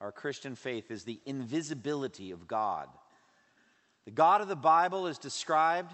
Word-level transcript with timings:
our 0.00 0.12
Christian 0.12 0.54
faith 0.54 0.90
is 0.90 1.04
the 1.04 1.20
invisibility 1.26 2.30
of 2.30 2.48
God. 2.48 2.88
The 4.04 4.10
God 4.10 4.40
of 4.40 4.48
the 4.48 4.56
Bible 4.56 5.06
is 5.06 5.18
described 5.18 5.92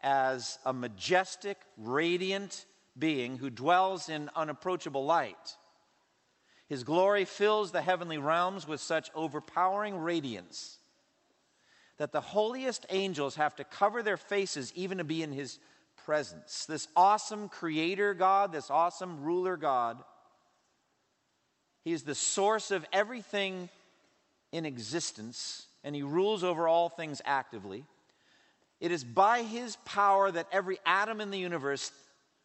as 0.00 0.58
a 0.64 0.72
majestic, 0.72 1.58
radiant 1.76 2.66
being 2.98 3.38
who 3.38 3.50
dwells 3.50 4.08
in 4.08 4.30
unapproachable 4.36 5.04
light. 5.04 5.56
His 6.68 6.84
glory 6.84 7.24
fills 7.24 7.70
the 7.70 7.82
heavenly 7.82 8.18
realms 8.18 8.66
with 8.66 8.80
such 8.80 9.10
overpowering 9.14 9.96
radiance 9.96 10.78
that 11.98 12.12
the 12.12 12.20
holiest 12.20 12.86
angels 12.90 13.36
have 13.36 13.54
to 13.56 13.64
cover 13.64 14.02
their 14.02 14.16
faces 14.16 14.72
even 14.74 14.98
to 14.98 15.04
be 15.04 15.22
in 15.22 15.32
his 15.32 15.58
presence. 16.04 16.64
This 16.66 16.88
awesome 16.96 17.48
creator 17.48 18.14
God, 18.14 18.52
this 18.52 18.70
awesome 18.70 19.22
ruler 19.22 19.56
God, 19.56 20.02
he 21.84 21.92
is 21.92 22.04
the 22.04 22.14
source 22.14 22.70
of 22.70 22.86
everything 22.92 23.68
in 24.52 24.66
existence, 24.66 25.66
and 25.82 25.94
He 25.94 26.02
rules 26.02 26.44
over 26.44 26.68
all 26.68 26.88
things 26.88 27.20
actively. 27.24 27.84
It 28.80 28.92
is 28.92 29.02
by 29.02 29.42
His 29.42 29.76
power 29.84 30.30
that 30.30 30.46
every 30.52 30.78
atom 30.86 31.20
in 31.20 31.30
the 31.30 31.38
universe 31.38 31.90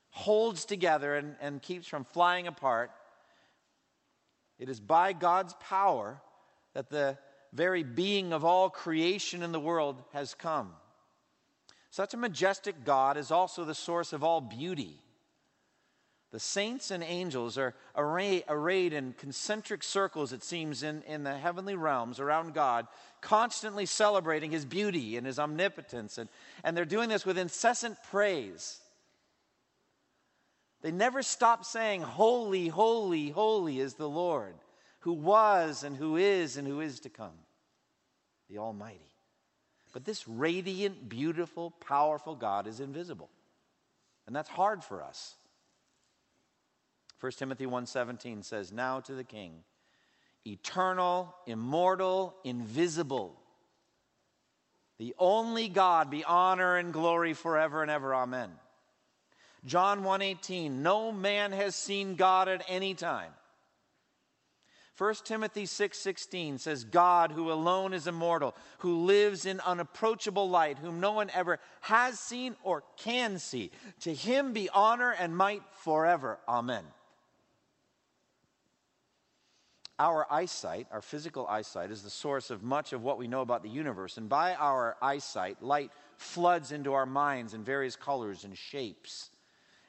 holds 0.10 0.66
together 0.66 1.16
and, 1.16 1.36
and 1.40 1.62
keeps 1.62 1.88
from 1.88 2.04
flying 2.04 2.48
apart. 2.48 2.92
It 4.58 4.70
is 4.70 4.80
by 4.80 5.14
God's 5.14 5.54
power 5.60 6.20
that 6.74 6.90
the 6.90 7.18
very 7.54 7.84
being 7.84 8.34
of 8.34 8.44
all 8.44 8.70
creation 8.70 9.44
in 9.44 9.52
the 9.52 9.60
world 9.60 10.02
has 10.14 10.34
come. 10.34 10.74
Such 11.92 12.14
a 12.14 12.18
majestic 12.18 12.84
God 12.84 13.18
is 13.18 13.30
also 13.30 13.64
the 13.64 13.76
source 13.76 14.14
of 14.14 14.24
all 14.24 14.42
beauty. 14.42 15.00
The 16.38 16.42
saints 16.42 16.92
and 16.92 17.04
angels 17.04 17.58
are 17.58 17.74
array, 17.96 18.44
arrayed 18.48 18.94
in 18.94 19.14
concentric 19.14 19.82
circles, 19.82 20.34
it 20.34 20.44
seems, 20.44 20.84
in, 20.84 21.02
in 21.08 21.24
the 21.24 21.36
heavenly 21.36 21.74
realms 21.74 22.20
around 22.20 22.54
God, 22.54 22.86
constantly 23.22 23.88
celebrating 23.88 24.52
his 24.52 24.64
beauty 24.64 25.18
and 25.18 25.26
his 25.26 25.40
omnipotence. 25.40 26.20
And, 26.20 26.30
and 26.64 26.78
they're 26.78 26.86
doing 26.86 27.10
this 27.10 27.26
with 27.26 27.40
incessant 27.40 27.98
praise. 28.12 28.80
They 30.84 30.92
never 30.92 31.24
stop 31.24 31.66
saying, 31.66 32.04
Holy, 32.04 32.68
holy, 32.68 33.30
holy 33.30 33.80
is 33.80 33.96
the 33.96 34.08
Lord, 34.08 34.54
who 35.00 35.14
was 35.14 35.84
and 35.84 35.98
who 35.98 36.18
is 36.18 36.56
and 36.56 36.68
who 36.68 36.82
is 36.82 37.00
to 37.00 37.10
come, 37.10 37.40
the 38.48 38.60
Almighty. 38.60 39.00
But 39.92 40.06
this 40.06 40.28
radiant, 40.28 41.10
beautiful, 41.10 41.72
powerful 41.72 42.36
God 42.36 42.68
is 42.68 42.80
invisible. 42.80 43.32
And 44.28 44.36
that's 44.36 44.50
hard 44.50 44.84
for 44.84 45.02
us. 45.02 45.34
1 47.20 47.32
Timothy 47.40 47.66
1:17 47.66 48.44
says, 48.44 48.72
"Now 48.72 49.00
to 49.00 49.16
the 49.16 49.24
King, 49.24 49.64
eternal, 50.46 51.36
immortal, 51.48 52.38
invisible, 52.44 53.42
the 54.98 55.16
only 55.18 55.68
God 55.68 56.10
be 56.10 56.24
honor 56.24 56.76
and 56.78 56.94
glory 56.94 57.34
forever 57.34 57.82
and 57.82 57.90
ever. 57.90 58.14
Amen." 58.14 58.60
John 59.66 60.04
1:18, 60.04 60.84
"No 60.84 61.12
man 61.12 61.52
has 61.52 61.76
seen 61.76 62.16
God 62.16 62.48
at 62.48 62.64
any 62.68 62.94
time." 62.94 63.34
1 64.94 65.26
Timothy 65.26 65.66
6:16 65.66 66.60
says 66.60 66.84
God 66.84 67.32
who 67.32 67.52
alone 67.52 67.94
is 67.94 68.08
immortal, 68.08 68.56
who 68.80 69.06
lives 69.06 69.46
in 69.46 69.60
unapproachable 69.62 70.50
light, 70.50 70.80
whom 70.80 71.00
no 71.00 71.12
one 71.12 71.30
ever 71.32 71.60
has 71.82 72.20
seen 72.20 72.56
or 72.64 72.82
can 72.96 73.38
see. 73.38 73.72
To 74.02 74.14
him 74.14 74.54
be 74.54 74.70
honor 74.70 75.12
and 75.12 75.38
might 75.38 75.64
forever. 75.74 76.40
Amen 76.48 76.94
our 80.00 80.32
eyesight, 80.32 80.88
our 80.92 81.02
physical 81.02 81.48
eyesight, 81.48 81.92
is 81.92 82.04
the 82.04 82.10
source 82.10 82.52
of 82.52 82.64
much 82.64 82.94
of 82.94 83.04
what 83.04 83.18
we 83.18 83.28
know 83.28 83.42
about 83.42 83.64
the 83.64 83.70
universe. 83.70 84.18
And 84.18 84.30
by 84.30 84.56
our 84.56 84.96
eyesight, 85.02 85.62
light 85.62 85.92
floods 86.18 86.72
into 86.72 86.94
our 86.94 87.06
minds 87.06 87.54
in 87.54 87.64
various 87.64 87.96
colors 87.96 88.44
and 88.44 88.58
shapes 88.58 89.32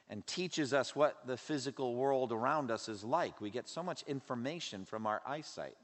and 0.09 0.25
teaches 0.25 0.73
us 0.73 0.95
what 0.95 1.27
the 1.27 1.37
physical 1.37 1.95
world 1.95 2.31
around 2.31 2.71
us 2.71 2.89
is 2.89 3.03
like. 3.03 3.39
We 3.39 3.51
get 3.51 3.67
so 3.67 3.83
much 3.83 4.03
information 4.03 4.85
from 4.85 5.05
our 5.05 5.21
eyesight. 5.25 5.77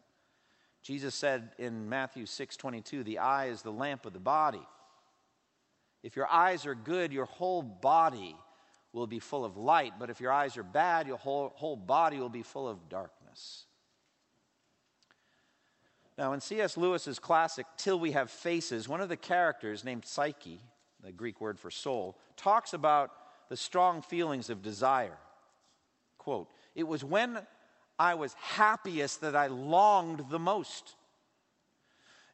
Jesus 0.82 1.14
said 1.14 1.54
in 1.60 1.90
Matthew 1.90 2.26
6:22, 2.26 3.04
"The 3.04 3.20
eye 3.20 3.46
is 3.46 3.62
the 3.62 3.72
lamp 3.72 4.06
of 4.06 4.14
the 4.14 4.20
body." 4.20 4.68
If 6.02 6.16
your 6.16 6.28
eyes 6.28 6.66
are 6.66 6.76
good, 6.76 7.14
your 7.14 7.26
whole 7.26 7.62
body 7.62 8.36
will 8.92 9.08
be 9.08 9.20
full 9.20 9.44
of 9.44 9.58
light, 9.58 9.98
but 10.00 10.10
if 10.10 10.20
your 10.22 10.32
eyes 10.32 10.58
are 10.58 10.64
bad, 10.64 11.08
your 11.08 11.18
whole, 11.18 11.50
whole 11.50 11.76
body 11.76 12.20
will 12.20 12.30
be 12.30 12.44
full 12.44 12.68
of 12.68 12.88
darkness. 12.90 13.66
Now, 16.18 16.32
in 16.34 16.40
C.S. 16.40 16.78
Lewis's 16.78 17.20
classic, 17.20 17.66
Till 17.78 18.00
We 18.00 18.14
Have 18.14 18.32
Faces, 18.32 18.88
one 18.88 19.02
of 19.02 19.10
the 19.10 19.18
characters 19.18 19.84
named 19.84 20.06
Psyche, 20.06 20.62
the 21.04 21.12
Greek 21.12 21.42
word 21.42 21.60
for 21.60 21.70
soul, 21.70 22.18
talks 22.38 22.74
about 22.74 23.12
the 23.50 23.58
strong 23.58 24.02
feelings 24.02 24.50
of 24.50 24.62
desire. 24.62 25.18
Quote, 26.18 26.50
It 26.74 26.88
was 26.88 27.04
when 27.04 27.40
I 28.00 28.16
was 28.16 28.34
happiest 28.36 29.22
that 29.22 29.36
I 29.36 29.48
longed 29.48 30.26
the 30.30 30.40
most. 30.40 30.96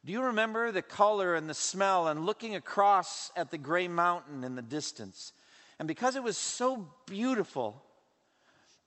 Do 0.06 0.12
you 0.12 0.24
remember 0.24 0.72
the 0.72 0.82
color 0.82 1.36
and 1.36 1.50
the 1.50 1.54
smell 1.54 2.08
and 2.08 2.26
looking 2.26 2.56
across 2.56 3.32
at 3.36 3.52
the 3.52 3.58
gray 3.58 3.88
mountain 3.88 4.44
in 4.44 4.56
the 4.56 4.62
distance? 4.62 5.34
And 5.78 5.88
because 5.88 6.16
it 6.16 6.24
was 6.24 6.38
so 6.38 6.88
beautiful, 7.08 7.84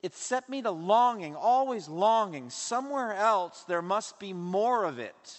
it 0.04 0.14
set 0.14 0.50
me 0.50 0.60
to 0.60 0.70
longing, 0.70 1.34
always 1.34 1.88
longing. 1.88 2.50
Somewhere 2.50 3.14
else, 3.14 3.64
there 3.66 3.80
must 3.80 4.20
be 4.20 4.34
more 4.34 4.84
of 4.84 4.98
it. 4.98 5.38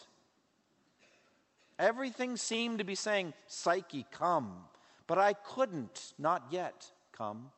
Everything 1.78 2.36
seemed 2.36 2.80
to 2.80 2.84
be 2.84 2.96
saying, 2.96 3.36
Psyche, 3.46 4.08
come. 4.12 4.56
But 5.06 5.20
I 5.20 5.34
couldn't, 5.34 6.14
not 6.18 6.48
yet, 6.50 6.92
come. 7.12 7.52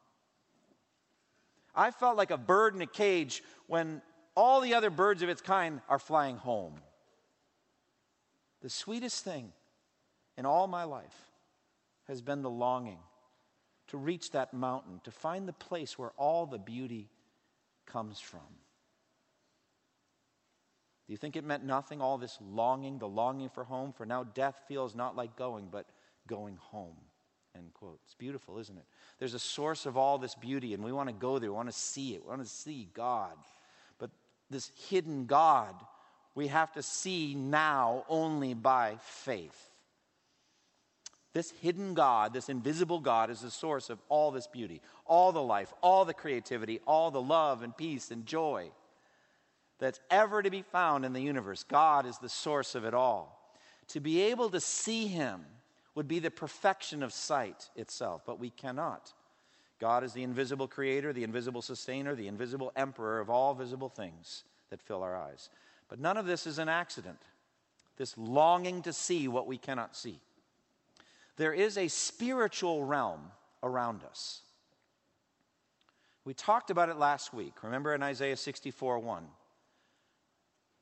I 1.73 1.91
felt 1.91 2.17
like 2.17 2.31
a 2.31 2.37
bird 2.37 2.75
in 2.75 2.81
a 2.81 2.85
cage 2.85 3.41
when 3.67 4.01
all 4.35 4.59
the 4.59 4.73
other 4.73 4.89
birds 4.89 5.21
of 5.21 5.29
its 5.29 5.41
kind 5.41 5.79
are 5.87 5.99
flying 5.99 6.35
home. 6.35 6.81
The 8.61 8.69
sweetest 8.69 9.23
thing 9.23 9.53
in 10.37 10.45
all 10.45 10.67
my 10.67 10.83
life 10.83 11.15
has 12.09 12.21
been 12.21 12.41
the 12.41 12.49
longing 12.49 12.99
to 13.87 13.97
reach 13.97 14.31
that 14.31 14.53
mountain, 14.53 14.99
to 15.03 15.11
find 15.11 15.47
the 15.47 15.53
place 15.53 15.97
where 15.97 16.11
all 16.17 16.45
the 16.45 16.57
beauty 16.57 17.09
comes 17.85 18.19
from. 18.19 18.41
Do 21.07 21.13
you 21.13 21.17
think 21.17 21.37
it 21.37 21.45
meant 21.45 21.63
nothing, 21.63 22.01
all 22.01 22.17
this 22.17 22.37
longing, 22.41 22.99
the 22.99 23.07
longing 23.07 23.49
for 23.49 23.63
home? 23.63 23.93
For 23.93 24.05
now 24.05 24.25
death 24.25 24.61
feels 24.67 24.93
not 24.93 25.15
like 25.15 25.37
going, 25.37 25.69
but 25.71 25.85
going 26.27 26.57
home. 26.57 26.97
End 27.55 27.73
quote. 27.73 27.99
It's 28.05 28.15
beautiful, 28.15 28.59
isn't 28.59 28.77
it? 28.77 28.83
There's 29.17 29.33
a 29.33 29.39
source 29.39 29.85
of 29.85 29.95
all 29.95 30.17
this 30.17 30.35
beauty, 30.35 30.73
and 30.73 30.83
we 30.83 30.91
want 30.91 31.07
to 31.07 31.13
go 31.13 31.39
there. 31.39 31.49
We 31.49 31.55
want 31.55 31.69
to 31.69 31.77
see 31.77 32.13
it. 32.13 32.23
We 32.23 32.29
want 32.29 32.43
to 32.43 32.49
see 32.49 32.89
God. 32.93 33.37
But 33.99 34.11
this 34.49 34.69
hidden 34.89 35.27
God, 35.27 35.73
we 36.35 36.47
have 36.47 36.73
to 36.73 36.83
see 36.83 37.35
now 37.35 38.03
only 38.09 38.53
by 38.53 38.97
faith. 39.01 39.71
This 41.37 41.53
hidden 41.61 41.93
God, 41.93 42.33
this 42.33 42.49
invisible 42.49 42.99
God, 42.99 43.29
is 43.29 43.41
the 43.41 43.51
source 43.51 43.91
of 43.91 43.99
all 44.09 44.31
this 44.31 44.47
beauty, 44.47 44.81
all 45.05 45.31
the 45.31 45.39
life, 45.39 45.71
all 45.83 46.03
the 46.03 46.11
creativity, 46.11 46.79
all 46.87 47.11
the 47.11 47.21
love 47.21 47.61
and 47.61 47.77
peace 47.77 48.09
and 48.09 48.25
joy 48.25 48.71
that's 49.77 49.99
ever 50.09 50.41
to 50.41 50.49
be 50.49 50.63
found 50.63 51.05
in 51.05 51.13
the 51.13 51.21
universe. 51.21 51.63
God 51.63 52.07
is 52.07 52.17
the 52.17 52.27
source 52.27 52.73
of 52.73 52.85
it 52.85 52.95
all. 52.95 53.53
To 53.89 53.99
be 53.99 54.19
able 54.19 54.49
to 54.49 54.59
see 54.59 55.05
Him 55.05 55.45
would 55.93 56.07
be 56.07 56.17
the 56.17 56.31
perfection 56.31 57.03
of 57.03 57.13
sight 57.13 57.69
itself, 57.75 58.23
but 58.25 58.39
we 58.39 58.49
cannot. 58.49 59.13
God 59.79 60.03
is 60.03 60.13
the 60.13 60.23
invisible 60.23 60.67
creator, 60.67 61.13
the 61.13 61.23
invisible 61.23 61.61
sustainer, 61.61 62.15
the 62.15 62.27
invisible 62.27 62.71
emperor 62.75 63.19
of 63.19 63.29
all 63.29 63.53
visible 63.53 63.89
things 63.89 64.43
that 64.71 64.81
fill 64.81 65.03
our 65.03 65.15
eyes. 65.15 65.51
But 65.87 65.99
none 65.99 66.17
of 66.17 66.25
this 66.25 66.47
is 66.47 66.57
an 66.57 66.67
accident. 66.67 67.21
This 67.97 68.17
longing 68.17 68.81
to 68.81 68.91
see 68.91 69.27
what 69.27 69.45
we 69.45 69.59
cannot 69.59 69.95
see 69.95 70.19
there 71.37 71.53
is 71.53 71.77
a 71.77 71.87
spiritual 71.87 72.83
realm 72.83 73.31
around 73.63 74.03
us. 74.03 74.41
We 76.25 76.33
talked 76.33 76.71
about 76.71 76.89
it 76.89 76.97
last 76.97 77.33
week. 77.33 77.63
Remember 77.63 77.93
in 77.95 78.03
Isaiah 78.03 78.35
64 78.35 78.99
1. 78.99 79.23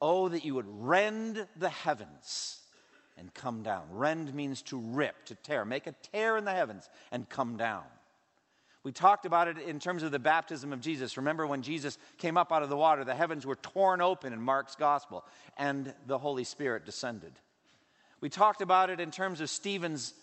Oh, 0.02 0.28
that 0.30 0.44
you 0.44 0.56
would 0.56 0.66
rend 0.68 1.48
the 1.56 1.70
heavens 1.70 2.60
and 3.18 3.34
come 3.34 3.64
down. 3.64 3.84
Rend 3.92 4.34
means 4.34 4.62
to 4.64 4.78
rip, 4.78 5.26
to 5.26 5.36
tear. 5.36 5.64
Make 5.64 5.88
a 5.88 5.96
tear 6.12 6.38
in 6.38 6.46
the 6.46 6.52
heavens 6.52 6.90
and 7.12 7.30
come 7.30 7.58
down. 7.58 7.84
We 8.84 8.92
talked 8.92 9.26
about 9.26 9.48
it 9.48 9.58
in 9.58 9.80
terms 9.80 10.04
of 10.04 10.12
the 10.12 10.20
baptism 10.20 10.72
of 10.72 10.80
Jesus. 10.80 11.18
Remember 11.18 11.48
when 11.48 11.64
Jesus 11.64 11.98
came 12.18 12.38
up 12.38 12.52
out 12.52 12.62
of 12.62 12.70
the 12.70 12.78
water, 12.78 13.04
the 13.04 13.16
heavens 13.16 13.46
were 13.46 13.56
torn 13.56 14.02
open 14.02 14.32
in 14.32 14.42
Mark's 14.42 14.76
gospel, 14.76 15.26
and 15.58 15.94
the 16.06 16.20
Holy 16.20 16.44
Spirit 16.44 16.86
descended. 16.86 17.34
We 18.22 18.30
talked 18.30 18.62
about 18.62 18.90
it 18.90 19.00
in 19.00 19.10
terms 19.10 19.42
of 19.42 19.50
Stephen's 19.50 20.14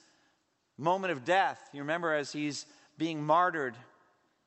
moment 0.78 1.12
of 1.12 1.24
death. 1.24 1.60
You 1.72 1.80
remember 1.80 2.14
as 2.14 2.32
he's 2.32 2.66
being 2.98 3.22
martyred 3.22 3.76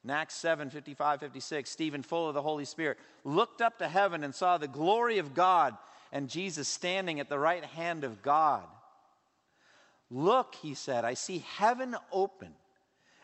in 0.04 0.10
Acts 0.10 0.36
7 0.36 0.70
55, 0.70 1.20
56, 1.20 1.70
Stephen, 1.70 2.04
full 2.04 2.28
of 2.28 2.34
the 2.34 2.42
Holy 2.42 2.66
Spirit, 2.66 2.98
looked 3.24 3.62
up 3.62 3.80
to 3.80 3.88
heaven 3.88 4.24
and 4.24 4.34
saw 4.34 4.58
the 4.58 4.68
glory 4.68 5.18
of 5.18 5.34
God 5.34 5.76
and 6.12 6.30
Jesus 6.30 6.68
standing 6.68 7.20
at 7.20 7.30
the 7.30 7.40
right 7.40 7.66
hand 7.66 8.04
of 8.04 8.22
God. 8.22 8.64
Look, 10.12 10.56
he 10.56 10.76
said, 10.76 11.04
I 11.04 11.16
see 11.16 11.44
heaven 11.58 11.96
open 12.12 12.54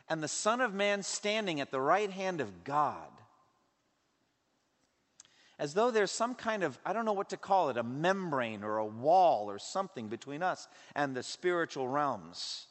and 0.10 0.22
the 0.22 0.28
Son 0.28 0.60
of 0.60 0.74
Man 0.74 1.04
standing 1.04 1.62
at 1.62 1.72
the 1.72 1.80
right 1.80 2.12
hand 2.12 2.42
of 2.42 2.64
God. 2.64 3.08
As 5.58 5.76
though 5.76 5.92
there's 5.92 6.12
some 6.12 6.34
kind 6.34 6.64
of, 6.64 6.80
I 6.84 6.92
don't 6.92 7.06
know 7.06 7.14
what 7.14 7.30
to 7.30 7.38
call 7.38 7.70
it, 7.70 7.78
a 7.78 7.84
membrane 7.84 8.64
or 8.64 8.78
a 8.78 8.86
wall 8.86 9.50
or 9.50 9.60
something 9.60 10.08
between 10.08 10.42
us 10.42 10.68
and 10.96 11.16
the 11.16 11.22
spiritual 11.22 11.88
realms. 11.88 12.66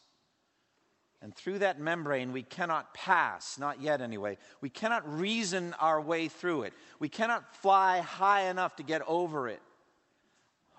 And 1.22 1.34
through 1.34 1.58
that 1.58 1.78
membrane, 1.78 2.32
we 2.32 2.43
cannot 2.43 2.94
pass, 2.94 3.58
not 3.58 3.82
yet 3.82 4.00
anyway. 4.00 4.38
We 4.62 4.70
cannot 4.70 5.06
reason 5.19 5.75
our 5.78 6.00
way 6.00 6.28
through 6.28 6.62
it. 6.62 6.72
We 6.99 7.11
cannot 7.11 7.55
fly 7.56 8.00
high 8.00 8.49
enough 8.49 8.76
to 8.76 8.82
get 8.82 9.02
over 9.06 9.49
it. 9.49 9.61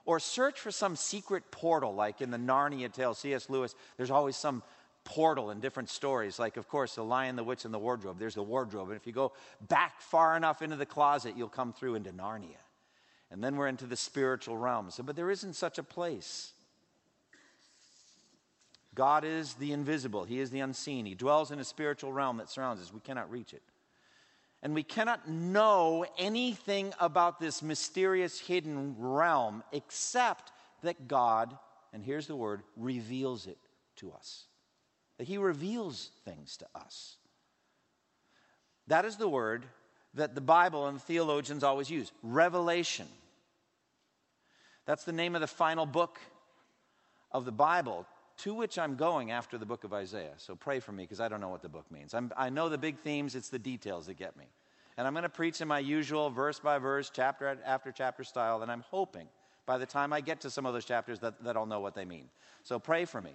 Or 0.04 0.20
search 0.20 0.60
for 0.60 0.72
some 0.72 0.96
secret 0.96 1.52
portal, 1.52 1.94
like 1.94 2.22
in 2.22 2.32
the 2.32 2.38
Narnia 2.38 2.92
tale, 2.92 3.14
C.S. 3.14 3.52
Lewis. 3.52 3.76
There's 3.98 4.10
always 4.10 4.36
some 4.36 4.64
portal 5.04 5.52
in 5.52 5.60
different 5.60 5.90
stories. 5.90 6.40
Like, 6.40 6.58
of 6.58 6.68
course, 6.68 6.96
The 6.96 7.04
Lion, 7.04 7.36
the 7.36 7.44
Witch, 7.44 7.66
and 7.66 7.74
the 7.74 7.80
Wardrobe. 7.80 8.18
There's 8.18 8.36
the 8.36 8.44
wardrobe. 8.44 8.90
And 8.90 8.98
if 8.98 9.06
you 9.06 9.14
go 9.14 9.34
back 9.68 10.02
far 10.02 10.36
enough 10.36 10.64
into 10.64 10.76
the 10.76 10.88
closet, 10.88 11.36
you'll 11.38 11.50
come 11.50 11.72
through 11.72 11.96
into 11.96 12.12
Narnia. 12.12 12.58
And 13.30 13.44
then 13.44 13.58
we're 13.58 13.68
into 13.68 13.86
the 13.86 13.96
spiritual 13.96 14.58
realms. 14.58 15.00
But 15.04 15.16
there 15.16 15.30
isn't 15.30 15.54
such 15.54 15.78
a 15.78 15.84
place. 15.84 16.52
God 18.94 19.24
is 19.24 19.54
the 19.54 19.72
invisible, 19.72 20.26
He 20.26 20.40
is 20.40 20.50
the 20.50 20.60
unseen. 20.60 21.06
He 21.06 21.16
dwells 21.16 21.52
in 21.52 21.60
a 21.60 21.64
spiritual 21.64 22.12
realm 22.12 22.38
that 22.38 22.50
surrounds 22.50 22.82
us. 22.82 22.94
We 22.94 23.00
cannot 23.00 23.32
reach 23.32 23.54
it. 23.54 23.62
And 24.64 24.76
we 24.76 24.84
cannot 24.84 25.28
know 25.28 26.06
anything 26.18 26.94
about 27.00 27.40
this 27.40 27.64
mysterious 27.64 28.40
hidden 28.40 28.96
realm 29.00 29.64
except 29.72 30.52
that 30.84 31.08
God, 31.08 31.58
and 31.94 32.04
here's 32.04 32.28
the 32.28 32.36
word, 32.36 32.62
reveals 32.76 33.48
it 33.48 33.58
to 33.98 34.12
us. 34.12 34.46
That 35.18 35.28
He 35.28 35.38
reveals 35.38 36.12
things 36.26 36.58
to 36.58 36.68
us. 36.76 37.16
That 38.88 39.06
is 39.06 39.16
the 39.16 39.30
word 39.30 39.66
that 40.16 40.36
the 40.36 40.42
Bible 40.42 40.88
and 40.88 40.98
the 40.98 41.02
theologians 41.02 41.64
always 41.64 41.90
use 41.90 42.12
revelation. 42.22 43.08
That's 44.86 45.06
the 45.06 45.14
name 45.14 45.36
of 45.36 45.42
the 45.42 45.48
final 45.48 45.86
book 45.86 46.20
of 47.32 47.46
the 47.46 47.52
Bible 47.52 48.06
to 48.42 48.56
which 48.56 48.80
I'm 48.80 48.96
going 48.96 49.30
after 49.30 49.58
the 49.58 49.66
book 49.66 49.84
of 49.84 49.94
Isaiah. 49.94 50.34
So 50.38 50.56
pray 50.56 50.80
for 50.80 50.92
me 50.92 51.04
because 51.04 51.20
I 51.20 51.28
don't 51.28 51.42
know 51.42 51.50
what 51.50 51.62
the 51.62 51.70
book 51.70 51.90
means. 51.92 52.14
I'm, 52.14 52.32
i 52.36 52.50
know 52.50 52.70
the 52.70 52.78
big 52.78 52.98
themes, 52.98 53.36
it's 53.36 53.50
the 53.50 53.60
details 53.60 54.08
that 54.08 54.18
get 54.18 54.36
me. 54.36 54.46
And 54.98 55.06
I'm 55.06 55.14
going 55.14 55.24
to 55.24 55.30
preach 55.30 55.62
in 55.62 55.68
my 55.68 55.80
usual 55.80 56.30
verse 56.32 56.60
by 56.60 56.80
verse, 56.80 57.12
chapter 57.14 57.58
after 57.66 57.92
chapter 57.92 58.24
style, 58.24 58.64
and 58.64 58.72
I'm 58.72 58.84
hoping 58.90 59.28
by 59.68 59.78
the 59.78 59.86
time 59.86 60.12
I 60.12 60.22
get 60.22 60.42
to 60.42 60.50
some 60.50 60.66
of 60.66 60.74
those 60.74 60.86
chapters 60.86 61.20
that, 61.20 61.44
that 61.44 61.56
I'll 61.56 61.68
know 61.68 61.80
what 61.80 61.94
they 61.94 62.04
mean. 62.04 62.30
So 62.64 62.80
pray 62.80 63.06
for 63.06 63.22
me. 63.22 63.32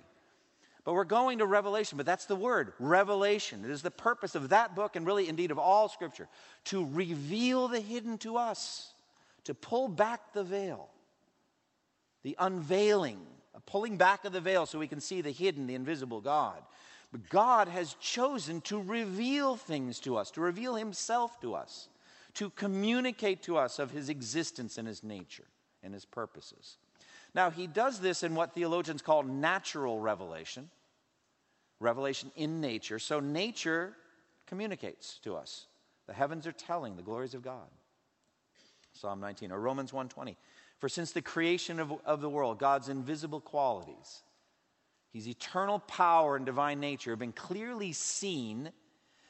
But 0.85 0.95
we're 0.95 1.05
going 1.05 1.39
to 1.39 1.47
Revelation, 1.47 1.97
but 1.97 2.07
that's 2.07 2.27
the 2.27 2.37
word, 2.37 2.73
revelation. 2.79 3.65
It 3.65 3.71
is 3.71 3.83
the 3.83 3.91
purpose 3.91 4.35
of 4.35 4.51
that 4.51 4.75
book 4.75 4.97
and 4.97 5.07
really 5.07 5.29
indeed 5.29 5.51
of 5.51 5.59
all 5.59 5.89
Scripture 5.89 6.29
to 6.67 6.85
reveal 6.93 7.69
the 7.69 7.81
hidden 7.81 8.19
to 8.19 8.37
us, 8.37 8.93
to 9.45 9.55
pull 9.55 9.89
back 9.89 10.33
the 10.33 10.45
veil, 10.45 10.89
the 12.23 12.37
unveiling 12.39 13.21
pulling 13.61 13.97
back 13.97 14.25
of 14.25 14.33
the 14.33 14.41
veil 14.41 14.67
so 14.67 14.79
we 14.79 14.89
can 14.89 15.01
see 15.01 15.21
the 15.21 15.31
hidden, 15.31 15.67
the 15.67 15.75
invisible 15.75 16.21
God. 16.21 16.63
But 17.13 17.29
God 17.29 17.69
has 17.69 17.95
chosen 17.95 18.61
to 18.63 18.81
reveal 18.81 19.57
things 19.57 20.01
to 20.01 20.17
us, 20.17 20.31
to 20.33 20.41
reveal 20.41 20.75
Himself 20.75 21.41
to 21.41 21.55
us, 21.55 21.89
to 22.35 22.51
communicate 22.51 23.43
to 23.45 23.57
us 23.57 23.79
of 23.79 23.91
His 23.91 24.09
existence 24.09 24.77
and 24.77 24.87
His 24.87 25.03
nature 25.03 25.47
and 25.83 25.95
His 25.95 26.05
purposes. 26.05 26.77
Now, 27.35 27.51
He 27.51 27.67
does 27.67 28.01
this 28.01 28.23
in 28.23 28.35
what 28.35 28.55
theologians 28.55 29.03
call 29.03 29.23
natural 29.23 30.01
revelation, 30.01 30.69
revelation 31.81 32.31
in 32.37 32.61
nature. 32.61 32.99
So, 32.99 33.21
nature 33.21 33.95
communicates 34.47 35.19
to 35.21 35.37
us. 35.37 35.67
The 36.07 36.13
heavens 36.13 36.47
are 36.47 36.53
telling 36.53 36.97
the 36.97 37.03
glories 37.03 37.35
of 37.35 37.43
God. 37.43 37.69
Psalm 38.93 39.21
19 39.21 39.53
or 39.53 39.61
Romans 39.61 39.93
120. 39.93 40.37
For 40.79 40.89
since 40.89 41.13
the 41.13 41.23
creation 41.23 41.81
of, 41.81 41.93
of 42.05 42.21
the 42.21 42.29
world, 42.29 42.59
God's 42.59 42.89
invisible 42.89 43.41
qualities, 43.41 44.23
his 45.13 45.27
eternal 45.27 45.79
power 45.79 46.37
and 46.37 46.45
divine 46.45 46.81
nature 46.81 47.11
have 47.11 47.19
been 47.19 47.33
clearly 47.33 47.93
seen, 47.93 48.71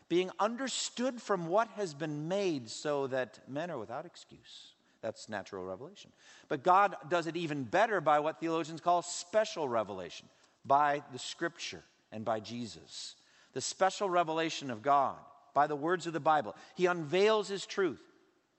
being 0.08 0.30
understood 0.40 1.22
from 1.22 1.46
what 1.46 1.68
has 1.70 1.94
been 1.94 2.26
made, 2.26 2.68
so 2.68 3.06
that 3.06 3.38
men 3.48 3.70
are 3.70 3.78
without 3.78 4.06
excuse. 4.06 4.72
That's 5.02 5.28
natural 5.28 5.64
revelation. 5.64 6.10
But 6.48 6.64
God 6.64 6.96
does 7.08 7.28
it 7.28 7.36
even 7.36 7.62
better 7.62 8.00
by 8.00 8.18
what 8.18 8.40
theologians 8.40 8.80
call 8.80 9.02
special 9.02 9.68
revelation, 9.68 10.26
by 10.64 11.02
the 11.12 11.18
scripture 11.18 11.84
and 12.10 12.24
by 12.24 12.40
Jesus. 12.40 13.14
The 13.52 13.60
special 13.60 14.10
revelation 14.10 14.70
of 14.70 14.82
God 14.82 15.16
by 15.54 15.66
the 15.66 15.74
words 15.74 16.06
of 16.06 16.12
the 16.12 16.20
Bible. 16.20 16.54
He 16.74 16.84
unveils 16.84 17.48
his 17.48 17.64
truth 17.64 18.02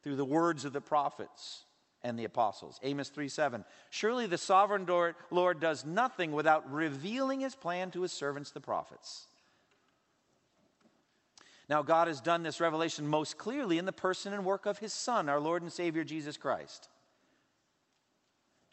through 0.01 0.15
the 0.15 0.25
words 0.25 0.65
of 0.65 0.73
the 0.73 0.81
prophets 0.81 1.63
and 2.03 2.17
the 2.17 2.25
apostles. 2.25 2.79
Amos 2.83 3.09
3 3.09 3.27
7. 3.27 3.65
Surely 3.89 4.27
the 4.27 4.37
sovereign 4.37 4.87
Lord 5.31 5.59
does 5.59 5.85
nothing 5.85 6.31
without 6.31 6.71
revealing 6.71 7.39
his 7.39 7.55
plan 7.55 7.91
to 7.91 8.01
his 8.01 8.11
servants, 8.11 8.51
the 8.51 8.61
prophets. 8.61 9.27
Now, 11.69 11.81
God 11.81 12.07
has 12.07 12.21
done 12.21 12.43
this 12.43 12.61
revelation 12.61 13.07
most 13.07 13.37
clearly 13.37 13.77
in 13.77 13.85
the 13.85 13.91
person 13.91 14.33
and 14.33 14.45
work 14.45 14.65
of 14.65 14.77
his 14.77 14.93
Son, 14.93 15.27
our 15.27 15.39
Lord 15.39 15.61
and 15.61 15.71
Savior 15.71 16.03
Jesus 16.03 16.37
Christ. 16.37 16.87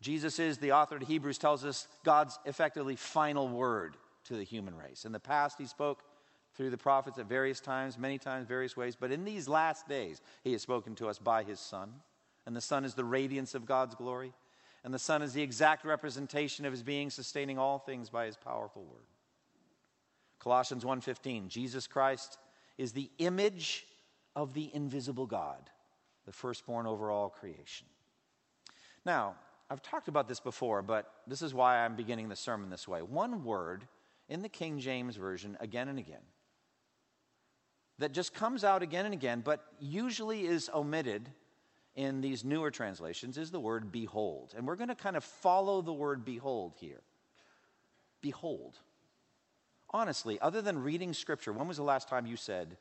Jesus 0.00 0.38
is, 0.38 0.58
the 0.58 0.72
author 0.72 0.96
of 0.96 1.02
Hebrews 1.02 1.38
tells 1.38 1.64
us, 1.64 1.88
God's 2.04 2.38
effectively 2.44 2.94
final 2.94 3.48
word 3.48 3.96
to 4.24 4.36
the 4.36 4.44
human 4.44 4.76
race. 4.76 5.04
In 5.04 5.12
the 5.12 5.18
past, 5.18 5.58
he 5.58 5.66
spoke 5.66 6.04
through 6.54 6.70
the 6.70 6.78
prophets 6.78 7.18
at 7.18 7.26
various 7.26 7.58
times, 7.58 7.98
many 7.98 8.18
times, 8.18 8.46
various 8.46 8.76
ways, 8.76 8.94
but 8.94 9.10
in 9.10 9.24
these 9.24 9.48
last 9.48 9.88
days, 9.88 10.20
he 10.44 10.52
has 10.52 10.62
spoken 10.62 10.94
to 10.96 11.08
us 11.08 11.18
by 11.18 11.42
his 11.42 11.58
Son 11.58 11.94
and 12.46 12.54
the 12.54 12.60
Son 12.60 12.84
is 12.84 12.94
the 12.94 13.04
radiance 13.04 13.54
of 13.54 13.66
God's 13.66 13.94
glory, 13.94 14.32
and 14.84 14.92
the 14.92 14.98
Son 14.98 15.22
is 15.22 15.32
the 15.32 15.42
exact 15.42 15.84
representation 15.84 16.64
of 16.64 16.72
his 16.72 16.82
being, 16.82 17.10
sustaining 17.10 17.58
all 17.58 17.78
things 17.78 18.10
by 18.10 18.26
his 18.26 18.36
powerful 18.36 18.84
word. 18.84 19.06
Colossians 20.38 20.84
1:15 20.84 21.48
Jesus 21.48 21.86
Christ 21.86 22.38
is 22.76 22.92
the 22.92 23.10
image 23.18 23.86
of 24.36 24.52
the 24.52 24.74
invisible 24.74 25.26
God, 25.26 25.70
the 26.26 26.32
firstborn 26.32 26.86
over 26.86 27.10
all 27.10 27.30
creation. 27.30 27.86
Now, 29.04 29.36
I've 29.70 29.82
talked 29.82 30.08
about 30.08 30.28
this 30.28 30.40
before, 30.40 30.82
but 30.82 31.22
this 31.26 31.40
is 31.40 31.54
why 31.54 31.78
I'm 31.78 31.96
beginning 31.96 32.28
the 32.28 32.36
sermon 32.36 32.68
this 32.68 32.86
way. 32.86 33.00
One 33.00 33.44
word 33.44 33.86
in 34.28 34.42
the 34.42 34.48
King 34.48 34.78
James 34.78 35.16
Version 35.16 35.56
again 35.60 35.88
and 35.88 35.98
again 35.98 36.22
that 37.98 38.12
just 38.12 38.34
comes 38.34 38.64
out 38.64 38.82
again 38.82 39.04
and 39.04 39.14
again, 39.14 39.40
but 39.40 39.64
usually 39.78 40.46
is 40.46 40.68
omitted 40.74 41.30
in 41.94 42.20
these 42.20 42.44
newer 42.44 42.70
translations 42.70 43.38
is 43.38 43.50
the 43.50 43.60
word 43.60 43.92
behold. 43.92 44.52
And 44.56 44.66
we're 44.66 44.76
going 44.76 44.88
to 44.88 44.94
kind 44.94 45.16
of 45.16 45.24
follow 45.24 45.80
the 45.80 45.92
word 45.92 46.24
behold 46.24 46.74
here. 46.80 47.00
Behold. 48.20 48.78
Honestly, 49.90 50.40
other 50.40 50.60
than 50.60 50.82
reading 50.82 51.12
scripture, 51.12 51.52
when 51.52 51.68
was 51.68 51.76
the 51.76 51.84
last 51.84 52.08
time 52.08 52.26
you 52.26 52.36
said, 52.36 52.76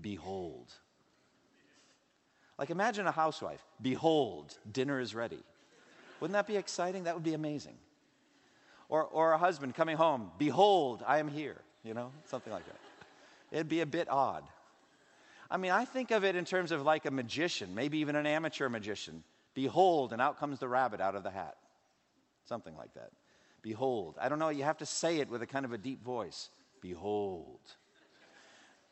behold? 0.00 0.72
Like 2.58 2.70
imagine 2.70 3.06
a 3.06 3.12
housewife, 3.12 3.64
behold, 3.80 4.56
dinner 4.70 5.00
is 5.00 5.14
ready. 5.14 5.42
Wouldn't 6.20 6.34
that 6.34 6.46
be 6.46 6.56
exciting? 6.56 7.04
That 7.04 7.14
would 7.14 7.24
be 7.24 7.34
amazing. 7.34 7.76
Or, 8.88 9.04
or 9.04 9.32
a 9.32 9.38
husband 9.38 9.74
coming 9.74 9.96
home, 9.96 10.30
behold, 10.38 11.02
I 11.06 11.18
am 11.18 11.28
here, 11.28 11.60
you 11.84 11.94
know, 11.94 12.10
something 12.26 12.52
like 12.52 12.66
that. 12.66 12.76
It'd 13.50 13.68
be 13.68 13.80
a 13.80 13.86
bit 13.86 14.08
odd. 14.10 14.44
I 15.50 15.56
mean, 15.56 15.72
I 15.72 15.84
think 15.84 16.10
of 16.12 16.24
it 16.24 16.36
in 16.36 16.44
terms 16.44 16.70
of 16.70 16.82
like 16.82 17.06
a 17.06 17.10
magician, 17.10 17.74
maybe 17.74 17.98
even 17.98 18.14
an 18.14 18.26
amateur 18.26 18.68
magician. 18.68 19.24
Behold, 19.54 20.12
and 20.12 20.22
out 20.22 20.38
comes 20.38 20.60
the 20.60 20.68
rabbit 20.68 21.00
out 21.00 21.16
of 21.16 21.24
the 21.24 21.30
hat. 21.30 21.56
Something 22.44 22.76
like 22.76 22.94
that. 22.94 23.10
Behold. 23.62 24.16
I 24.20 24.28
don't 24.28 24.38
know, 24.38 24.48
you 24.48 24.62
have 24.62 24.78
to 24.78 24.86
say 24.86 25.18
it 25.18 25.28
with 25.28 25.42
a 25.42 25.46
kind 25.46 25.64
of 25.64 25.72
a 25.72 25.78
deep 25.78 26.04
voice. 26.04 26.50
Behold. 26.80 27.60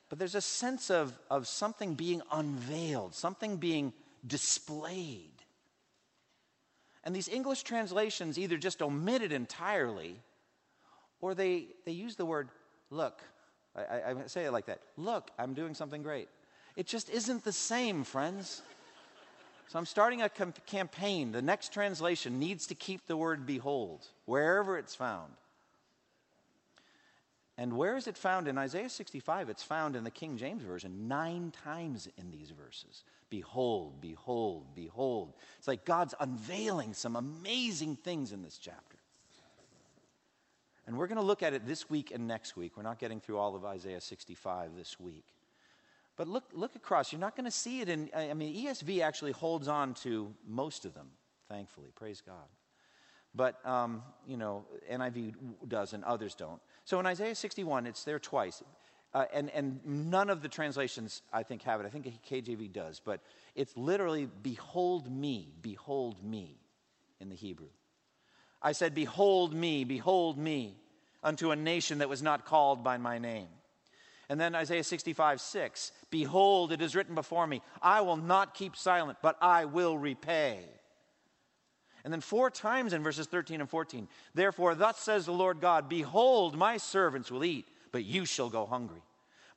But 0.08 0.18
there's 0.18 0.34
a 0.34 0.40
sense 0.40 0.90
of, 0.90 1.16
of 1.30 1.46
something 1.46 1.94
being 1.94 2.22
unveiled, 2.32 3.14
something 3.14 3.58
being 3.58 3.92
displayed. 4.26 5.30
And 7.04 7.14
these 7.14 7.28
English 7.28 7.62
translations 7.62 8.38
either 8.38 8.56
just 8.56 8.82
omit 8.82 9.22
it 9.22 9.32
entirely 9.32 10.20
or 11.20 11.34
they, 11.34 11.68
they 11.84 11.92
use 11.92 12.16
the 12.16 12.26
word 12.26 12.48
look. 12.90 13.22
I, 13.76 13.82
I, 13.82 14.10
I 14.10 14.26
say 14.26 14.44
it 14.44 14.50
like 14.50 14.66
that 14.66 14.80
look, 14.96 15.30
I'm 15.38 15.54
doing 15.54 15.74
something 15.74 16.02
great. 16.02 16.28
It 16.78 16.86
just 16.86 17.10
isn't 17.10 17.42
the 17.42 17.52
same, 17.52 18.04
friends. 18.04 18.62
So 19.66 19.80
I'm 19.80 19.84
starting 19.84 20.22
a 20.22 20.28
com- 20.28 20.54
campaign. 20.64 21.32
The 21.32 21.42
next 21.42 21.72
translation 21.72 22.38
needs 22.38 22.68
to 22.68 22.76
keep 22.76 23.08
the 23.08 23.16
word 23.16 23.46
behold 23.46 24.06
wherever 24.26 24.78
it's 24.78 24.94
found. 24.94 25.32
And 27.56 27.76
where 27.76 27.96
is 27.96 28.06
it 28.06 28.16
found 28.16 28.46
in 28.46 28.56
Isaiah 28.56 28.88
65? 28.88 29.48
It's 29.48 29.64
found 29.64 29.96
in 29.96 30.04
the 30.04 30.12
King 30.12 30.36
James 30.36 30.62
Version 30.62 31.08
nine 31.08 31.52
times 31.64 32.08
in 32.16 32.30
these 32.30 32.52
verses. 32.52 33.02
Behold, 33.28 34.00
behold, 34.00 34.66
behold. 34.76 35.32
It's 35.58 35.66
like 35.66 35.84
God's 35.84 36.14
unveiling 36.20 36.94
some 36.94 37.16
amazing 37.16 37.96
things 37.96 38.30
in 38.30 38.44
this 38.44 38.56
chapter. 38.56 38.98
And 40.86 40.96
we're 40.96 41.08
going 41.08 41.18
to 41.18 41.24
look 41.24 41.42
at 41.42 41.54
it 41.54 41.66
this 41.66 41.90
week 41.90 42.12
and 42.14 42.28
next 42.28 42.56
week. 42.56 42.76
We're 42.76 42.84
not 42.84 43.00
getting 43.00 43.18
through 43.18 43.38
all 43.38 43.56
of 43.56 43.64
Isaiah 43.64 44.00
65 44.00 44.76
this 44.76 45.00
week. 45.00 45.24
But 46.18 46.26
look, 46.26 46.44
look 46.52 46.74
across. 46.74 47.12
You're 47.12 47.20
not 47.20 47.36
going 47.36 47.44
to 47.44 47.50
see 47.50 47.80
it 47.80 47.88
in, 47.88 48.10
I 48.14 48.34
mean, 48.34 48.66
ESV 48.66 49.02
actually 49.02 49.32
holds 49.32 49.68
on 49.68 49.94
to 50.02 50.34
most 50.46 50.84
of 50.84 50.92
them, 50.92 51.06
thankfully. 51.48 51.88
Praise 51.94 52.20
God. 52.20 52.34
But, 53.34 53.64
um, 53.64 54.02
you 54.26 54.36
know, 54.36 54.66
NIV 54.90 55.34
does 55.68 55.92
and 55.92 56.02
others 56.02 56.34
don't. 56.34 56.60
So 56.84 56.98
in 56.98 57.06
Isaiah 57.06 57.36
61, 57.36 57.86
it's 57.86 58.02
there 58.02 58.18
twice. 58.18 58.64
Uh, 59.14 59.26
and, 59.32 59.48
and 59.50 59.80
none 59.86 60.28
of 60.28 60.42
the 60.42 60.48
translations, 60.48 61.22
I 61.32 61.44
think, 61.44 61.62
have 61.62 61.80
it. 61.80 61.86
I 61.86 61.88
think 61.88 62.12
KJV 62.28 62.72
does. 62.72 63.00
But 63.02 63.20
it's 63.54 63.76
literally, 63.76 64.28
behold 64.42 65.10
me, 65.10 65.52
behold 65.62 66.22
me 66.24 66.58
in 67.20 67.28
the 67.28 67.36
Hebrew. 67.36 67.68
I 68.60 68.72
said, 68.72 68.92
Behold 68.92 69.54
me, 69.54 69.84
behold 69.84 70.36
me, 70.36 70.76
unto 71.22 71.52
a 71.52 71.56
nation 71.56 71.98
that 71.98 72.08
was 72.08 72.22
not 72.24 72.44
called 72.44 72.82
by 72.82 72.98
my 72.98 73.18
name. 73.18 73.46
And 74.28 74.38
then 74.38 74.54
Isaiah 74.54 74.84
65, 74.84 75.40
6, 75.40 75.92
Behold, 76.10 76.72
it 76.72 76.82
is 76.82 76.94
written 76.94 77.14
before 77.14 77.46
me, 77.46 77.62
I 77.80 78.02
will 78.02 78.16
not 78.16 78.54
keep 78.54 78.76
silent, 78.76 79.18
but 79.22 79.36
I 79.40 79.64
will 79.64 79.96
repay. 79.96 80.60
And 82.04 82.12
then 82.12 82.20
four 82.20 82.50
times 82.50 82.92
in 82.92 83.02
verses 83.02 83.26
13 83.26 83.60
and 83.60 83.68
14, 83.68 84.08
therefore, 84.34 84.74
thus 84.74 84.98
says 84.98 85.26
the 85.26 85.32
Lord 85.32 85.60
God, 85.60 85.88
Behold, 85.88 86.56
my 86.56 86.76
servants 86.76 87.30
will 87.30 87.44
eat, 87.44 87.68
but 87.90 88.04
you 88.04 88.24
shall 88.24 88.50
go 88.50 88.66
hungry. 88.66 89.02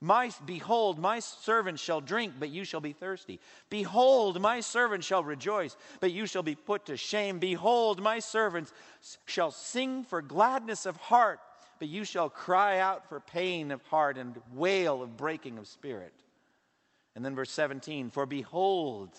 My, 0.03 0.31
behold, 0.45 0.97
my 0.97 1.19
servant 1.19 1.77
shall 1.77 2.01
drink, 2.01 2.33
but 2.39 2.49
you 2.49 2.65
shall 2.65 2.79
be 2.79 2.93
thirsty. 2.93 3.39
Behold, 3.69 4.41
my 4.41 4.59
servant 4.59 5.03
shall 5.03 5.23
rejoice, 5.23 5.77
but 5.99 6.11
you 6.11 6.25
shall 6.25 6.41
be 6.41 6.55
put 6.55 6.87
to 6.87 6.97
shame. 6.97 7.37
Behold, 7.37 8.01
my 8.01 8.17
servants 8.17 8.73
shall 9.25 9.51
sing 9.51 10.03
for 10.03 10.23
gladness 10.23 10.87
of 10.87 10.97
heart, 10.97 11.39
but 11.81 11.89
you 11.89 12.05
shall 12.05 12.29
cry 12.29 12.77
out 12.77 13.09
for 13.09 13.19
pain 13.19 13.71
of 13.71 13.81
heart 13.85 14.15
and 14.15 14.39
wail 14.53 15.01
of 15.01 15.17
breaking 15.17 15.57
of 15.57 15.65
spirit. 15.65 16.13
And 17.15 17.25
then 17.25 17.33
verse 17.33 17.49
17, 17.49 18.11
for 18.11 18.27
behold, 18.27 19.09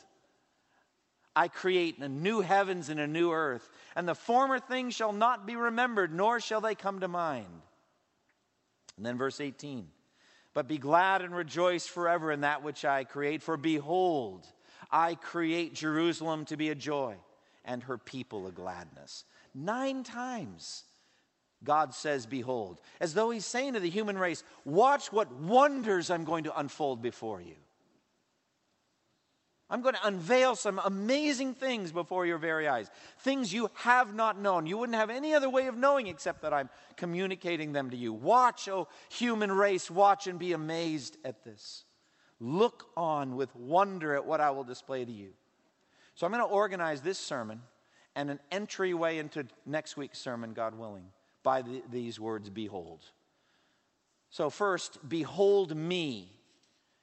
I 1.34 1.48
create 1.48 1.98
a 1.98 2.08
new 2.08 2.40
heavens 2.40 2.88
and 2.88 3.00
a 3.00 3.06
new 3.08 3.32
earth, 3.32 3.68
and 3.96 4.06
the 4.06 4.14
former 4.14 4.60
things 4.60 4.94
shall 4.94 5.12
not 5.12 5.44
be 5.44 5.56
remembered, 5.56 6.14
nor 6.14 6.38
shall 6.38 6.60
they 6.60 6.76
come 6.76 7.00
to 7.00 7.08
mind. 7.08 7.48
And 8.96 9.04
then 9.04 9.18
verse 9.18 9.40
18 9.40 9.88
But 10.54 10.68
be 10.68 10.78
glad 10.78 11.20
and 11.20 11.34
rejoice 11.34 11.88
forever 11.88 12.30
in 12.30 12.42
that 12.42 12.62
which 12.62 12.84
I 12.84 13.02
create, 13.02 13.42
for 13.42 13.56
behold, 13.56 14.46
I 14.88 15.16
create 15.16 15.74
Jerusalem 15.74 16.44
to 16.44 16.56
be 16.56 16.68
a 16.68 16.76
joy, 16.76 17.16
and 17.64 17.82
her 17.82 17.98
people 17.98 18.46
a 18.46 18.52
gladness. 18.52 19.24
Nine 19.52 20.04
times. 20.04 20.84
God 21.64 21.94
says, 21.94 22.26
Behold, 22.26 22.80
as 23.00 23.14
though 23.14 23.30
He's 23.30 23.46
saying 23.46 23.74
to 23.74 23.80
the 23.80 23.90
human 23.90 24.18
race, 24.18 24.44
Watch 24.64 25.12
what 25.12 25.32
wonders 25.32 26.10
I'm 26.10 26.24
going 26.24 26.44
to 26.44 26.58
unfold 26.58 27.02
before 27.02 27.40
you. 27.40 27.54
I'm 29.72 29.80
going 29.80 29.94
to 29.94 30.06
unveil 30.06 30.54
some 30.54 30.78
amazing 30.84 31.54
things 31.54 31.92
before 31.92 32.26
your 32.26 32.36
very 32.36 32.68
eyes. 32.68 32.90
Things 33.20 33.54
you 33.54 33.70
have 33.76 34.14
not 34.14 34.38
known. 34.38 34.66
You 34.66 34.76
wouldn't 34.76 34.98
have 34.98 35.08
any 35.08 35.32
other 35.32 35.48
way 35.48 35.66
of 35.66 35.78
knowing 35.78 36.08
except 36.08 36.42
that 36.42 36.52
I'm 36.52 36.68
communicating 36.98 37.72
them 37.72 37.88
to 37.88 37.96
you. 37.96 38.12
Watch, 38.12 38.68
O 38.68 38.80
oh, 38.80 38.88
human 39.08 39.50
race, 39.50 39.90
watch 39.90 40.26
and 40.26 40.38
be 40.38 40.52
amazed 40.52 41.16
at 41.24 41.42
this. 41.42 41.84
Look 42.38 42.88
on 42.98 43.34
with 43.34 43.56
wonder 43.56 44.14
at 44.14 44.26
what 44.26 44.42
I 44.42 44.50
will 44.50 44.64
display 44.64 45.06
to 45.06 45.10
you. 45.10 45.30
So 46.16 46.26
I'm 46.26 46.32
going 46.32 46.44
to 46.44 46.54
organize 46.54 47.00
this 47.00 47.18
sermon 47.18 47.62
and 48.14 48.30
an 48.30 48.40
entryway 48.50 49.16
into 49.16 49.46
next 49.64 49.96
week's 49.96 50.18
sermon, 50.18 50.52
God 50.52 50.74
willing, 50.74 51.06
by 51.42 51.62
the, 51.62 51.82
these 51.90 52.18
words, 52.20 52.50
behold. 52.50 53.00
So, 54.30 54.50
first, 54.50 54.98
behold 55.08 55.76
me 55.76 56.30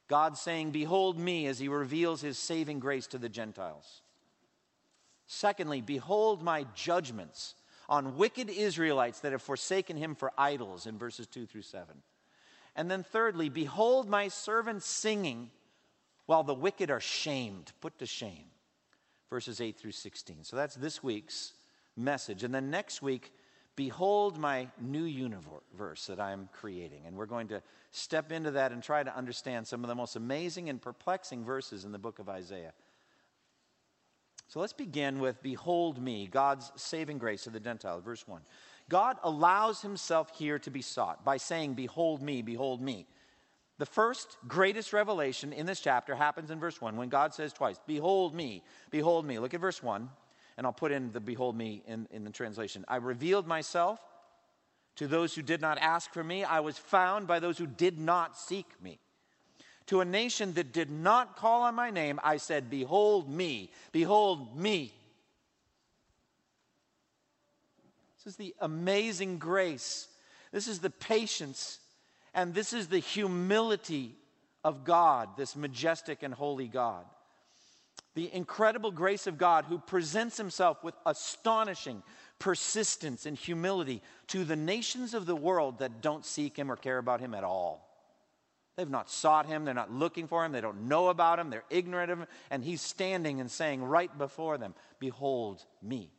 God 0.09 0.37
saying, 0.37 0.71
Behold 0.71 1.17
me, 1.17 1.45
as 1.47 1.59
he 1.59 1.69
reveals 1.69 2.19
his 2.19 2.37
saving 2.37 2.79
grace 2.79 3.07
to 3.07 3.17
the 3.17 3.29
Gentiles. 3.29 4.01
Secondly, 5.27 5.79
behold 5.79 6.41
my 6.41 6.65
judgments 6.73 7.53
on 7.87 8.17
wicked 8.17 8.49
Israelites 8.49 9.19
that 9.19 9.31
have 9.31 9.43
forsaken 9.43 9.95
him 9.95 10.15
for 10.15 10.33
idols 10.37 10.87
in 10.87 10.97
verses 10.97 11.27
2 11.27 11.45
through 11.45 11.61
7. 11.61 11.85
And 12.75 12.89
then 12.89 13.03
thirdly, 13.03 13.49
behold 13.49 14.09
my 14.09 14.27
servants 14.27 14.87
singing 14.87 15.51
while 16.25 16.43
the 16.43 16.55
wicked 16.55 16.89
are 16.89 16.99
shamed, 16.99 17.71
put 17.79 17.97
to 17.99 18.05
shame. 18.07 18.45
Verses 19.29 19.61
8 19.61 19.77
through 19.77 19.91
16. 19.91 20.43
So 20.43 20.55
that's 20.55 20.75
this 20.75 21.03
week's 21.03 21.53
message. 21.95 22.43
And 22.43 22.53
then 22.53 22.71
next 22.71 23.03
week, 23.03 23.31
Behold 23.79 24.37
my 24.37 24.67
new 24.81 25.05
universe 25.05 26.07
that 26.07 26.19
I'm 26.19 26.49
creating. 26.51 27.03
And 27.07 27.15
we're 27.15 27.25
going 27.25 27.47
to 27.47 27.61
step 27.91 28.29
into 28.29 28.51
that 28.51 28.73
and 28.73 28.83
try 28.83 29.03
to 29.03 29.15
understand 29.15 29.65
some 29.65 29.85
of 29.85 29.87
the 29.87 29.95
most 29.95 30.17
amazing 30.17 30.67
and 30.67 30.81
perplexing 30.81 31.45
verses 31.45 31.85
in 31.85 31.93
the 31.93 31.97
book 31.97 32.19
of 32.19 32.27
Isaiah. 32.27 32.73
So 34.49 34.59
let's 34.59 34.73
begin 34.73 35.19
with 35.19 35.41
Behold 35.41 35.97
me, 36.03 36.27
God's 36.27 36.73
saving 36.75 37.19
grace 37.19 37.45
to 37.45 37.51
the 37.51 37.61
Gentiles. 37.61 38.03
Verse 38.03 38.27
1. 38.27 38.41
God 38.89 39.15
allows 39.23 39.81
himself 39.81 40.37
here 40.37 40.59
to 40.59 40.69
be 40.69 40.81
sought 40.81 41.23
by 41.23 41.37
saying, 41.37 41.75
Behold 41.75 42.21
me, 42.21 42.41
behold 42.41 42.81
me. 42.81 43.07
The 43.77 43.85
first 43.85 44.35
greatest 44.45 44.91
revelation 44.91 45.53
in 45.53 45.65
this 45.65 45.79
chapter 45.79 46.15
happens 46.15 46.51
in 46.51 46.59
verse 46.59 46.81
1 46.81 46.97
when 46.97 47.07
God 47.07 47.33
says 47.33 47.53
twice, 47.53 47.79
Behold 47.87 48.35
me, 48.35 48.61
behold 48.91 49.25
me. 49.25 49.39
Look 49.39 49.53
at 49.53 49.61
verse 49.61 49.81
1 49.81 50.09
and 50.59 50.67
I'll 50.67 50.73
put 50.73 50.91
in 50.91 51.13
the 51.13 51.21
behold 51.21 51.55
me 51.55 51.81
in, 51.87 52.05
in 52.11 52.25
the 52.25 52.31
translation. 52.31 52.83
I 52.89 52.97
revealed 52.97 53.47
myself 53.47 53.97
to 54.97 55.07
those 55.07 55.33
who 55.33 55.41
did 55.41 55.61
not 55.61 55.77
ask 55.77 56.11
for 56.11 56.21
me. 56.21 56.43
I 56.43 56.59
was 56.59 56.77
found 56.77 57.27
by 57.27 57.39
those 57.39 57.57
who 57.57 57.65
did 57.65 57.97
not 57.97 58.37
seek 58.37 58.65
me. 58.83 58.99
To 59.85 60.01
a 60.01 60.05
nation 60.05 60.55
that 60.55 60.73
did 60.73 60.91
not 60.91 61.37
call 61.37 61.61
on 61.61 61.75
my 61.75 61.91
name, 61.91 62.19
I 62.25 62.35
said, 62.35 62.69
Behold 62.69 63.29
me, 63.29 63.71
behold 63.93 64.59
me. 64.59 64.93
This 68.17 68.33
is 68.33 68.35
the 68.35 68.53
amazing 68.59 69.37
grace. 69.37 70.09
This 70.51 70.67
is 70.67 70.79
the 70.79 70.89
patience. 70.89 71.79
And 72.33 72.53
this 72.53 72.73
is 72.73 72.87
the 72.89 72.99
humility 72.99 74.13
of 74.65 74.83
God, 74.83 75.29
this 75.37 75.55
majestic 75.55 76.21
and 76.21 76.33
holy 76.33 76.67
God 76.67 77.05
the 78.15 78.33
incredible 78.33 78.91
grace 78.91 79.27
of 79.27 79.37
God 79.37 79.65
who 79.65 79.77
presents 79.77 80.37
himself 80.37 80.83
with 80.83 80.95
astonishing 81.05 82.03
persistence 82.39 83.25
and 83.25 83.37
humility 83.37 84.01
to 84.27 84.43
the 84.43 84.55
nations 84.55 85.13
of 85.13 85.25
the 85.25 85.35
world 85.35 85.79
that 85.79 86.01
don't 86.01 86.25
seek 86.25 86.57
him 86.57 86.71
or 86.71 86.75
care 86.75 86.97
about 86.97 87.19
him 87.19 87.33
at 87.33 87.43
all. 87.43 87.85
They've 88.75 88.89
not 88.89 89.09
sought 89.09 89.45
him, 89.45 89.65
they're 89.65 89.73
not 89.73 89.91
looking 89.91 90.27
for 90.27 90.45
him, 90.45 90.53
they 90.53 90.61
don't 90.61 90.87
know 90.87 91.09
about 91.09 91.37
him, 91.37 91.49
they're 91.49 91.65
ignorant 91.69 92.11
of 92.11 92.19
him, 92.19 92.27
and 92.49 92.63
he's 92.63 92.81
standing 92.81 93.41
and 93.41 93.51
saying 93.51 93.83
right 93.83 94.15
before 94.17 94.57
them, 94.57 94.73
Behold 94.99 95.65
me. 95.81 96.11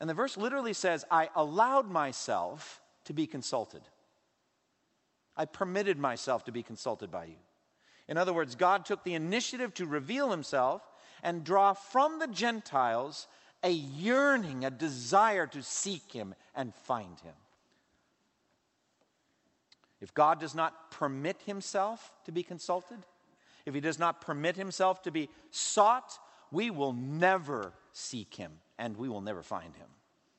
And 0.00 0.10
the 0.10 0.14
verse 0.14 0.36
literally 0.36 0.72
says, 0.72 1.04
I 1.10 1.28
allowed 1.36 1.88
myself 1.88 2.80
to 3.04 3.12
be 3.12 3.26
consulted. 3.26 3.82
I 5.36 5.44
permitted 5.44 5.98
myself 5.98 6.44
to 6.46 6.52
be 6.52 6.62
consulted 6.62 7.10
by 7.10 7.26
you. 7.26 7.36
In 8.10 8.18
other 8.18 8.32
words, 8.32 8.56
God 8.56 8.84
took 8.84 9.04
the 9.04 9.14
initiative 9.14 9.72
to 9.74 9.86
reveal 9.86 10.32
himself 10.32 10.82
and 11.22 11.44
draw 11.44 11.74
from 11.74 12.18
the 12.18 12.26
Gentiles 12.26 13.28
a 13.62 13.70
yearning, 13.70 14.64
a 14.64 14.70
desire 14.70 15.46
to 15.46 15.62
seek 15.62 16.10
him 16.10 16.34
and 16.56 16.74
find 16.74 17.20
him. 17.20 17.34
If 20.00 20.12
God 20.12 20.40
does 20.40 20.56
not 20.56 20.90
permit 20.90 21.42
himself 21.46 22.10
to 22.24 22.32
be 22.32 22.42
consulted, 22.42 22.98
if 23.64 23.74
he 23.74 23.80
does 23.80 23.98
not 23.98 24.20
permit 24.20 24.56
himself 24.56 25.02
to 25.02 25.12
be 25.12 25.28
sought, 25.52 26.18
we 26.50 26.70
will 26.70 26.94
never 26.94 27.74
seek 27.92 28.34
him 28.34 28.52
and 28.76 28.96
we 28.96 29.08
will 29.08 29.20
never 29.20 29.42
find 29.42 29.76
him. 29.76 29.86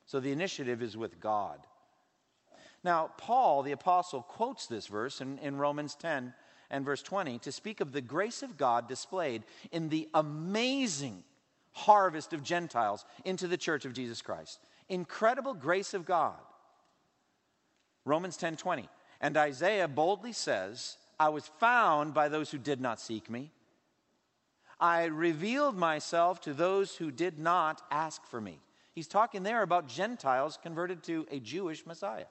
So 0.07 0.19
the 0.19 0.31
initiative 0.33 0.81
is 0.81 0.97
with 0.97 1.21
God. 1.21 1.59
Now, 2.83 3.11
Paul, 3.17 3.63
the 3.63 3.71
apostle, 3.71 4.23
quotes 4.23 4.65
this 4.65 4.87
verse 4.87 5.21
in, 5.21 5.37
in 5.37 5.57
Romans 5.57 5.95
10 5.95 6.33
and 6.71 6.83
verse 6.83 7.03
20 7.03 7.37
to 7.39 7.51
speak 7.51 7.81
of 7.81 7.91
the 7.91 8.01
grace 8.01 8.41
of 8.41 8.57
God 8.57 8.87
displayed 8.87 9.43
in 9.71 9.89
the 9.89 10.09
amazing 10.15 11.23
harvest 11.73 12.33
of 12.33 12.43
Gentiles 12.43 13.05
into 13.23 13.47
the 13.47 13.57
church 13.57 13.85
of 13.85 13.93
Jesus 13.93 14.21
Christ. 14.21 14.59
Incredible 14.89 15.53
grace 15.53 15.93
of 15.93 16.05
God. 16.05 16.39
Romans 18.05 18.37
10:20. 18.37 18.89
And 19.19 19.37
Isaiah 19.37 19.87
boldly 19.87 20.33
says, 20.33 20.97
I 21.19 21.29
was 21.29 21.47
found 21.59 22.15
by 22.15 22.27
those 22.27 22.49
who 22.49 22.57
did 22.57 22.81
not 22.81 22.99
seek 22.99 23.29
me. 23.29 23.51
I 24.79 25.05
revealed 25.05 25.77
myself 25.77 26.41
to 26.41 26.55
those 26.55 26.95
who 26.95 27.11
did 27.11 27.37
not 27.37 27.83
ask 27.91 28.25
for 28.25 28.41
me. 28.41 28.59
He's 28.93 29.07
talking 29.07 29.43
there 29.43 29.61
about 29.61 29.87
Gentiles 29.87 30.57
converted 30.61 31.03
to 31.03 31.27
a 31.29 31.39
Jewish 31.39 31.85
Messiah, 31.85 32.25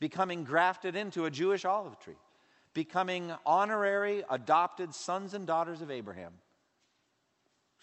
becoming 0.00 0.42
grafted 0.42 0.96
into 0.96 1.24
a 1.24 1.30
Jewish 1.30 1.64
olive 1.64 2.00
tree, 2.00 2.18
becoming 2.74 3.32
honorary 3.44 4.24
adopted 4.30 4.94
sons 4.94 5.34
and 5.34 5.46
daughters 5.46 5.82
of 5.82 5.90
Abraham. 5.90 6.32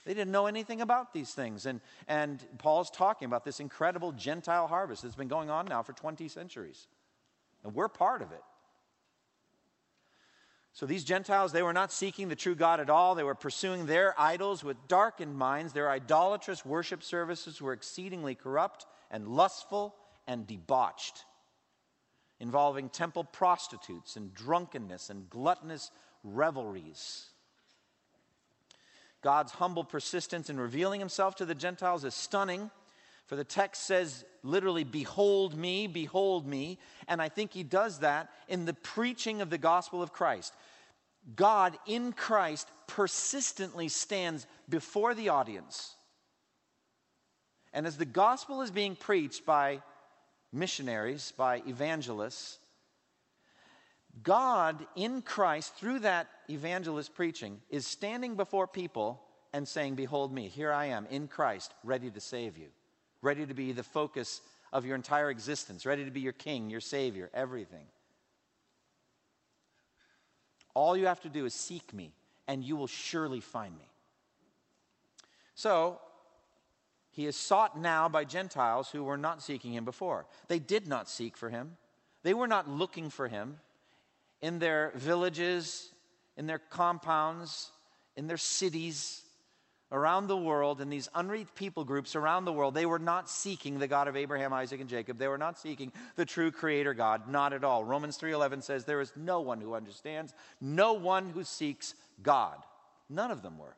They 0.06 0.13
didn't 0.13 0.32
know 0.32 0.46
anything 0.46 0.79
about 0.79 1.13
these 1.13 1.32
things. 1.32 1.65
And, 1.65 1.82
and 2.08 2.41
Paul's 2.60 2.89
talking 2.89 3.25
about 3.25 3.44
this 3.44 3.60
incredible 3.60 4.13
Gentile 4.13 4.67
harvest 4.67 5.03
that's 5.03 5.15
been 5.15 5.27
going 5.27 5.50
on 5.50 5.65
now 5.65 5.84
for 5.84 5.91
20 5.91 6.29
centuries. 6.29 6.88
And 7.63 7.75
we're 7.75 7.89
part 7.89 8.22
of 8.22 8.32
it. 8.32 8.41
So 10.72 10.86
these 10.86 11.03
Gentiles, 11.03 11.51
they 11.51 11.63
were 11.63 11.74
not 11.74 11.91
seeking 11.91 12.29
the 12.29 12.36
true 12.36 12.56
God 12.56 12.79
at 12.79 12.89
all. 12.89 13.15
They 13.15 13.24
were 13.24 13.36
pursuing 13.36 13.88
their 13.88 14.13
idols 14.17 14.63
with 14.63 14.77
darkened 14.88 15.36
minds. 15.36 15.74
Their 15.74 15.89
idolatrous 15.89 16.63
worship 16.63 17.03
services 17.03 17.60
were 17.60 17.74
exceedingly 17.74 18.36
corrupt 18.36 18.86
and 19.10 19.27
lustful 19.27 19.96
and 20.27 20.46
debauched, 20.46 21.25
involving 22.39 22.89
temple 22.89 23.24
prostitutes 23.24 24.15
and 24.15 24.34
drunkenness 24.34 25.10
and 25.10 25.29
gluttonous 25.29 25.91
revelries. 26.24 27.27
God's 29.22 29.51
humble 29.53 29.84
persistence 29.84 30.50
in 30.50 30.60
revealing 30.60 31.00
himself 31.00 31.36
to 31.36 31.46
the 31.46 31.56
Gentiles 31.56 32.03
is 32.03 32.13
stunning. 32.13 32.70
For 33.25 33.36
the 33.36 33.44
text 33.44 33.84
says 33.84 34.24
literally, 34.44 34.84
Behold 34.84 35.56
me, 35.56 35.88
behold 35.88 36.48
me. 36.48 36.79
And 37.08 37.22
I 37.22 37.29
think 37.29 37.51
he 37.51 37.63
does 37.63 38.00
that 38.00 38.29
in 38.48 38.65
the 38.65 38.74
preaching 38.74 39.41
of 39.41 39.50
the 39.50 39.58
gospel 39.58 40.01
of 40.01 40.13
Christ. 40.13 40.53
God 41.36 41.77
in 41.86 42.13
Christ 42.13 42.70
persistently 42.88 43.89
stands 43.89 44.48
before 44.70 45.13
the 45.13 45.29
audience. 45.29 45.96
And 47.74 47.86
as 47.86 47.98
the 47.98 48.06
gospel 48.06 48.62
is 48.62 48.72
being 48.72 48.96
preached 48.96 49.46
by 49.46 49.82
missionaries, 50.51 51.34
by 51.38 51.62
evangelists, 51.68 52.58
God 54.24 54.86
in 54.96 55.22
Christ, 55.22 55.75
through 55.75 56.00
that 56.00 56.27
evangelist 56.50 57.13
preaching, 57.13 57.62
is 57.70 57.86
standing 57.86 58.36
before 58.36 58.68
people 58.68 59.22
and 59.54 59.68
saying, 59.68 59.96
Behold 59.96 60.34
me, 60.34 60.48
here 60.48 60.72
I 60.72 60.86
am 60.86 61.06
in 61.12 61.27
Christ, 61.27 61.74
ready 61.84 62.10
to 62.10 62.20
save 62.20 62.58
you 62.58 62.68
ready 63.22 63.46
to 63.46 63.54
be 63.54 63.72
the 63.72 63.84
focus 63.84 64.42
of 64.72 64.86
your 64.86 64.96
entire 64.96 65.30
existence, 65.30 65.86
ready 65.86 66.06
to 66.06 66.12
be 66.12 66.22
your 66.22 66.34
king, 66.34 66.70
your 66.70 66.82
savior, 66.82 67.30
everything. 67.34 67.86
All 70.74 70.96
you 70.96 71.08
have 71.08 71.22
to 71.22 71.30
do 71.30 71.46
is 71.46 71.54
seek 71.54 71.94
me, 71.94 72.13
and 72.48 72.63
you 72.63 72.75
will 72.75 72.88
surely 72.88 73.39
find 73.39 73.75
me. 73.77 73.88
So, 75.56 76.00
he 77.17 77.25
is 77.25 77.36
sought 77.36 77.75
now 77.77 78.07
by 78.07 78.24
Gentiles 78.24 78.91
who 78.91 79.03
were 79.03 79.17
not 79.17 79.41
seeking 79.41 79.74
him 79.74 79.86
before. 79.86 80.27
They 80.50 80.59
did 80.59 80.88
not 80.88 81.09
seek 81.09 81.36
for 81.36 81.50
him, 81.50 81.75
they 82.21 82.36
were 82.36 82.47
not 82.47 82.69
looking 82.69 83.09
for 83.09 83.27
him 83.27 83.59
in 84.39 84.59
their 84.59 84.91
villages, 84.93 85.89
in 86.38 86.45
their 86.45 86.59
compounds, 86.59 87.71
in 88.15 88.27
their 88.27 88.38
cities 88.38 89.24
around 89.91 90.27
the 90.27 90.38
world 90.38 90.79
in 90.79 90.89
these 90.89 91.09
unreached 91.15 91.55
people 91.55 91.83
groups 91.83 92.15
around 92.15 92.46
the 92.46 92.53
world. 92.53 92.75
They 92.75 92.85
were 92.85 93.00
not 93.00 93.29
seeking 93.29 93.79
the 93.79 93.87
god 93.87 94.07
of 94.07 94.15
abraham 94.15 94.53
isaac 94.53 94.81
and 94.81 94.89
jacob. 94.89 95.18
They 95.18 95.29
were 95.29 95.37
not 95.37 95.57
seeking 95.57 95.92
the 96.18 96.25
true 96.25 96.51
creator 96.51 96.94
god. 96.94 97.27
Not 97.27 97.51
at 97.51 97.63
all. 97.63 97.83
Romans 97.83 98.18
3.11 98.20 98.61
says 98.61 98.83
there 98.83 99.01
is 99.01 99.13
no 99.15 99.42
one 99.42 99.61
who 99.61 99.74
understands 99.74 100.35
no 100.61 100.94
one 100.94 101.29
who 101.29 101.44
seeks 101.44 101.96
god. 102.22 102.57
None 103.09 103.31
of 103.31 103.42
them 103.42 103.57
were. 103.57 103.75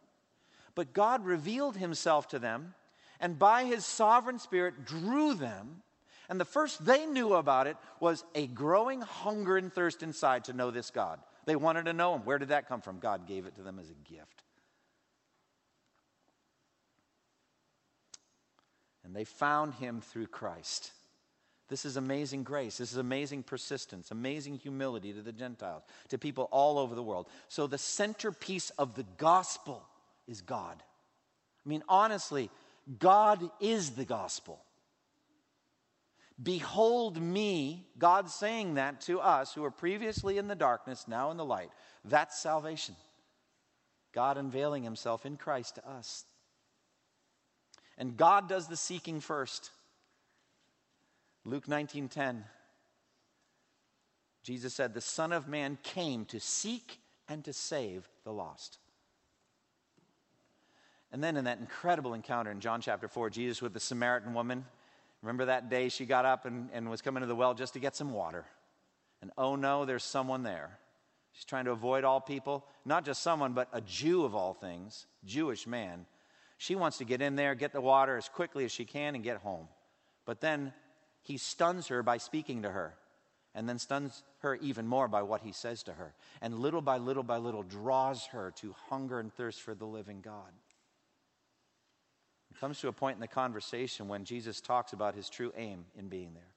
But 0.76 0.94
god 0.94 1.24
revealed 1.24 1.78
himself 1.78 2.28
to 2.30 2.40
them 2.40 2.74
and 3.20 3.38
by 3.38 3.66
his 3.66 3.86
sovereign 3.86 4.40
spirit 4.40 4.86
drew 4.86 5.34
them 5.34 5.82
and 6.30 6.40
the 6.40 6.46
first 6.46 6.86
they 6.86 7.06
knew 7.06 7.34
about 7.34 7.68
it 7.68 7.78
was 8.00 8.24
a 8.36 8.48
growing 8.48 9.02
hunger 9.02 9.58
and 9.58 9.74
thirst 9.74 10.04
inside 10.04 10.46
to 10.46 10.54
know 10.54 10.72
this 10.72 10.92
god 10.92 11.20
they 11.46 11.56
wanted 11.56 11.86
to 11.86 11.94
know 11.94 12.16
him 12.16 12.22
where 12.22 12.38
did 12.38 12.50
that 12.50 12.68
come 12.68 12.82
from 12.82 13.00
god 13.00 13.28
gave 13.28 13.46
it 13.46 13.56
to 13.56 13.62
them 13.62 13.80
as 13.80 13.90
a 13.90 14.12
gift 14.12 14.44
And 19.10 19.16
they 19.16 19.24
found 19.24 19.74
him 19.74 20.02
through 20.02 20.28
Christ. 20.28 20.92
This 21.68 21.84
is 21.84 21.98
amazing 21.98 22.44
grace. 22.44 22.78
This 22.78 22.92
is 22.92 23.00
amazing 23.00 23.42
persistence, 23.42 24.12
amazing 24.12 24.60
humility 24.60 25.14
to 25.14 25.24
the 25.24 25.32
Gentiles, 25.32 25.82
to 26.10 26.20
people 26.20 26.48
all 26.52 26.78
over 26.78 26.94
the 26.94 27.02
world. 27.02 27.28
So, 27.48 27.66
the 27.66 27.80
centerpiece 27.80 28.70
of 28.78 28.94
the 28.94 29.06
gospel 29.18 29.84
is 30.28 30.42
God. 30.42 30.76
I 30.78 31.70
mean, 31.70 31.82
honestly, 31.90 32.52
God 32.98 33.50
is 33.60 33.92
the 33.92 34.06
gospel. 34.06 34.64
Behold 36.42 37.22
me, 37.22 37.86
God 37.98 38.30
saying 38.30 38.76
that 38.76 39.02
to 39.02 39.20
us 39.20 39.54
who 39.54 39.62
were 39.62 39.72
previously 39.72 40.38
in 40.38 40.48
the 40.48 40.56
darkness, 40.56 41.08
now 41.08 41.32
in 41.32 41.38
the 41.38 41.46
light. 41.46 41.70
That's 42.06 42.40
salvation. 42.40 42.96
God 44.14 44.38
unveiling 44.38 44.84
himself 44.84 45.26
in 45.26 45.38
Christ 45.38 45.76
to 45.76 45.88
us. 45.88 46.24
And 47.98 48.16
God 48.16 48.48
does 48.48 48.68
the 48.68 48.78
seeking 48.78 49.20
first. 49.20 49.72
Luke 51.44 51.68
19:10 51.68 52.46
Jesus 54.42 54.74
said 54.74 54.94
the 54.94 55.02
son 55.02 55.34
of 55.34 55.48
man 55.48 55.78
came 55.84 56.26
to 56.26 56.40
seek 56.40 57.00
and 57.28 57.44
to 57.46 57.54
save 57.54 58.10
the 58.24 58.32
lost. 58.32 58.80
And 61.12 61.24
then 61.24 61.38
in 61.38 61.46
that 61.46 61.60
incredible 61.60 62.14
encounter 62.14 62.52
in 62.52 62.60
John 62.60 62.82
chapter 62.82 63.08
4 63.08 63.30
Jesus 63.30 63.62
with 63.62 63.74
the 63.74 63.80
Samaritan 63.80 64.34
woman 64.34 64.66
remember 65.22 65.46
that 65.46 65.70
day 65.70 65.90
she 65.90 66.06
got 66.06 66.26
up 66.26 66.46
and, 66.46 66.70
and 66.72 66.90
was 66.90 67.02
coming 67.02 67.22
to 67.22 67.28
the 67.28 67.36
well 67.36 67.54
just 67.54 67.74
to 67.74 67.80
get 67.80 67.96
some 67.96 68.14
water. 68.14 68.46
And 69.22 69.32
oh 69.38 69.56
no, 69.56 69.86
there's 69.86 70.04
someone 70.04 70.44
there. 70.44 70.78
She's 71.34 71.46
trying 71.46 71.66
to 71.66 71.72
avoid 71.72 72.04
all 72.04 72.22
people, 72.22 72.66
not 72.86 73.06
just 73.06 73.22
someone, 73.22 73.54
but 73.54 73.68
a 73.74 73.82
Jew 73.82 74.24
of 74.24 74.34
all 74.34 74.54
things, 74.54 75.06
Jewish 75.26 75.68
man 75.68 76.06
she 76.60 76.76
wants 76.76 76.98
to 76.98 77.06
get 77.06 77.22
in 77.22 77.38
there, 77.38 77.56
get 77.56 77.72
the 77.72 77.80
water 77.80 78.18
as 78.18 78.28
quickly 78.28 78.66
as 78.66 78.72
she 78.74 78.84
can, 78.84 79.16
and 79.16 79.24
get 79.24 79.38
home. 79.38 79.70
But 80.26 80.42
then 80.42 80.74
he 81.22 81.38
stuns 81.38 81.88
her 81.88 82.04
by 82.04 82.18
speaking 82.18 82.64
to 82.64 82.70
her, 82.70 82.96
and 83.56 83.68
then 83.68 83.80
stuns 83.80 84.24
her 84.40 84.56
even 84.56 84.86
more 84.86 85.08
by 85.08 85.22
what 85.22 85.40
he 85.40 85.54
says 85.54 85.84
to 85.84 85.94
her. 85.94 86.14
And 86.42 86.60
little 86.60 86.82
by 86.82 86.98
little 86.98 87.24
by 87.24 87.38
little 87.38 87.64
draws 87.64 88.26
her 88.28 88.52
to 88.58 88.76
hunger 88.90 89.22
and 89.22 89.34
thirst 89.34 89.62
for 89.62 89.74
the 89.74 89.86
living 89.86 90.20
God. 90.20 90.52
Comes 92.60 92.80
to 92.82 92.88
a 92.88 92.94
point 92.94 93.16
in 93.16 93.22
the 93.22 93.28
conversation 93.28 94.08
when 94.08 94.26
Jesus 94.26 94.60
talks 94.60 94.94
about 94.94 95.16
his 95.16 95.30
true 95.30 95.54
aim 95.56 95.86
in 95.98 96.10
being 96.10 96.34
there. 96.34 96.52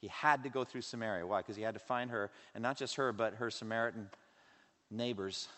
He 0.00 0.08
had 0.08 0.42
to 0.44 0.48
go 0.48 0.64
through 0.64 0.80
Samaria. 0.82 1.26
Why? 1.26 1.40
Because 1.40 1.56
he 1.56 1.62
had 1.62 1.74
to 1.74 1.80
find 1.80 2.10
her, 2.10 2.30
and 2.54 2.62
not 2.62 2.76
just 2.76 2.96
her, 2.96 3.12
but 3.12 3.34
her 3.34 3.50
Samaritan 3.50 4.08
neighbors 4.90 5.48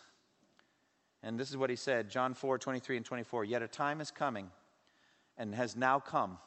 and 1.24 1.40
this 1.40 1.48
is 1.48 1.56
what 1.56 1.70
he 1.70 1.76
said 1.76 2.10
John 2.10 2.34
4 2.34 2.58
23 2.58 2.98
and 2.98 3.06
24. 3.06 3.44
Yet 3.44 3.62
a 3.62 3.68
time 3.68 4.00
is 4.00 4.10
coming 4.10 4.50
and 5.38 5.54
has 5.54 5.74
now 5.74 5.98
come 5.98 6.38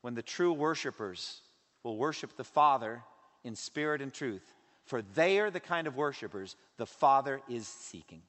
when 0.00 0.14
the 0.14 0.22
true 0.22 0.52
worshipers 0.52 1.42
will 1.84 1.96
worship 1.96 2.36
the 2.36 2.42
Father 2.42 3.02
in 3.44 3.54
spirit 3.54 4.00
and 4.00 4.12
truth, 4.12 4.54
for 4.86 5.02
they 5.02 5.38
are 5.40 5.50
the 5.50 5.60
kind 5.60 5.86
of 5.86 5.94
worshipers 5.94 6.56
the 6.78 6.86
Father 6.86 7.42
is 7.48 7.68
seeking. 7.68 8.22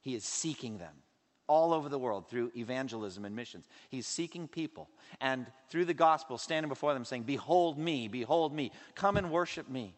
He 0.00 0.14
is 0.14 0.24
seeking 0.24 0.78
them 0.78 0.94
all 1.46 1.72
over 1.72 1.88
the 1.88 1.98
world 1.98 2.28
through 2.28 2.52
evangelism 2.56 3.24
and 3.24 3.34
missions. 3.34 3.66
He's 3.90 4.06
seeking 4.06 4.48
people 4.48 4.88
and 5.20 5.46
through 5.68 5.86
the 5.86 5.94
gospel, 5.94 6.38
standing 6.38 6.68
before 6.68 6.94
them 6.94 7.04
saying, 7.04 7.24
Behold 7.24 7.78
me, 7.78 8.08
behold 8.08 8.54
me, 8.54 8.72
come 8.94 9.16
and 9.16 9.30
worship 9.30 9.68
me. 9.68 9.94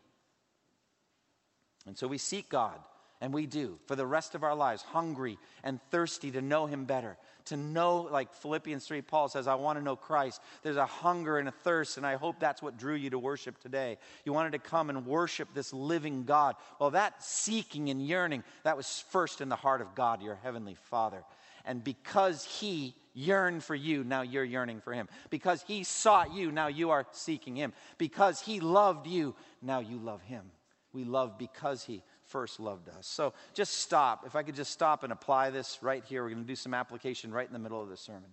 And 1.86 1.96
so 1.96 2.08
we 2.08 2.18
seek 2.18 2.48
God 2.48 2.78
and 3.24 3.32
we 3.32 3.46
do 3.46 3.78
for 3.86 3.96
the 3.96 4.04
rest 4.04 4.34
of 4.34 4.42
our 4.42 4.54
lives, 4.54 4.82
hungry 4.82 5.38
and 5.62 5.80
thirsty 5.90 6.30
to 6.32 6.42
know 6.42 6.66
Him 6.66 6.84
better. 6.84 7.16
To 7.46 7.56
know, 7.56 8.02
like 8.02 8.34
Philippians 8.34 8.86
3, 8.86 9.00
Paul 9.00 9.30
says, 9.30 9.46
I 9.46 9.54
want 9.54 9.78
to 9.78 9.82
know 9.82 9.96
Christ. 9.96 10.42
There's 10.62 10.76
a 10.76 10.84
hunger 10.84 11.38
and 11.38 11.48
a 11.48 11.50
thirst, 11.50 11.96
and 11.96 12.04
I 12.04 12.16
hope 12.16 12.38
that's 12.38 12.60
what 12.60 12.76
drew 12.76 12.94
you 12.94 13.08
to 13.08 13.18
worship 13.18 13.58
today. 13.58 13.96
You 14.26 14.34
wanted 14.34 14.52
to 14.52 14.58
come 14.58 14.90
and 14.90 15.06
worship 15.06 15.48
this 15.54 15.72
living 15.72 16.24
God. 16.24 16.56
Well, 16.78 16.90
that 16.90 17.22
seeking 17.24 17.88
and 17.88 18.06
yearning, 18.06 18.44
that 18.62 18.76
was 18.76 19.02
first 19.08 19.40
in 19.40 19.48
the 19.48 19.56
heart 19.56 19.80
of 19.80 19.94
God, 19.94 20.20
your 20.20 20.38
Heavenly 20.42 20.76
Father. 20.90 21.24
And 21.64 21.82
because 21.82 22.44
He 22.44 22.94
yearned 23.14 23.64
for 23.64 23.74
you, 23.74 24.04
now 24.04 24.20
you're 24.20 24.44
yearning 24.44 24.82
for 24.82 24.92
Him. 24.92 25.08
Because 25.30 25.64
He 25.66 25.84
sought 25.84 26.34
you, 26.34 26.52
now 26.52 26.66
you 26.66 26.90
are 26.90 27.06
seeking 27.12 27.56
Him. 27.56 27.72
Because 27.96 28.42
He 28.42 28.60
loved 28.60 29.06
you, 29.06 29.34
now 29.62 29.80
you 29.80 29.96
love 29.96 30.20
Him. 30.20 30.44
We 30.92 31.04
love 31.04 31.38
because 31.38 31.84
He 31.84 32.02
first 32.26 32.60
loved 32.60 32.88
us. 32.88 33.06
So 33.06 33.34
just 33.54 33.74
stop. 33.74 34.24
If 34.26 34.36
I 34.36 34.42
could 34.42 34.54
just 34.54 34.72
stop 34.72 35.04
and 35.04 35.12
apply 35.12 35.50
this 35.50 35.78
right 35.82 36.04
here, 36.04 36.22
we're 36.22 36.30
going 36.30 36.42
to 36.42 36.46
do 36.46 36.56
some 36.56 36.74
application 36.74 37.32
right 37.32 37.46
in 37.46 37.52
the 37.52 37.58
middle 37.58 37.82
of 37.82 37.88
the 37.88 37.96
sermon. 37.96 38.30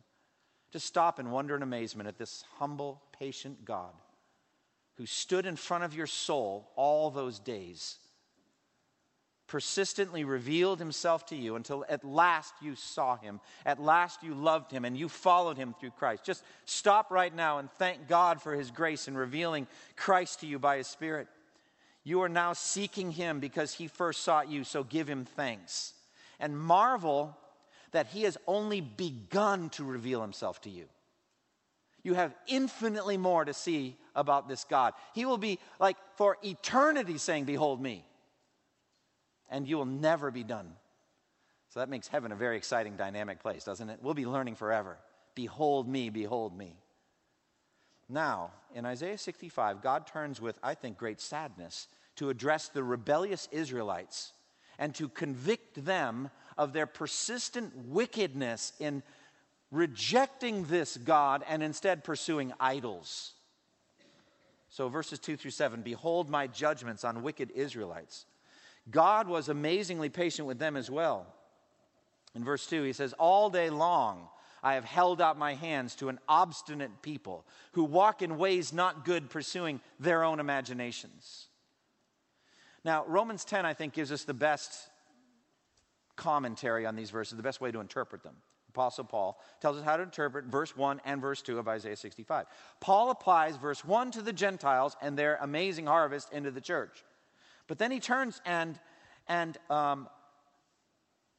Just 0.71 0.85
stop 0.85 1.19
and 1.19 1.31
wonder 1.31 1.55
in 1.55 1.63
amazement 1.63 2.07
at 2.07 2.17
this 2.17 2.43
humble, 2.57 3.01
patient 3.11 3.65
God 3.65 3.93
who 5.01 5.05
stood 5.05 5.45
in 5.45 5.55
front 5.55 5.83
of 5.83 5.95
your 5.95 6.07
soul 6.07 6.69
all 6.75 7.09
those 7.09 7.39
days, 7.39 7.97
persistently 9.47 10.23
revealed 10.23 10.79
himself 10.79 11.25
to 11.25 11.35
you 11.35 11.55
until 11.55 11.83
at 11.89 12.05
last 12.05 12.53
you 12.61 12.75
saw 12.75 13.17
him, 13.17 13.41
at 13.65 13.81
last 13.81 14.23
you 14.23 14.33
loved 14.33 14.71
him, 14.71 14.85
and 14.85 14.95
you 14.95 15.09
followed 15.09 15.57
him 15.57 15.73
through 15.79 15.91
Christ. 15.91 16.23
Just 16.23 16.43
stop 16.65 17.11
right 17.11 17.35
now 17.35 17.57
and 17.57 17.69
thank 17.71 18.07
God 18.07 18.41
for 18.41 18.53
his 18.53 18.71
grace 18.71 19.07
in 19.07 19.17
revealing 19.17 19.67
Christ 19.95 20.41
to 20.41 20.47
you 20.47 20.59
by 20.59 20.77
his 20.77 20.87
Spirit. 20.87 21.27
You 22.03 22.21
are 22.21 22.29
now 22.29 22.53
seeking 22.53 23.11
him 23.11 23.39
because 23.39 23.73
he 23.73 23.87
first 23.87 24.23
sought 24.23 24.49
you, 24.49 24.63
so 24.63 24.83
give 24.83 25.07
him 25.07 25.25
thanks. 25.25 25.93
And 26.39 26.57
marvel 26.59 27.37
that 27.91 28.07
he 28.07 28.23
has 28.23 28.37
only 28.47 28.81
begun 28.81 29.69
to 29.71 29.83
reveal 29.83 30.21
himself 30.21 30.61
to 30.61 30.69
you. 30.69 30.85
You 32.03 32.15
have 32.15 32.33
infinitely 32.47 33.17
more 33.17 33.45
to 33.45 33.53
see 33.53 33.95
about 34.15 34.47
this 34.47 34.63
God. 34.63 34.93
He 35.13 35.25
will 35.25 35.37
be 35.37 35.59
like 35.79 35.97
for 36.15 36.37
eternity 36.43 37.17
saying, 37.17 37.45
Behold 37.45 37.79
me. 37.79 38.03
And 39.49 39.67
you 39.67 39.77
will 39.77 39.85
never 39.85 40.31
be 40.31 40.43
done. 40.43 40.73
So 41.69 41.79
that 41.79 41.89
makes 41.89 42.07
heaven 42.07 42.31
a 42.31 42.35
very 42.35 42.57
exciting, 42.57 42.95
dynamic 42.95 43.39
place, 43.39 43.63
doesn't 43.63 43.89
it? 43.89 43.99
We'll 44.01 44.13
be 44.13 44.25
learning 44.25 44.55
forever. 44.55 44.97
Behold 45.35 45.87
me, 45.87 46.09
behold 46.09 46.57
me. 46.57 46.75
Now, 48.11 48.51
in 48.75 48.85
Isaiah 48.85 49.17
65, 49.17 49.81
God 49.81 50.05
turns 50.05 50.41
with, 50.41 50.59
I 50.61 50.73
think, 50.73 50.97
great 50.97 51.21
sadness 51.21 51.87
to 52.17 52.29
address 52.29 52.67
the 52.67 52.83
rebellious 52.83 53.47
Israelites 53.51 54.33
and 54.77 54.93
to 54.95 55.07
convict 55.07 55.85
them 55.85 56.29
of 56.57 56.73
their 56.73 56.85
persistent 56.85 57.73
wickedness 57.87 58.73
in 58.79 59.01
rejecting 59.71 60.65
this 60.65 60.97
God 60.97 61.43
and 61.47 61.63
instead 61.63 62.03
pursuing 62.03 62.51
idols. 62.59 63.31
So, 64.69 64.89
verses 64.89 65.19
2 65.19 65.37
through 65.37 65.51
7 65.51 65.81
Behold 65.81 66.29
my 66.29 66.47
judgments 66.47 67.05
on 67.05 67.23
wicked 67.23 67.51
Israelites. 67.51 68.25
God 68.89 69.27
was 69.27 69.47
amazingly 69.47 70.09
patient 70.09 70.47
with 70.47 70.59
them 70.59 70.75
as 70.75 70.91
well. 70.91 71.27
In 72.35 72.43
verse 72.43 72.67
2, 72.67 72.83
he 72.83 72.93
says, 72.93 73.13
All 73.13 73.49
day 73.49 73.69
long 73.69 74.27
I 74.63 74.75
have 74.75 74.85
held 74.85 75.21
out 75.21 75.37
my 75.37 75.55
hands 75.55 75.95
to 75.95 76.09
an 76.09 76.19
obstinate 76.27 77.01
people 77.01 77.45
who 77.71 77.83
walk 77.83 78.21
in 78.21 78.37
ways 78.37 78.71
not 78.71 79.05
good, 79.05 79.29
pursuing 79.29 79.81
their 79.99 80.23
own 80.23 80.39
imaginations. 80.39 81.47
Now, 82.83 83.05
Romans 83.05 83.43
10, 83.45 83.65
I 83.65 83.73
think, 83.73 83.93
gives 83.93 84.11
us 84.11 84.23
the 84.23 84.33
best 84.33 84.89
commentary 86.15 86.85
on 86.85 86.95
these 86.95 87.09
verses, 87.09 87.37
the 87.37 87.43
best 87.43 87.61
way 87.61 87.71
to 87.71 87.79
interpret 87.79 88.23
them. 88.23 88.35
Apostle 88.69 89.03
Paul 89.03 89.39
tells 89.59 89.77
us 89.77 89.83
how 89.83 89.97
to 89.97 90.03
interpret 90.03 90.45
verse 90.45 90.77
1 90.77 91.01
and 91.03 91.19
verse 91.19 91.41
2 91.41 91.59
of 91.59 91.67
Isaiah 91.67 91.95
65. 91.95 92.45
Paul 92.79 93.11
applies 93.11 93.57
verse 93.57 93.83
1 93.83 94.11
to 94.11 94.21
the 94.21 94.31
Gentiles 94.31 94.95
and 95.01 95.17
their 95.17 95.37
amazing 95.41 95.87
harvest 95.87 96.31
into 96.31 96.51
the 96.51 96.61
church. 96.61 97.03
But 97.67 97.79
then 97.79 97.91
he 97.91 97.99
turns 97.99 98.41
and, 98.45 98.79
and 99.27 99.57
um, 99.69 100.07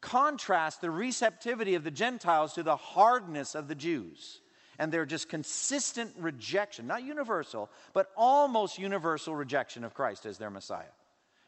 contrast 0.02 0.80
the 0.80 0.90
receptivity 0.90 1.74
of 1.74 1.84
the 1.84 1.90
Gentiles 1.90 2.52
to 2.54 2.62
the 2.62 2.76
hardness 2.76 3.54
of 3.54 3.68
the 3.68 3.74
Jews 3.74 4.40
and 4.78 4.92
their 4.92 5.06
just 5.06 5.28
consistent 5.28 6.12
rejection, 6.18 6.86
not 6.86 7.04
universal, 7.04 7.70
but 7.94 8.10
almost 8.16 8.78
universal 8.78 9.34
rejection 9.34 9.84
of 9.84 9.94
Christ 9.94 10.26
as 10.26 10.36
their 10.36 10.50
Messiah. 10.50 10.92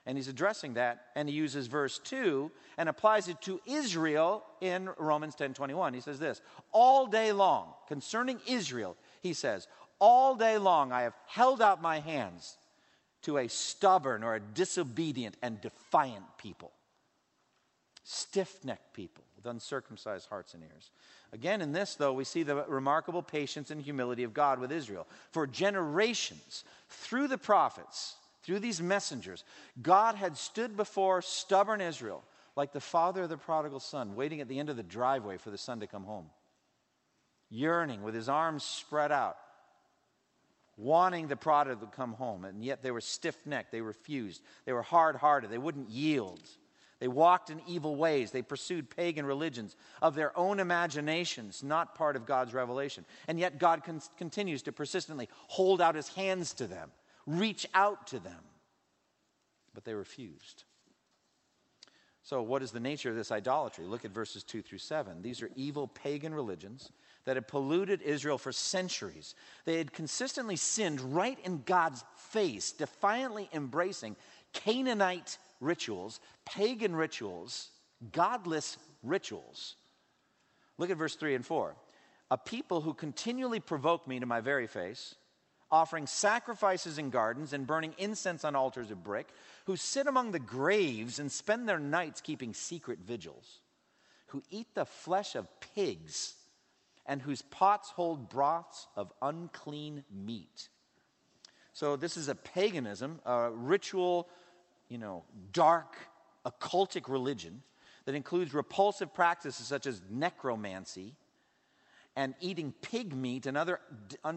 And 0.07 0.17
he's 0.17 0.29
addressing 0.29 0.75
that, 0.75 1.07
and 1.17 1.29
he 1.29 1.35
uses 1.35 1.67
verse 1.67 1.99
2 1.99 2.51
and 2.77 2.89
applies 2.89 3.29
it 3.29 3.41
to 3.43 3.61
Israel 3.67 4.45
in 4.61 4.91
Romans 4.99 5.35
10 5.35 5.55
21. 5.55 5.95
He 5.95 6.01
says 6.01 6.19
this 6.19 6.41
All 6.73 7.07
day 7.07 7.33
long, 7.33 7.73
concerning 7.89 8.39
Israel, 8.47 8.97
he 9.23 9.33
says, 9.33 9.67
All 9.99 10.37
day 10.37 10.59
long 10.59 10.93
I 10.93 11.03
have 11.03 11.15
held 11.27 11.61
out 11.63 11.83
my 11.83 12.01
hands 12.01 12.57
to 13.23 13.39
a 13.39 13.49
stubborn 13.49 14.23
or 14.23 14.35
a 14.35 14.41
disobedient 14.41 15.37
and 15.43 15.61
defiant 15.61 16.27
people 16.39 16.71
stiff 18.05 18.65
necked 18.65 18.93
people 18.93 19.25
with 19.37 19.47
uncircumcised 19.47 20.29
hearts 20.29 20.55
and 20.55 20.63
ears. 20.63 20.91
Again, 21.33 21.61
in 21.61 21.73
this, 21.73 21.97
though, 21.97 22.13
we 22.13 22.25
see 22.25 22.45
the 22.45 22.65
remarkable 22.69 23.23
patience 23.23 23.71
and 23.71 23.81
humility 23.81 24.23
of 24.23 24.33
God 24.33 24.61
with 24.61 24.71
Israel. 24.71 25.07
For 25.33 25.47
generations, 25.47 26.65
through 26.89 27.29
the 27.29 27.39
prophets, 27.39 28.15
through 28.45 28.61
these 28.61 28.81
messengers, 28.81 29.43
God 29.83 30.15
had 30.15 30.37
stood 30.37 30.77
before 30.77 31.23
stubborn 31.23 31.81
Israel 31.81 32.23
like 32.57 32.73
the 32.73 32.81
father 32.81 33.25
of 33.25 33.31
the 33.31 33.37
prodigal 33.37 33.81
son, 33.81 34.15
waiting 34.15 34.41
at 34.41 34.49
the 34.49 34.59
end 34.59 34.71
of 34.71 34.77
the 34.77 34.83
driveway 34.83 35.39
for 35.39 35.51
the 35.51 35.59
son 35.59 35.81
to 35.81 35.87
come 35.87 36.05
home, 36.05 36.27
yearning 37.51 38.03
with 38.03 38.15
his 38.15 38.29
arms 38.29 38.63
spread 38.63 39.11
out, 39.11 39.37
wanting 40.77 41.27
the 41.27 41.37
prodigal 41.37 41.87
to 41.87 41.97
come 41.97 42.13
home. 42.13 42.45
And 42.45 42.63
yet 42.63 42.83
they 42.83 42.93
were 42.93 43.01
stiff 43.01 43.45
necked, 43.47 43.73
they 43.73 43.81
refused, 43.81 44.43
they 44.67 44.73
were 44.73 44.83
hard 44.83 45.17
hearted, 45.17 45.51
they 45.51 45.59
wouldn't 45.59 45.91
yield. 45.91 46.47
They 47.05 47.09
walked 47.09 47.51
in 47.51 47.61
evil 47.67 47.97
ways. 47.97 48.31
They 48.31 48.41
pursued 48.41 48.89
pagan 48.89 49.27
religions 49.27 49.77
of 50.01 50.15
their 50.15 50.35
own 50.39 50.59
imaginations, 50.59 51.63
not 51.63 51.95
part 51.95 52.17
of 52.17 52.25
God's 52.25 52.55
revelation. 52.55 53.05
And 53.29 53.39
yet, 53.39 53.59
God 53.59 53.85
con- 53.85 54.01
continues 54.17 54.63
to 54.63 54.73
persistently 54.73 55.29
hold 55.49 55.83
out 55.83 55.97
his 55.97 56.09
hands 56.09 56.55
to 56.55 56.67
them, 56.67 56.91
reach 57.27 57.67
out 57.75 58.07
to 58.07 58.19
them. 58.19 58.41
But 59.75 59.85
they 59.85 59.93
refused. 59.93 60.65
So, 62.23 62.41
what 62.41 62.63
is 62.63 62.71
the 62.71 62.81
nature 62.81 63.11
of 63.11 63.17
this 63.17 63.31
idolatry? 63.31 63.85
Look 63.85 64.07
at 64.07 64.11
verses 64.11 64.43
2 64.43 64.63
through 64.63 64.79
7. 64.79 65.21
These 65.21 65.43
are 65.43 65.51
evil 65.57 65.89
pagan 65.89 66.35
religions 66.35 66.91
that 67.27 67.37
had 67.37 67.49
polluted 67.49 68.01
Israel 68.01 68.39
for 68.39 68.51
centuries. 68.51 69.35
They 69.67 69.77
had 69.77 69.93
consistently 69.93 70.57
sinned 70.57 71.03
right 71.03 71.39
in 71.45 71.65
God's 71.67 72.03
face, 72.17 72.73
defiantly 72.73 73.51
embracing 73.53 74.17
Canaanite 74.55 75.37
rituals, 75.61 76.21
pagan 76.45 76.95
rituals, 76.95 77.71
godless 78.13 78.77
rituals. 79.03 79.77
Look 80.79 80.91
at 80.91 80.97
verse 80.97 81.17
3 81.17 81.35
and 81.37 81.47
4. 81.47 81.77
A 82.31 82.39
people 82.39 82.81
who 82.81 82.95
continually 82.95 83.61
provoke 83.61 84.09
me 84.09 84.19
to 84.19 84.27
my 84.27 84.41
very 84.41 84.67
face, 84.67 85.15
offering 85.71 86.07
sacrifices 86.07 86.99
in 86.99 87.11
gardens 87.11 87.53
and 87.53 87.67
burning 87.67 87.95
incense 87.99 88.45
on 88.45 88.57
altars 88.57 88.91
of 88.91 89.05
brick, 89.05 89.29
who 89.67 89.77
sit 89.77 90.07
among 90.07 90.33
the 90.33 90.39
graves 90.39 91.19
and 91.19 91.31
spend 91.31 91.69
their 91.69 91.79
nights 91.79 92.21
keeping 92.21 92.55
secret 92.55 92.99
vigils, 93.01 93.61
who 94.29 94.43
eat 94.51 94.69
the 94.75 94.85
flesh 94.85 95.35
of 95.35 95.49
pigs, 95.75 96.35
and 97.07 97.21
whose 97.21 97.43
pots 97.43 97.91
hold 97.91 98.29
broths 98.29 98.87
of 98.97 99.13
unclean 99.21 100.05
meat. 100.11 100.69
So, 101.73 101.97
this 101.97 102.17
is 102.17 102.29
a 102.29 102.35
paganism, 102.35 103.21
a 103.27 103.51
ritual 103.51 104.29
you 104.95 104.99
know, 104.99 105.25
dark, 105.53 105.97
occultic 106.47 107.09
religion 107.09 107.65
that 108.05 108.15
includes 108.15 108.55
repulsive 108.55 109.13
practices 109.13 109.67
such 109.67 109.89
as 109.89 110.01
necromancy 110.09 111.17
and 112.15 112.33
eating 112.39 112.73
pig 112.81 113.13
meat 113.13 113.47
and 113.47 113.57
other 113.57 113.81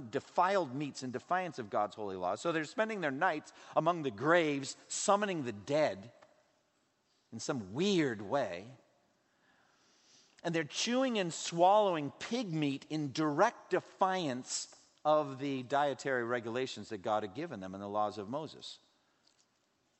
defiled 0.09 0.73
meats 0.73 1.03
in 1.03 1.11
defiance 1.11 1.59
of 1.59 1.69
God's 1.69 1.95
holy 1.95 2.15
laws. 2.15 2.41
So 2.41 2.51
they're 2.51 2.63
spending 2.63 3.01
their 3.01 3.11
nights 3.11 3.53
among 3.75 4.01
the 4.01 4.09
graves, 4.09 4.77
summoning 4.87 5.43
the 5.43 5.51
dead 5.51 6.09
in 7.31 7.39
some 7.39 7.71
weird 7.71 8.19
way. 8.23 8.63
And 10.43 10.55
they're 10.55 10.63
chewing 10.63 11.19
and 11.19 11.31
swallowing 11.31 12.11
pig 12.17 12.51
meat 12.51 12.87
in 12.89 13.11
direct 13.11 13.69
defiance 13.69 14.69
of 15.05 15.37
the 15.37 15.61
dietary 15.61 16.23
regulations 16.23 16.89
that 16.89 17.03
God 17.03 17.21
had 17.21 17.35
given 17.35 17.59
them 17.59 17.75
in 17.75 17.79
the 17.79 17.87
laws 17.87 18.17
of 18.17 18.27
Moses. 18.27 18.79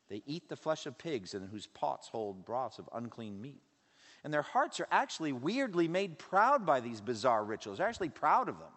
They 0.10 0.24
eat 0.26 0.50
the 0.50 0.56
flesh 0.56 0.86
of 0.86 0.98
pigs 0.98 1.34
and 1.34 1.50
whose 1.50 1.68
pots 1.68 2.08
hold 2.08 2.46
broths 2.46 2.80
of 2.80 2.90
unclean 2.94 3.42
meat. 3.42 3.62
And 4.24 4.34
their 4.34 4.42
hearts 4.42 4.80
are 4.80 4.88
actually 4.92 5.32
weirdly 5.32 5.88
made 5.88 6.18
proud 6.18 6.66
by 6.66 6.80
these 6.80 7.02
bizarre 7.02 7.44
rituals. 7.44 7.78
They're 7.78 7.88
actually 7.88 8.10
proud 8.10 8.50
of 8.50 8.60
them. 8.60 8.72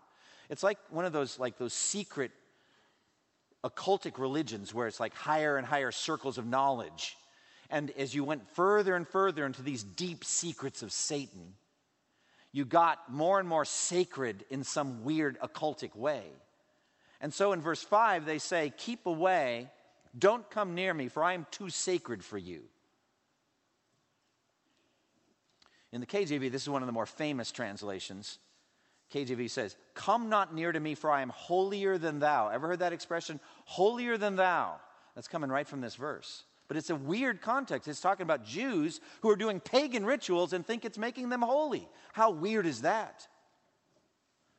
It's 0.49 0.63
like 0.63 0.79
one 0.91 1.05
of 1.05 1.13
those 1.13 1.39
like 1.39 1.59
those 1.59 1.73
secret 1.73 2.33
occultic 3.65 4.19
religions 4.19 4.75
where 4.75 4.87
it's 4.87 5.01
like 5.01 5.15
higher 5.15 5.57
and 5.57 5.67
higher 5.67 5.93
circles 5.93 6.39
of 6.39 6.47
knowledge. 6.47 7.17
And 7.69 7.91
as 7.97 8.15
you 8.15 8.25
went 8.25 8.49
further 8.51 8.97
and 8.97 9.07
further 9.07 9.47
into 9.47 9.63
these 9.63 9.83
deep 9.83 10.25
secrets 10.25 10.83
of 10.83 10.91
Satan, 10.93 11.55
you 12.53 12.65
got 12.65 13.13
more 13.13 13.39
and 13.39 13.49
more 13.49 13.65
sacred 13.65 14.45
in 14.51 14.65
some 14.65 15.05
weird 15.05 15.39
occultic 15.41 15.95
way. 15.95 16.25
And 17.21 17.33
so 17.33 17.53
in 17.53 17.61
verse 17.61 17.83
5, 17.83 18.25
they 18.25 18.39
say, 18.39 18.73
Keep 18.77 19.07
away 19.07 19.69
don't 20.19 20.49
come 20.51 20.75
near 20.75 20.93
me, 20.93 21.09
for 21.09 21.23
I 21.23 21.35
am 21.35 21.47
too 21.51 21.71
sacred 21.71 22.25
for 22.25 22.39
you. 22.39 22.63
In 25.93 26.01
the 26.01 26.07
KJV, 26.07 26.51
this 26.51 26.63
is 26.63 26.69
one 26.69 26.83
of 26.83 26.87
the 26.87 26.93
more 26.93 27.07
famous 27.07 27.51
translations. 27.51 28.39
KJV 29.13 29.51
says, 29.51 29.77
Come 29.95 30.29
not 30.29 30.55
near 30.55 30.73
to 30.73 30.81
me, 30.81 30.95
for 30.95 31.11
I 31.11 31.23
am 31.23 31.31
holier 31.31 31.99
than 31.99 32.21
thou. 32.21 32.49
Ever 32.49 32.69
heard 32.69 32.79
that 32.79 32.93
expression? 32.93 33.41
Holier 33.65 34.17
than 34.17 34.37
thou. 34.37 34.77
That's 35.15 35.29
coming 35.29 35.51
right 35.51 35.67
from 35.67 35.81
this 35.81 35.97
verse. 35.97 36.45
But 36.69 36.77
it's 36.77 36.91
a 36.91 36.97
weird 36.97 37.43
context. 37.43 37.89
It's 37.89 38.01
talking 38.01 38.23
about 38.23 38.45
Jews 38.45 39.01
who 39.23 39.31
are 39.31 39.37
doing 39.37 39.59
pagan 39.59 40.05
rituals 40.05 40.53
and 40.53 40.65
think 40.65 40.85
it's 40.85 40.99
making 40.99 41.29
them 41.29 41.43
holy. 41.43 41.89
How 42.13 42.31
weird 42.31 42.65
is 42.65 42.83
that? 42.83 43.27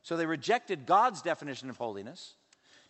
So 0.01 0.17
they 0.17 0.25
rejected 0.25 0.85
God's 0.85 1.21
definition 1.21 1.69
of 1.69 1.77
holiness, 1.77 2.33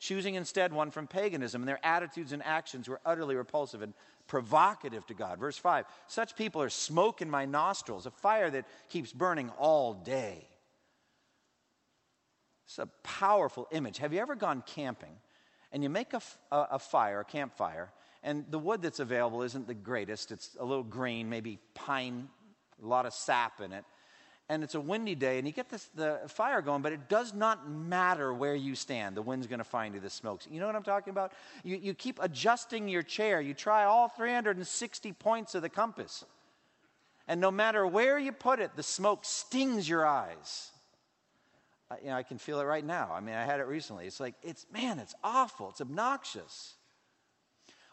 choosing 0.01 0.33
instead 0.35 0.73
one 0.73 0.91
from 0.91 1.07
paganism, 1.07 1.61
and 1.61 1.69
their 1.69 1.79
attitudes 1.85 2.33
and 2.33 2.43
actions 2.43 2.89
were 2.89 2.99
utterly 3.05 3.35
repulsive 3.35 3.83
and 3.83 3.93
provocative 4.27 5.05
to 5.05 5.13
God. 5.13 5.39
Verse 5.39 5.57
5 5.57 5.85
Such 6.07 6.35
people 6.35 6.61
are 6.61 6.69
smoke 6.69 7.21
in 7.21 7.29
my 7.29 7.45
nostrils, 7.45 8.05
a 8.05 8.11
fire 8.11 8.49
that 8.49 8.65
keeps 8.89 9.13
burning 9.13 9.49
all 9.57 9.93
day. 9.93 10.47
It's 12.65 12.79
a 12.79 12.87
powerful 13.03 13.67
image. 13.71 13.99
Have 13.99 14.11
you 14.11 14.19
ever 14.19 14.35
gone 14.35 14.63
camping 14.65 15.13
and 15.71 15.83
you 15.83 15.89
make 15.89 16.13
a, 16.13 16.21
a, 16.51 16.67
a 16.71 16.79
fire, 16.79 17.19
a 17.19 17.25
campfire, 17.25 17.91
and 18.23 18.45
the 18.49 18.59
wood 18.59 18.81
that's 18.81 18.99
available 18.99 19.43
isn't 19.43 19.67
the 19.67 19.73
greatest? 19.73 20.31
It's 20.31 20.57
a 20.59 20.65
little 20.65 20.83
green, 20.83 21.29
maybe 21.29 21.59
pine, 21.75 22.27
a 22.81 22.87
lot 22.87 23.05
of 23.05 23.13
sap 23.13 23.61
in 23.61 23.71
it 23.71 23.85
and 24.51 24.65
it's 24.65 24.75
a 24.75 24.81
windy 24.81 25.15
day, 25.15 25.37
and 25.37 25.47
you 25.47 25.53
get 25.53 25.69
this, 25.69 25.89
the 25.95 26.19
fire 26.27 26.61
going, 26.61 26.81
but 26.81 26.91
it 26.91 27.07
does 27.07 27.33
not 27.33 27.69
matter 27.69 28.33
where 28.33 28.53
you 28.53 28.75
stand. 28.75 29.15
The 29.15 29.21
wind's 29.21 29.47
going 29.47 29.59
to 29.59 29.63
find 29.63 29.95
you, 29.95 30.01
the 30.01 30.09
smoke. 30.09 30.41
You 30.51 30.59
know 30.59 30.65
what 30.65 30.75
I'm 30.75 30.83
talking 30.83 31.11
about? 31.11 31.31
You, 31.63 31.77
you 31.77 31.93
keep 31.93 32.19
adjusting 32.21 32.89
your 32.89 33.01
chair. 33.01 33.39
You 33.39 33.53
try 33.53 33.85
all 33.85 34.09
360 34.09 35.13
points 35.13 35.55
of 35.55 35.61
the 35.61 35.69
compass. 35.69 36.25
And 37.29 37.39
no 37.39 37.49
matter 37.49 37.87
where 37.87 38.19
you 38.19 38.33
put 38.33 38.59
it, 38.59 38.75
the 38.75 38.83
smoke 38.83 39.23
stings 39.23 39.87
your 39.87 40.05
eyes. 40.05 40.71
I, 41.89 41.95
you 42.03 42.09
know, 42.09 42.17
I 42.17 42.23
can 42.23 42.37
feel 42.37 42.59
it 42.59 42.65
right 42.65 42.85
now. 42.85 43.09
I 43.13 43.21
mean, 43.21 43.35
I 43.35 43.45
had 43.45 43.61
it 43.61 43.67
recently. 43.67 44.05
It's 44.05 44.19
like, 44.19 44.35
it's, 44.43 44.65
man, 44.73 44.99
it's 44.99 45.15
awful. 45.23 45.69
It's 45.69 45.79
obnoxious. 45.79 46.73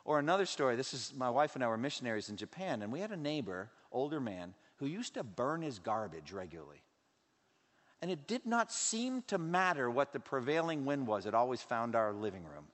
Or 0.05 0.19
another 0.19 0.45
story. 0.45 0.75
This 0.75 0.93
is 0.93 1.13
my 1.17 1.31
wife 1.31 1.55
and 1.55 1.63
I 1.63 1.69
were 1.69 1.77
missionaries 1.77 2.31
in 2.31 2.37
Japan, 2.37 2.83
and 2.83 2.93
we 2.93 2.99
had 2.99 3.13
a 3.13 3.17
neighbor, 3.17 3.71
older 3.93 4.19
man, 4.19 4.55
who 4.79 4.87
used 4.87 5.15
to 5.15 5.25
burn 5.25 5.63
his 5.63 5.79
garbage 5.79 6.33
regularly. 6.33 6.83
And 8.01 8.11
it 8.11 8.27
did 8.27 8.47
not 8.47 8.73
seem 8.73 9.23
to 9.23 9.39
matter 9.39 9.91
what 9.91 10.13
the 10.13 10.21
prevailing 10.21 10.85
wind 10.85 11.07
was, 11.07 11.27
it 11.27 11.35
always 11.35 11.63
found 11.63 11.97
our 11.97 12.13
living 12.13 12.45
room. 12.45 12.67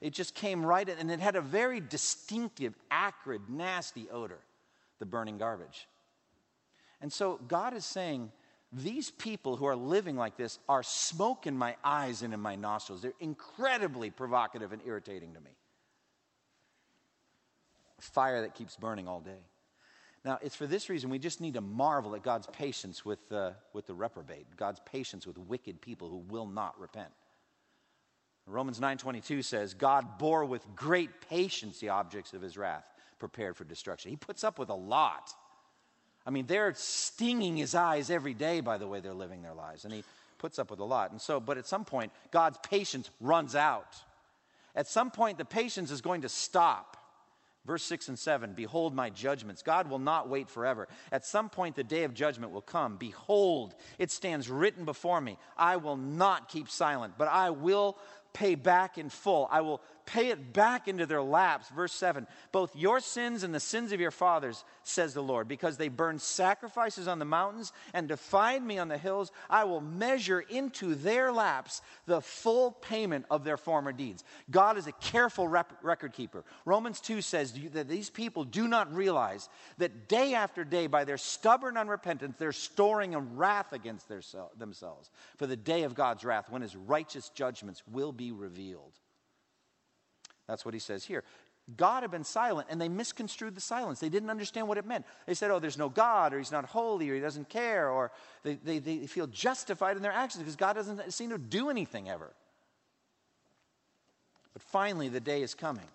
It 0.00 0.14
just 0.14 0.34
came 0.34 0.64
right 0.64 0.88
in, 0.88 0.98
and 0.98 1.10
it 1.10 1.20
had 1.20 1.36
a 1.36 1.40
very 1.42 1.80
distinctive, 1.80 2.74
acrid, 2.90 3.42
nasty 3.48 4.08
odor, 4.10 4.38
the 4.98 5.06
burning 5.06 5.36
garbage. 5.36 5.88
And 7.02 7.12
so 7.12 7.38
God 7.48 7.74
is 7.74 7.84
saying, 7.84 8.32
these 8.72 9.10
people 9.10 9.56
who 9.56 9.64
are 9.66 9.76
living 9.76 10.16
like 10.16 10.36
this 10.36 10.58
are 10.68 10.82
smoke 10.82 11.46
in 11.46 11.56
my 11.56 11.74
eyes 11.82 12.22
and 12.22 12.32
in 12.32 12.40
my 12.40 12.54
nostrils. 12.54 13.02
They're 13.02 13.12
incredibly 13.18 14.10
provocative 14.10 14.72
and 14.72 14.80
irritating 14.86 15.34
to 15.34 15.40
me. 15.40 15.50
Fire 17.98 18.42
that 18.42 18.54
keeps 18.54 18.76
burning 18.76 19.08
all 19.08 19.20
day. 19.20 19.40
Now, 20.24 20.38
it's 20.42 20.56
for 20.56 20.66
this 20.66 20.90
reason 20.90 21.08
we 21.08 21.18
just 21.18 21.40
need 21.40 21.54
to 21.54 21.60
marvel 21.60 22.14
at 22.14 22.22
God's 22.22 22.46
patience 22.46 23.04
with, 23.04 23.20
uh, 23.32 23.52
with 23.72 23.86
the 23.86 23.94
reprobate, 23.94 24.46
God's 24.56 24.80
patience 24.84 25.26
with 25.26 25.38
wicked 25.38 25.80
people 25.80 26.08
who 26.08 26.18
will 26.18 26.46
not 26.46 26.78
repent. 26.78 27.10
Romans 28.46 28.80
9:22 28.80 29.44
says, 29.44 29.74
God 29.74 30.18
bore 30.18 30.44
with 30.44 30.64
great 30.74 31.20
patience 31.28 31.78
the 31.78 31.90
objects 31.90 32.34
of 32.34 32.42
his 32.42 32.58
wrath, 32.58 32.84
prepared 33.18 33.56
for 33.56 33.64
destruction. 33.64 34.10
He 34.10 34.16
puts 34.16 34.44
up 34.44 34.58
with 34.58 34.68
a 34.70 34.74
lot. 34.74 35.32
I 36.26 36.30
mean, 36.30 36.46
they're 36.46 36.74
stinging 36.74 37.56
his 37.56 37.74
eyes 37.74 38.10
every 38.10 38.34
day 38.34 38.60
by 38.60 38.76
the 38.76 38.86
way 38.86 39.00
they're 39.00 39.14
living 39.14 39.42
their 39.42 39.54
lives, 39.54 39.84
and 39.84 39.94
he 39.94 40.04
puts 40.38 40.58
up 40.58 40.70
with 40.70 40.80
a 40.80 40.84
lot. 40.84 41.12
And 41.12 41.20
so, 41.20 41.40
but 41.40 41.58
at 41.58 41.66
some 41.66 41.84
point, 41.84 42.12
God's 42.30 42.58
patience 42.58 43.10
runs 43.20 43.54
out. 43.54 43.96
At 44.74 44.86
some 44.86 45.10
point, 45.10 45.38
the 45.38 45.44
patience 45.44 45.90
is 45.90 46.00
going 46.00 46.22
to 46.22 46.28
stop. 46.28 46.96
Verse 47.66 47.82
6 47.84 48.08
and 48.08 48.18
7 48.18 48.54
Behold 48.54 48.94
my 48.94 49.10
judgments. 49.10 49.62
God 49.62 49.88
will 49.90 49.98
not 49.98 50.28
wait 50.28 50.48
forever. 50.48 50.88
At 51.12 51.26
some 51.26 51.48
point, 51.48 51.76
the 51.76 51.84
day 51.84 52.04
of 52.04 52.14
judgment 52.14 52.52
will 52.52 52.62
come. 52.62 52.96
Behold, 52.96 53.74
it 53.98 54.10
stands 54.10 54.48
written 54.48 54.84
before 54.84 55.20
me. 55.20 55.38
I 55.56 55.76
will 55.76 55.96
not 55.96 56.48
keep 56.48 56.68
silent, 56.68 57.14
but 57.18 57.28
I 57.28 57.50
will 57.50 57.98
pay 58.32 58.54
back 58.54 58.96
in 58.96 59.08
full. 59.10 59.48
I 59.50 59.60
will 59.60 59.82
pay 60.12 60.28
it 60.28 60.52
back 60.52 60.88
into 60.88 61.06
their 61.06 61.22
laps. 61.22 61.68
Verse 61.68 61.92
7 61.92 62.26
Both 62.52 62.74
your 62.74 63.00
sins 63.00 63.42
and 63.42 63.54
the 63.54 63.60
sins 63.60 63.92
of 63.92 64.00
your 64.00 64.10
fathers, 64.10 64.64
says 64.82 65.14
the 65.14 65.22
Lord, 65.22 65.46
because 65.48 65.76
they 65.76 65.88
burned 65.88 66.20
sacrifices 66.20 67.06
on 67.06 67.18
the 67.18 67.24
mountains 67.24 67.72
and 67.94 68.08
defied 68.08 68.62
me 68.62 68.78
on 68.78 68.88
the 68.88 68.98
hills, 68.98 69.30
I 69.48 69.64
will 69.64 69.80
measure 69.80 70.40
into 70.40 70.94
their 70.94 71.32
laps 71.32 71.82
the 72.06 72.20
full 72.20 72.72
payment 72.72 73.26
of 73.30 73.44
their 73.44 73.56
former 73.56 73.92
deeds. 73.92 74.24
God 74.50 74.76
is 74.76 74.86
a 74.86 74.92
careful 74.92 75.46
rep- 75.46 75.78
record 75.82 76.12
keeper. 76.12 76.44
Romans 76.64 77.00
2 77.00 77.22
says 77.22 77.54
that 77.72 77.88
these 77.88 78.10
people 78.10 78.44
do 78.44 78.66
not 78.66 78.92
realize 78.94 79.48
that 79.78 80.08
day 80.08 80.34
after 80.34 80.64
day, 80.64 80.86
by 80.86 81.04
their 81.04 81.18
stubborn 81.18 81.76
unrepentance, 81.76 82.36
they're 82.36 82.52
storing 82.52 83.14
a 83.14 83.20
wrath 83.20 83.72
against 83.72 84.08
their, 84.08 84.22
themselves 84.58 85.10
for 85.36 85.46
the 85.46 85.56
day 85.56 85.84
of 85.84 85.94
God's 85.94 86.24
wrath 86.24 86.50
when 86.50 86.62
his 86.62 86.74
righteous 86.74 87.28
judgments 87.30 87.82
will 87.90 88.12
be 88.12 88.32
revealed. 88.32 88.92
That's 90.50 90.64
what 90.64 90.74
he 90.74 90.80
says 90.80 91.04
here. 91.04 91.22
God 91.76 92.02
had 92.02 92.10
been 92.10 92.24
silent 92.24 92.66
and 92.70 92.80
they 92.80 92.88
misconstrued 92.88 93.54
the 93.54 93.60
silence. 93.60 94.00
They 94.00 94.08
didn't 94.08 94.30
understand 94.30 94.66
what 94.66 94.78
it 94.78 94.84
meant. 94.84 95.06
They 95.26 95.34
said, 95.34 95.52
oh, 95.52 95.60
there's 95.60 95.78
no 95.78 95.88
God, 95.88 96.34
or 96.34 96.38
he's 96.38 96.50
not 96.50 96.64
holy, 96.64 97.08
or 97.08 97.14
he 97.14 97.20
doesn't 97.20 97.48
care, 97.48 97.88
or 97.88 98.10
they, 98.42 98.54
they, 98.54 98.80
they 98.80 99.06
feel 99.06 99.28
justified 99.28 99.96
in 99.96 100.02
their 100.02 100.12
actions 100.12 100.42
because 100.42 100.56
God 100.56 100.72
doesn't 100.72 101.12
seem 101.12 101.30
to 101.30 101.38
do 101.38 101.70
anything 101.70 102.10
ever. 102.10 102.32
But 104.52 104.62
finally, 104.62 105.08
the 105.08 105.20
day 105.20 105.42
is 105.42 105.54
coming. 105.54 105.86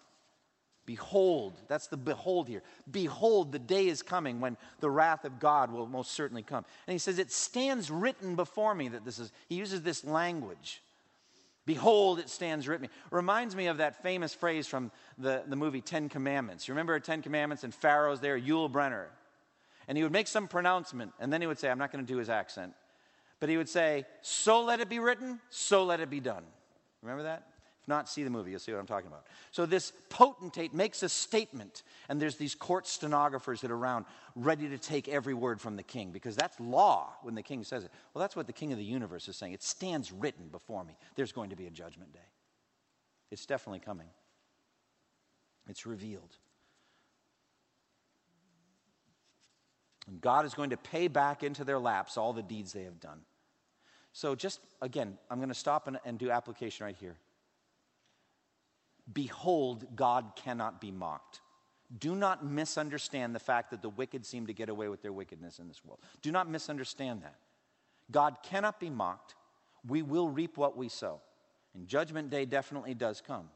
Behold, 0.86 1.60
that's 1.68 1.88
the 1.88 1.98
behold 1.98 2.48
here. 2.48 2.62
Behold, 2.90 3.52
the 3.52 3.60
day 3.60 3.88
is 3.88 4.02
coming 4.02 4.40
when 4.40 4.56
the 4.80 4.90
wrath 4.90 5.26
of 5.26 5.40
God 5.40 5.72
will 5.72 5.88
most 5.88 6.12
certainly 6.12 6.44
come. 6.44 6.64
And 6.88 6.94
he 6.94 7.00
says, 7.00 7.20
It 7.20 7.32
stands 7.32 7.92
written 7.92 8.36
before 8.36 8.74
me 8.76 8.88
that 8.90 9.04
this 9.04 9.20
is, 9.20 9.32
he 9.50 9.56
uses 9.56 9.82
this 9.82 10.06
language. 10.06 10.82
Behold, 11.66 12.20
it 12.20 12.30
stands 12.30 12.68
written. 12.68 12.90
Reminds 13.10 13.56
me 13.56 13.68
of 13.68 13.78
that 13.78 14.04
famous 14.04 14.34
phrase 14.34 14.68
from 14.68 14.92
the, 15.18 15.44
the 15.48 15.56
movie 15.56 15.82
Ten 15.82 16.10
Commandments. 16.10 16.68
You 16.68 16.74
remember 16.74 17.00
Ten 17.00 17.22
Commandments 17.22 17.64
and 17.64 17.74
Pharaoh's 17.74 18.20
there, 18.20 18.40
Yul 18.40 18.72
Brynner. 18.72 19.08
And 19.88 19.98
he 19.98 20.04
would 20.04 20.14
make 20.14 20.28
some 20.28 20.48
pronouncement, 20.48 21.14
and 21.20 21.32
then 21.32 21.42
he 21.42 21.48
would 21.48 21.60
say, 21.60 21.70
I'm 21.70 21.78
not 21.78 21.92
going 21.92 22.06
to 22.06 22.12
do 22.12 22.18
his 22.18 22.30
accent, 22.30 22.74
but 23.40 23.50
he 23.50 23.58
would 23.58 23.70
say, 23.70 24.06
So 24.22 24.64
let 24.64 24.80
it 24.80 24.90
be 24.90 25.00
written, 25.00 25.40
so 25.50 25.84
let 25.84 26.00
it 26.00 26.10
be 26.10 26.20
done. 26.20 26.44
Remember 27.02 27.24
that? 27.24 27.48
If 27.86 27.90
not, 27.90 28.10
see 28.10 28.24
the 28.24 28.32
movie, 28.32 28.50
you'll 28.50 28.60
see 28.60 28.72
what 28.72 28.80
I'm 28.80 28.88
talking 28.88 29.06
about. 29.06 29.28
So 29.52 29.68
this 29.68 29.94
potentate 30.10 30.74
makes 30.74 31.04
a 31.04 31.10
statement, 31.10 31.84
and 32.10 32.20
there's 32.20 32.36
these 32.36 32.56
court 32.56 32.88
stenographers 32.88 33.62
that 33.62 33.70
are 33.70 33.76
around 33.76 34.06
ready 34.36 34.68
to 34.70 34.80
take 34.80 35.08
every 35.08 35.36
word 35.36 35.62
from 35.62 35.76
the 35.76 35.84
king 35.84 36.10
because 36.10 36.36
that's 36.36 36.60
law 36.60 37.14
when 37.22 37.36
the 37.36 37.44
king 37.44 37.64
says 37.64 37.84
it. 37.84 37.92
Well, 38.12 38.22
that's 38.22 38.36
what 38.36 38.48
the 38.48 38.54
king 38.54 38.72
of 38.72 38.80
the 38.80 38.84
universe 38.84 39.28
is 39.28 39.36
saying. 39.36 39.54
It 39.54 39.62
stands 39.62 40.12
written 40.12 40.48
before 40.48 40.84
me. 40.84 40.98
There's 41.16 41.32
going 41.32 41.52
to 41.52 41.56
be 41.56 41.68
a 41.68 41.70
judgment 41.70 42.12
day. 42.12 42.28
It's 43.30 43.46
definitely 43.46 43.82
coming, 43.82 44.08
it's 45.70 45.86
revealed. 45.86 46.36
And 50.08 50.20
God 50.20 50.46
is 50.46 50.56
going 50.56 50.72
to 50.72 50.78
pay 50.78 51.08
back 51.08 51.44
into 51.44 51.64
their 51.64 51.78
laps 51.78 52.18
all 52.18 52.34
the 52.34 52.42
deeds 52.42 52.74
they 52.74 52.86
have 52.86 53.00
done. 53.00 53.20
So, 54.12 54.34
just 54.34 54.60
again, 54.82 55.20
I'm 55.30 55.38
going 55.38 55.50
to 55.50 55.54
stop 55.54 55.88
and, 55.88 56.00
and 56.04 56.18
do 56.18 56.32
application 56.32 56.88
right 56.88 56.96
here. 57.00 57.18
Behold, 59.12 59.96
God 59.96 60.32
cannot 60.36 60.82
be 60.82 60.92
mocked. 60.92 61.42
Do 61.98 62.16
not 62.16 62.46
misunderstand 62.46 63.36
the 63.36 63.40
fact 63.40 63.70
that 63.72 63.82
the 63.82 63.90
wicked 63.90 64.26
seem 64.26 64.48
to 64.48 64.54
get 64.54 64.70
away 64.70 64.88
with 64.88 65.02
their 65.02 65.14
wickedness 65.14 65.60
in 65.60 65.68
this 65.68 65.86
world. 65.86 66.00
Do 66.22 66.32
not 66.32 66.50
misunderstand 66.50 67.22
that. 67.22 67.36
God 68.12 68.38
cannot 68.44 68.80
be 68.80 68.90
mocked. 68.90 69.36
We 69.88 70.02
will 70.02 70.30
reap 70.30 70.58
what 70.58 70.76
we 70.76 70.90
sow. 70.90 71.22
And 71.76 71.88
judgment 71.88 72.30
day 72.30 72.46
definitely 72.46 72.96
does 72.96 73.22
come. 73.22 73.50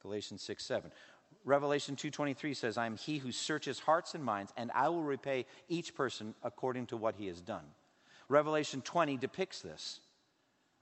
Galatians 0.00 0.42
6 0.42 0.64
7. 0.64 0.90
Revelation 1.44 1.96
2:23 1.96 2.54
says, 2.54 2.78
"I 2.78 2.86
am 2.86 2.96
he 2.96 3.18
who 3.18 3.32
searches 3.32 3.80
hearts 3.80 4.14
and 4.14 4.24
minds, 4.24 4.52
and 4.56 4.70
I 4.72 4.88
will 4.88 5.02
repay 5.02 5.46
each 5.68 5.94
person 5.94 6.34
according 6.42 6.86
to 6.86 6.96
what 6.96 7.16
he 7.16 7.26
has 7.26 7.42
done." 7.42 7.74
Revelation 8.28 8.80
20 8.80 9.16
depicts 9.18 9.60
this. 9.60 10.00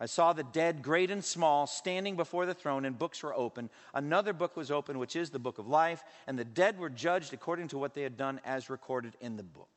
I 0.02 0.06
saw 0.06 0.32
the 0.32 0.42
dead, 0.42 0.82
great 0.82 1.12
and 1.12 1.24
small, 1.24 1.68
standing 1.68 2.16
before 2.16 2.44
the 2.44 2.54
throne, 2.54 2.84
and 2.84 2.98
books 2.98 3.22
were 3.22 3.32
open. 3.34 3.70
Another 3.94 4.32
book 4.32 4.56
was 4.56 4.72
open, 4.72 4.98
which 4.98 5.14
is 5.14 5.30
the 5.30 5.38
book 5.38 5.58
of 5.58 5.68
life, 5.68 6.02
and 6.26 6.36
the 6.36 6.44
dead 6.44 6.76
were 6.76 6.90
judged 6.90 7.32
according 7.32 7.68
to 7.68 7.78
what 7.78 7.94
they 7.94 8.02
had 8.02 8.16
done 8.16 8.40
as 8.44 8.68
recorded 8.68 9.16
in 9.20 9.36
the 9.36 9.44
books. 9.44 9.68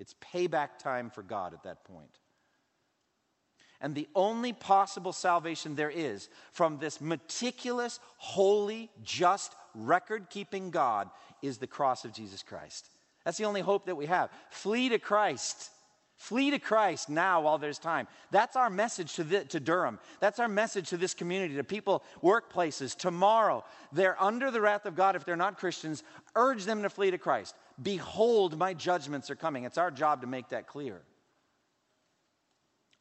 It's 0.00 0.16
payback 0.34 0.80
time 0.80 1.08
for 1.08 1.22
God 1.22 1.54
at 1.54 1.62
that 1.62 1.84
point. 1.84 2.18
And 3.80 3.94
the 3.94 4.08
only 4.12 4.52
possible 4.52 5.12
salvation 5.12 5.76
there 5.76 5.88
is 5.88 6.28
from 6.50 6.78
this 6.78 7.00
meticulous, 7.00 8.00
holy, 8.16 8.90
just, 9.04 9.54
record 9.72 10.30
keeping 10.30 10.72
God 10.72 11.10
is 11.42 11.58
the 11.58 11.68
cross 11.68 12.04
of 12.04 12.12
Jesus 12.12 12.42
Christ. 12.42 12.90
That's 13.24 13.38
the 13.38 13.44
only 13.44 13.60
hope 13.60 13.86
that 13.86 13.96
we 13.96 14.06
have. 14.06 14.30
Flee 14.50 14.88
to 14.88 14.98
Christ. 14.98 15.70
Flee 16.18 16.50
to 16.50 16.58
Christ 16.58 17.08
now 17.08 17.42
while 17.42 17.58
there's 17.58 17.78
time. 17.78 18.08
That's 18.32 18.56
our 18.56 18.68
message 18.68 19.14
to, 19.14 19.24
the, 19.24 19.44
to 19.44 19.60
Durham. 19.60 20.00
That's 20.18 20.40
our 20.40 20.48
message 20.48 20.88
to 20.90 20.96
this 20.96 21.14
community, 21.14 21.54
to 21.54 21.64
people, 21.64 22.02
workplaces. 22.24 22.96
Tomorrow, 22.96 23.64
they're 23.92 24.20
under 24.20 24.50
the 24.50 24.60
wrath 24.60 24.84
of 24.84 24.96
God 24.96 25.14
if 25.14 25.24
they're 25.24 25.36
not 25.36 25.58
Christians. 25.58 26.02
Urge 26.34 26.64
them 26.64 26.82
to 26.82 26.90
flee 26.90 27.12
to 27.12 27.18
Christ. 27.18 27.54
Behold, 27.80 28.58
my 28.58 28.74
judgments 28.74 29.30
are 29.30 29.36
coming. 29.36 29.62
It's 29.62 29.78
our 29.78 29.92
job 29.92 30.22
to 30.22 30.26
make 30.26 30.48
that 30.48 30.66
clear. 30.66 31.02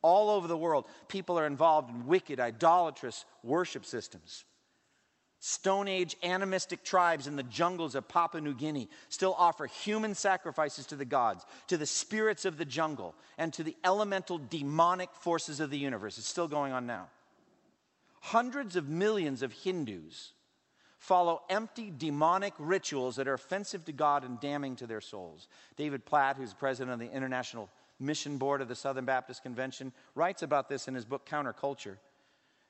All 0.03 0.29
over 0.29 0.47
the 0.47 0.55
world, 0.55 0.85
people 1.07 1.39
are 1.39 1.47
involved 1.47 1.89
in 1.89 2.05
wicked, 2.05 2.39
idolatrous 2.39 3.25
worship 3.41 3.83
systems. 3.83 4.45
Stone 5.39 5.87
Age 5.87 6.17
animistic 6.23 6.83
tribes 6.83 7.27
in 7.27 7.35
the 7.35 7.43
jungles 7.43 7.93
of 7.93 8.07
Papua 8.07 8.41
New 8.41 8.55
Guinea 8.55 8.89
still 9.09 9.35
offer 9.37 9.67
human 9.67 10.15
sacrifices 10.15 10.87
to 10.87 10.95
the 10.95 11.05
gods, 11.05 11.45
to 11.67 11.77
the 11.77 11.85
spirits 11.85 12.43
of 12.45 12.57
the 12.57 12.65
jungle, 12.65 13.13
and 13.37 13.53
to 13.53 13.63
the 13.63 13.75
elemental 13.83 14.39
demonic 14.39 15.09
forces 15.13 15.59
of 15.59 15.69
the 15.69 15.77
universe. 15.77 16.17
It's 16.17 16.27
still 16.27 16.47
going 16.47 16.73
on 16.73 16.87
now. 16.87 17.07
Hundreds 18.21 18.75
of 18.75 18.89
millions 18.89 19.43
of 19.43 19.53
Hindus 19.53 20.33
follow 20.97 21.43
empty 21.49 21.93
demonic 21.95 22.53
rituals 22.57 23.15
that 23.17 23.27
are 23.27 23.35
offensive 23.35 23.85
to 23.85 23.91
God 23.91 24.23
and 24.23 24.39
damning 24.39 24.75
to 24.77 24.87
their 24.87 25.01
souls. 25.01 25.47
David 25.75 26.03
Platt, 26.03 26.37
who's 26.37 26.53
president 26.53 26.93
of 26.93 26.99
the 26.99 27.15
International 27.15 27.69
Mission 27.99 28.37
Board 28.37 28.61
of 28.61 28.67
the 28.67 28.75
Southern 28.75 29.05
Baptist 29.05 29.43
Convention, 29.43 29.93
writes 30.15 30.41
about 30.41 30.67
this 30.67 30.87
in 30.87 30.95
his 30.95 31.05
book 31.05 31.29
Counterculture 31.29 31.97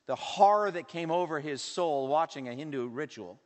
the 0.08 0.16
horror 0.16 0.70
that 0.70 0.88
came 0.88 1.10
over 1.10 1.38
his 1.38 1.62
soul 1.62 2.08
watching 2.08 2.48
a 2.48 2.54
Hindu 2.54 2.88
ritual. 2.88 3.38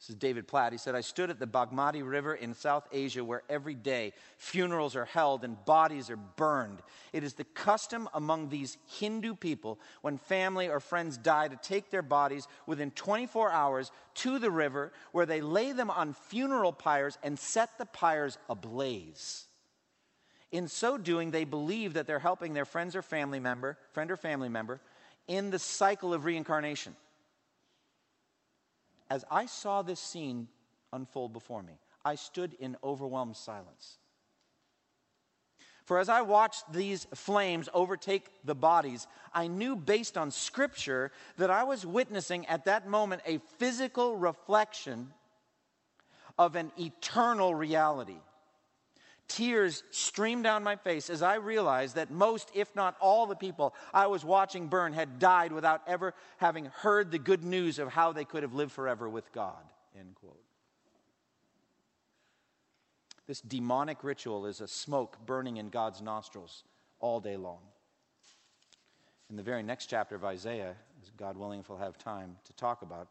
This 0.00 0.10
is 0.10 0.16
David 0.16 0.48
Platt. 0.48 0.72
He 0.72 0.78
said, 0.78 0.96
I 0.96 1.00
stood 1.00 1.30
at 1.30 1.38
the 1.38 1.46
Bagmati 1.46 2.02
River 2.04 2.34
in 2.34 2.54
South 2.54 2.88
Asia 2.90 3.24
where 3.24 3.44
every 3.48 3.76
day 3.76 4.12
funerals 4.36 4.96
are 4.96 5.04
held 5.04 5.44
and 5.44 5.64
bodies 5.64 6.10
are 6.10 6.16
burned. 6.16 6.80
It 7.12 7.22
is 7.22 7.34
the 7.34 7.44
custom 7.44 8.08
among 8.12 8.48
these 8.48 8.78
Hindu 8.98 9.36
people 9.36 9.78
when 10.00 10.18
family 10.18 10.68
or 10.68 10.80
friends 10.80 11.18
die 11.18 11.46
to 11.46 11.54
take 11.54 11.90
their 11.90 12.02
bodies 12.02 12.48
within 12.66 12.90
24 12.90 13.52
hours 13.52 13.92
to 14.14 14.40
the 14.40 14.50
river 14.50 14.92
where 15.12 15.24
they 15.24 15.40
lay 15.40 15.70
them 15.70 15.88
on 15.88 16.14
funeral 16.14 16.72
pyres 16.72 17.16
and 17.22 17.38
set 17.38 17.78
the 17.78 17.86
pyres 17.86 18.38
ablaze. 18.50 19.44
In 20.52 20.68
so 20.68 20.98
doing, 20.98 21.30
they 21.30 21.44
believe 21.44 21.94
that 21.94 22.06
they're 22.06 22.18
helping 22.18 22.52
their 22.52 22.66
friends 22.66 22.94
or 22.94 23.02
family 23.02 23.40
member, 23.40 23.78
friend 23.92 24.10
or 24.10 24.16
family 24.16 24.50
member, 24.50 24.80
in 25.26 25.50
the 25.50 25.58
cycle 25.58 26.12
of 26.12 26.26
reincarnation. 26.26 26.94
As 29.10 29.24
I 29.30 29.46
saw 29.46 29.82
this 29.82 30.00
scene 30.00 30.48
unfold 30.92 31.32
before 31.32 31.62
me, 31.62 31.78
I 32.04 32.16
stood 32.16 32.54
in 32.60 32.76
overwhelmed 32.84 33.36
silence. 33.36 33.96
For 35.84 35.98
as 35.98 36.08
I 36.08 36.22
watched 36.22 36.72
these 36.72 37.06
flames 37.14 37.68
overtake 37.74 38.30
the 38.44 38.54
bodies, 38.54 39.06
I 39.34 39.48
knew 39.48 39.74
based 39.74 40.16
on 40.16 40.30
scripture 40.30 41.12
that 41.38 41.50
I 41.50 41.64
was 41.64 41.84
witnessing 41.84 42.46
at 42.46 42.66
that 42.66 42.86
moment 42.86 43.22
a 43.26 43.38
physical 43.58 44.16
reflection 44.16 45.12
of 46.38 46.56
an 46.56 46.72
eternal 46.78 47.54
reality. 47.54 48.20
Tears 49.32 49.82
streamed 49.90 50.44
down 50.44 50.62
my 50.62 50.76
face 50.76 51.08
as 51.08 51.22
I 51.22 51.36
realized 51.36 51.94
that 51.94 52.10
most, 52.10 52.50
if 52.54 52.76
not 52.76 52.98
all, 53.00 53.26
the 53.26 53.34
people 53.34 53.74
I 53.94 54.06
was 54.06 54.26
watching 54.26 54.68
burn 54.68 54.92
had 54.92 55.18
died 55.18 55.52
without 55.52 55.80
ever 55.86 56.12
having 56.36 56.66
heard 56.66 57.10
the 57.10 57.18
good 57.18 57.42
news 57.42 57.78
of 57.78 57.88
how 57.88 58.12
they 58.12 58.26
could 58.26 58.42
have 58.42 58.52
lived 58.52 58.72
forever 58.72 59.08
with 59.08 59.32
God. 59.32 59.64
End 59.98 60.14
quote. 60.16 60.36
This 63.26 63.40
demonic 63.40 64.04
ritual 64.04 64.44
is 64.44 64.60
a 64.60 64.68
smoke 64.68 65.16
burning 65.24 65.56
in 65.56 65.70
God's 65.70 66.02
nostrils 66.02 66.64
all 67.00 67.18
day 67.18 67.38
long. 67.38 67.60
In 69.30 69.36
the 69.36 69.42
very 69.42 69.62
next 69.62 69.86
chapter 69.86 70.14
of 70.14 70.26
Isaiah, 70.26 70.74
God 71.16 71.38
willing, 71.38 71.60
if 71.60 71.70
we'll 71.70 71.78
have 71.78 71.96
time 71.96 72.36
to 72.44 72.52
talk 72.52 72.82
about, 72.82 73.08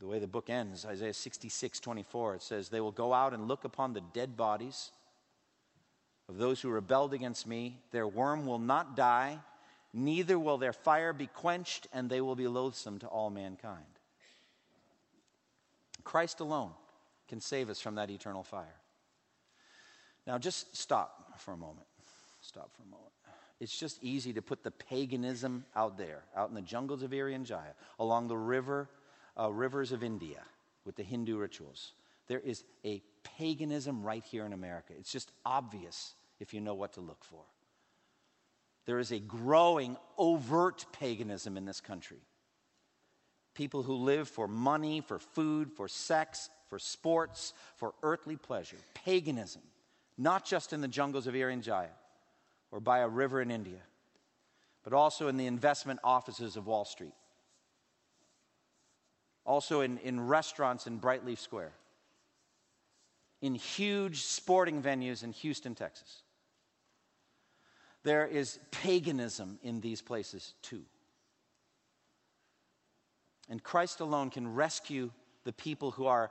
the 0.00 0.06
way 0.06 0.20
the 0.20 0.26
book 0.26 0.48
ends, 0.48 0.86
Isaiah 0.86 1.12
66 1.12 1.80
24, 1.80 2.36
it 2.36 2.42
says, 2.42 2.70
They 2.70 2.80
will 2.80 2.92
go 2.92 3.12
out 3.12 3.34
and 3.34 3.46
look 3.46 3.64
upon 3.64 3.92
the 3.92 4.00
dead 4.14 4.34
bodies 4.34 4.90
of 6.28 6.36
those 6.36 6.60
who 6.60 6.68
rebelled 6.68 7.14
against 7.14 7.46
me. 7.46 7.78
Their 7.90 8.06
worm 8.06 8.46
will 8.46 8.58
not 8.58 8.96
die, 8.96 9.38
neither 9.92 10.38
will 10.38 10.58
their 10.58 10.72
fire 10.72 11.12
be 11.12 11.26
quenched, 11.26 11.86
and 11.92 12.08
they 12.08 12.20
will 12.20 12.36
be 12.36 12.48
loathsome 12.48 12.98
to 13.00 13.06
all 13.06 13.30
mankind. 13.30 13.84
Christ 16.04 16.40
alone 16.40 16.70
can 17.28 17.40
save 17.40 17.70
us 17.70 17.80
from 17.80 17.96
that 17.96 18.10
eternal 18.10 18.42
fire. 18.42 18.76
Now, 20.26 20.38
just 20.38 20.76
stop 20.76 21.38
for 21.38 21.52
a 21.52 21.56
moment. 21.56 21.86
Stop 22.40 22.70
for 22.74 22.82
a 22.82 22.86
moment. 22.86 23.12
It's 23.60 23.76
just 23.76 24.02
easy 24.02 24.32
to 24.34 24.42
put 24.42 24.62
the 24.62 24.70
paganism 24.70 25.64
out 25.74 25.98
there, 25.98 26.22
out 26.36 26.48
in 26.48 26.54
the 26.54 26.62
jungles 26.62 27.02
of 27.02 27.10
Irian 27.10 27.44
Jaya, 27.44 27.74
along 27.98 28.28
the 28.28 28.36
river, 28.36 28.88
uh, 29.38 29.50
rivers 29.50 29.90
of 29.90 30.04
India, 30.04 30.42
with 30.84 30.96
the 30.96 31.02
Hindu 31.02 31.36
rituals. 31.36 31.92
There 32.28 32.38
is 32.40 32.62
a 32.84 33.02
paganism 33.22 34.02
right 34.02 34.24
here 34.24 34.44
in 34.44 34.52
America. 34.52 34.92
It's 34.98 35.12
just 35.12 35.30
obvious 35.44 36.14
if 36.40 36.54
you 36.54 36.60
know 36.60 36.74
what 36.74 36.94
to 36.94 37.00
look 37.00 37.24
for. 37.24 37.42
There 38.86 38.98
is 38.98 39.12
a 39.12 39.18
growing 39.18 39.96
overt 40.16 40.86
paganism 40.92 41.56
in 41.56 41.66
this 41.66 41.80
country. 41.80 42.22
People 43.54 43.82
who 43.82 43.94
live 43.94 44.28
for 44.28 44.48
money, 44.48 45.00
for 45.00 45.18
food, 45.18 45.70
for 45.72 45.88
sex, 45.88 46.48
for 46.68 46.78
sports, 46.78 47.52
for 47.76 47.92
earthly 48.02 48.36
pleasure. 48.36 48.76
Paganism, 48.94 49.62
not 50.16 50.44
just 50.46 50.72
in 50.72 50.80
the 50.80 50.88
jungles 50.88 51.26
of 51.26 51.34
Irian 51.34 51.60
Jaya 51.60 51.88
or 52.70 52.80
by 52.80 53.00
a 53.00 53.08
river 53.08 53.42
in 53.42 53.50
India, 53.50 53.80
but 54.84 54.92
also 54.92 55.28
in 55.28 55.36
the 55.36 55.46
investment 55.46 56.00
offices 56.04 56.56
of 56.56 56.66
Wall 56.66 56.84
Street. 56.84 57.14
Also 59.44 59.80
in, 59.80 59.98
in 59.98 60.20
restaurants 60.20 60.86
in 60.86 61.00
Brightleaf 61.00 61.38
Square. 61.38 61.72
In 63.40 63.54
huge 63.54 64.22
sporting 64.22 64.82
venues 64.82 65.22
in 65.22 65.32
Houston, 65.32 65.74
Texas 65.74 66.22
there 68.04 68.26
is 68.26 68.58
paganism 68.70 69.58
in 69.62 69.80
these 69.80 70.00
places 70.00 70.54
too. 70.62 70.82
And 73.50 73.62
Christ 73.62 74.00
alone 74.00 74.30
can 74.30 74.54
rescue 74.54 75.10
the 75.44 75.52
people 75.52 75.90
who 75.90 76.06
are 76.06 76.30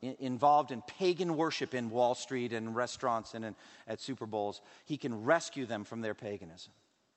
involved 0.00 0.70
in 0.70 0.82
pagan 0.82 1.36
worship 1.36 1.74
in 1.74 1.90
Wall 1.90 2.14
Street 2.14 2.52
and 2.52 2.76
restaurants 2.76 3.34
and 3.34 3.44
in, 3.44 3.56
at 3.86 4.00
Super 4.00 4.26
Bowls. 4.26 4.60
He 4.84 4.96
can 4.96 5.24
rescue 5.24 5.66
them 5.66 5.84
from 5.84 6.02
their 6.02 6.14
paganism. 6.14 6.72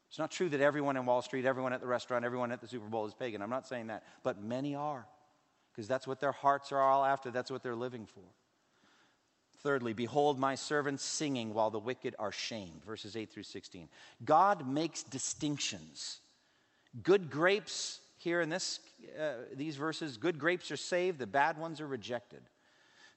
It's 0.10 0.19
not 0.19 0.32
true 0.32 0.50
that 0.50 0.62
everyone 0.62 0.98
in 0.98 1.06
Wall 1.06 1.22
Street, 1.22 1.45
everyone 1.45 1.74
at 1.74 1.82
the 1.82 1.88
restaurant, 1.88 2.26
everyone 2.26 2.52
at 2.52 2.62
the 2.62 2.67
Super 2.67 2.88
Bowl 2.88 3.06
is 3.06 3.13
pagan. 3.13 3.41
I'm 3.41 3.50
not 3.50 3.67
saying 3.67 3.88
that. 3.88 4.04
But 4.24 4.41
many 4.41 4.76
are, 4.76 5.06
because 5.72 5.88
that's 5.88 6.08
what 6.08 6.19
their 6.19 6.32
hearts 6.32 6.72
are 6.72 6.82
all 6.82 7.06
after, 7.06 7.30
that's 7.30 7.52
what 7.52 7.62
they're 7.62 7.76
living 7.76 8.08
for. 8.08 8.24
Thirdly, 9.62 9.93
behold 9.93 10.39
my 10.39 10.56
servants 10.56 11.04
singing 11.04 11.54
while 11.54 11.69
the 11.69 11.80
wicked 11.80 12.15
are 12.17 12.32
shamed. 12.32 12.84
Verses 12.86 13.17
8 13.17 13.30
through 13.30 13.43
16. 13.43 13.89
God 14.24 14.67
makes 14.67 15.04
distinctions. 15.04 16.19
Good 17.04 17.30
grapes, 17.30 18.00
here 18.17 18.41
in 18.41 18.50
this, 18.50 18.80
uh, 19.19 19.34
these 19.54 19.76
verses, 19.76 20.17
good 20.17 20.39
grapes 20.39 20.72
are 20.72 20.78
saved, 20.78 21.19
the 21.19 21.28
bad 21.28 21.58
ones 21.58 21.82
are 21.82 21.88
rejected. 21.88 22.41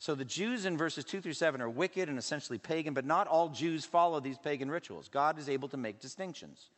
So 0.00 0.16
the 0.16 0.24
Jews 0.24 0.66
in 0.66 0.76
verses 0.76 1.04
2 1.04 1.20
through 1.20 1.34
7 1.34 1.60
are 1.60 1.70
wicked 1.70 2.08
and 2.08 2.18
essentially 2.18 2.58
pagan, 2.58 2.92
but 2.92 3.04
not 3.04 3.28
all 3.28 3.48
Jews 3.48 3.84
follow 3.84 4.18
these 4.18 4.36
pagan 4.36 4.68
rituals. 4.68 5.08
God 5.08 5.38
is 5.38 5.48
able 5.48 5.68
to 5.68 5.76
make 5.76 6.00
distinctions. 6.00 6.70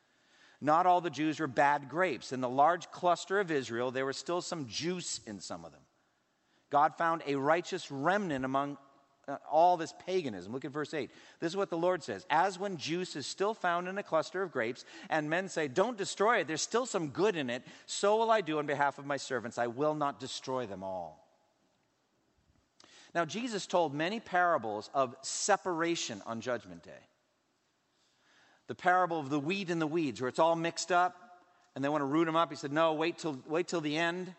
Not 0.61 0.85
all 0.85 1.01
the 1.01 1.09
Jews 1.09 1.41
were 1.41 1.47
bad 1.47 1.89
grapes. 1.89 2.33
In 2.33 2.43
the 2.43 2.49
large 2.51 2.91
cluster 2.91 3.41
of 3.41 3.51
Israel, 3.51 3.91
there 3.91 4.05
was 4.05 4.19
still 4.19 4.43
some 4.43 4.67
juice 4.67 5.21
in 5.27 5.41
some 5.41 5.65
of 5.65 5.73
them. 5.73 5.81
God 6.69 6.97
found 6.97 7.23
a 7.27 7.37
righteous 7.37 7.91
remnant 7.91 8.45
among 8.45 8.77
Uh, 9.27 9.37
all 9.51 9.79
this 9.79 9.95
paganism. 10.05 10.53
Look 10.53 10.67
at 10.67 10.71
verse 10.71 10.93
8. 10.93 11.11
This 11.41 11.53
is 11.53 11.57
what 11.57 11.71
the 11.71 11.79
Lord 11.79 12.03
says 12.03 12.27
As 12.29 12.59
when 12.59 12.77
juice 12.77 13.17
is 13.17 13.27
still 13.27 13.55
found 13.55 13.89
in 13.89 13.97
a 13.97 14.03
cluster 14.03 14.43
of 14.43 14.53
grapes, 14.53 14.85
and 15.09 15.31
men 15.31 15.49
say, 15.49 15.67
Don't 15.67 15.97
destroy 15.97 16.39
it, 16.39 16.49
there's 16.49 16.61
still 16.61 16.85
some 16.85 17.09
good 17.09 17.37
in 17.37 17.49
it, 17.49 17.63
so 17.87 18.19
will 18.19 18.31
I 18.31 18.43
do 18.43 18.59
on 18.59 18.67
behalf 18.67 18.99
of 18.99 19.07
my 19.07 19.17
servants. 19.17 19.57
I 19.57 19.69
will 19.69 19.95
not 19.95 20.21
destroy 20.21 20.67
them 20.67 20.83
all. 20.83 21.27
Now, 23.15 23.25
Jesus 23.25 23.67
told 23.67 23.95
many 23.95 24.21
parables 24.21 24.91
of 24.93 25.15
separation 25.23 26.21
on 26.27 26.41
Judgment 26.41 26.83
Day. 26.83 26.91
The 28.67 28.75
parable 28.75 29.21
of 29.21 29.31
the 29.31 29.39
wheat 29.39 29.71
and 29.71 29.81
the 29.81 29.87
weeds, 29.87 30.21
where 30.21 30.29
it's 30.29 30.39
all 30.39 30.57
mixed 30.57 30.91
up 30.91 31.17
and 31.75 31.85
they 31.85 31.89
want 31.89 32.03
to 32.03 32.07
root 32.07 32.27
them 32.27 32.37
up. 32.37 32.51
He 32.51 32.57
said, 32.57 32.73
No, 32.73 32.93
wait 32.93 33.19
till, 33.19 33.39
wait 33.47 33.69
till 33.69 33.81
the 33.81 33.97
end 33.97 34.35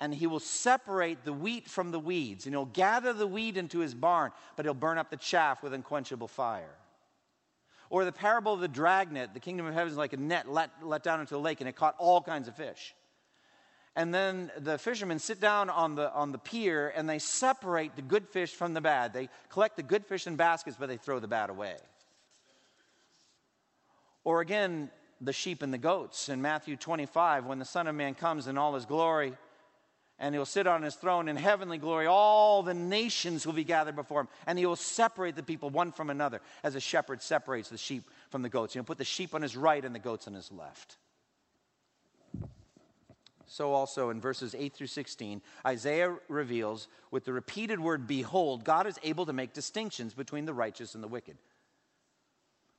and 0.00 0.14
he 0.14 0.26
will 0.26 0.40
separate 0.40 1.24
the 1.24 1.32
wheat 1.32 1.68
from 1.68 1.90
the 1.90 1.98
weeds, 1.98 2.44
and 2.44 2.54
he'll 2.54 2.66
gather 2.66 3.12
the 3.12 3.26
wheat 3.26 3.56
into 3.56 3.78
his 3.78 3.94
barn, 3.94 4.30
but 4.54 4.66
he'll 4.66 4.74
burn 4.74 4.98
up 4.98 5.10
the 5.10 5.16
chaff 5.16 5.62
with 5.62 5.72
unquenchable 5.72 6.28
fire. 6.28 6.74
Or 7.88 8.04
the 8.04 8.12
parable 8.12 8.52
of 8.52 8.60
the 8.60 8.68
dragnet, 8.68 9.32
the 9.32 9.40
kingdom 9.40 9.64
of 9.66 9.72
heaven 9.72 9.90
is 9.90 9.96
like 9.96 10.12
a 10.12 10.18
net 10.18 10.50
let, 10.50 10.70
let 10.82 11.02
down 11.02 11.20
into 11.20 11.34
the 11.34 11.40
lake, 11.40 11.60
and 11.60 11.68
it 11.68 11.76
caught 11.76 11.94
all 11.98 12.20
kinds 12.20 12.48
of 12.48 12.56
fish. 12.56 12.94
and 13.94 14.12
then 14.12 14.50
the 14.58 14.76
fishermen 14.76 15.18
sit 15.18 15.40
down 15.40 15.70
on 15.70 15.94
the, 15.94 16.12
on 16.12 16.30
the 16.30 16.38
pier 16.38 16.92
and 16.94 17.08
they 17.08 17.18
separate 17.18 17.96
the 17.96 18.02
good 18.02 18.28
fish 18.28 18.52
from 18.52 18.74
the 18.74 18.80
bad. 18.80 19.14
They 19.14 19.30
collect 19.48 19.76
the 19.76 19.82
good 19.82 20.04
fish 20.04 20.26
in 20.26 20.36
baskets, 20.36 20.76
but 20.78 20.88
they 20.88 20.98
throw 20.98 21.18
the 21.18 21.28
bad 21.28 21.48
away. 21.48 21.76
Or 24.24 24.42
again, 24.42 24.90
the 25.22 25.32
sheep 25.32 25.62
and 25.62 25.72
the 25.72 25.78
goats 25.78 26.28
in 26.28 26.42
Matthew 26.42 26.76
25, 26.76 27.46
when 27.46 27.58
the 27.58 27.64
Son 27.64 27.86
of 27.86 27.94
Man 27.94 28.14
comes 28.14 28.48
in 28.48 28.58
all 28.58 28.74
his 28.74 28.84
glory 28.84 29.32
and 30.18 30.34
he'll 30.34 30.46
sit 30.46 30.66
on 30.66 30.82
his 30.82 30.94
throne 30.94 31.28
in 31.28 31.36
heavenly 31.36 31.78
glory, 31.78 32.06
all 32.06 32.62
the 32.62 32.74
nations 32.74 33.46
will 33.46 33.52
be 33.52 33.64
gathered 33.64 33.96
before 33.96 34.20
him, 34.20 34.28
and 34.46 34.58
he 34.58 34.66
will 34.66 34.76
separate 34.76 35.36
the 35.36 35.42
people 35.42 35.70
one 35.70 35.92
from 35.92 36.10
another 36.10 36.40
as 36.62 36.74
a 36.74 36.80
shepherd 36.80 37.22
separates 37.22 37.68
the 37.68 37.78
sheep 37.78 38.04
from 38.30 38.42
the 38.42 38.48
goats. 38.48 38.74
He'll 38.74 38.84
put 38.84 38.98
the 38.98 39.04
sheep 39.04 39.34
on 39.34 39.42
his 39.42 39.56
right 39.56 39.84
and 39.84 39.94
the 39.94 40.00
goats 40.00 40.26
on 40.26 40.34
his 40.34 40.50
left. 40.50 40.96
So, 43.48 43.72
also 43.72 44.10
in 44.10 44.20
verses 44.20 44.56
8 44.58 44.74
through 44.74 44.88
16, 44.88 45.40
Isaiah 45.64 46.16
reveals 46.28 46.88
with 47.10 47.24
the 47.24 47.32
repeated 47.32 47.78
word, 47.78 48.06
behold, 48.06 48.64
God 48.64 48.86
is 48.86 48.98
able 49.04 49.26
to 49.26 49.32
make 49.32 49.52
distinctions 49.52 50.14
between 50.14 50.46
the 50.46 50.54
righteous 50.54 50.94
and 50.94 51.02
the 51.02 51.08
wicked. 51.08 51.36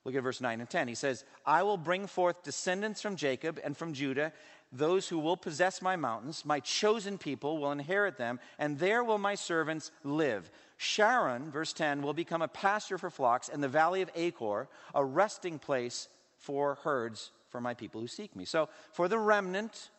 Look 0.07 0.15
at 0.15 0.23
verse 0.23 0.39
9 0.39 0.61
and 0.61 0.69
10. 0.69 0.87
He 0.87 0.95
says, 0.95 1.25
I 1.45 1.63
will 1.63 1.75
bring 1.75 2.07
forth 2.07 2.43
descendants 2.43 3.01
from 3.01 3.17
Jacob 3.17 3.59
and 3.61 3.75
from 3.75 3.91
Judah, 3.91 4.31
those 4.71 5.07
who 5.07 5.19
will 5.19 5.37
possess 5.37 5.81
my 5.81 5.95
mountains. 5.95 6.43
My 6.45 6.59
chosen 6.59 7.17
people 7.17 7.57
will 7.57 7.71
inherit 7.71 8.17
them, 8.17 8.39
and 8.59 8.77
there 8.77 9.03
will 9.03 9.17
my 9.17 9.35
servants 9.35 9.91
live. 10.03 10.49
Sharon, 10.77 11.49
verse 11.51 11.73
10, 11.73 12.01
will 12.01 12.13
become 12.13 12.41
a 12.41 12.47
pasture 12.47 12.97
for 12.97 13.09
flocks, 13.09 13.49
and 13.49 13.63
the 13.63 13.67
valley 13.67 14.01
of 14.01 14.11
Achor, 14.15 14.67
a 14.93 15.03
resting 15.03 15.59
place 15.59 16.07
for 16.37 16.75
herds 16.83 17.31
for 17.49 17.61
my 17.61 17.73
people 17.73 18.01
who 18.01 18.07
seek 18.07 18.35
me. 18.35 18.45
So, 18.45 18.69
for 18.91 19.07
the 19.07 19.17
remnant, 19.17 19.89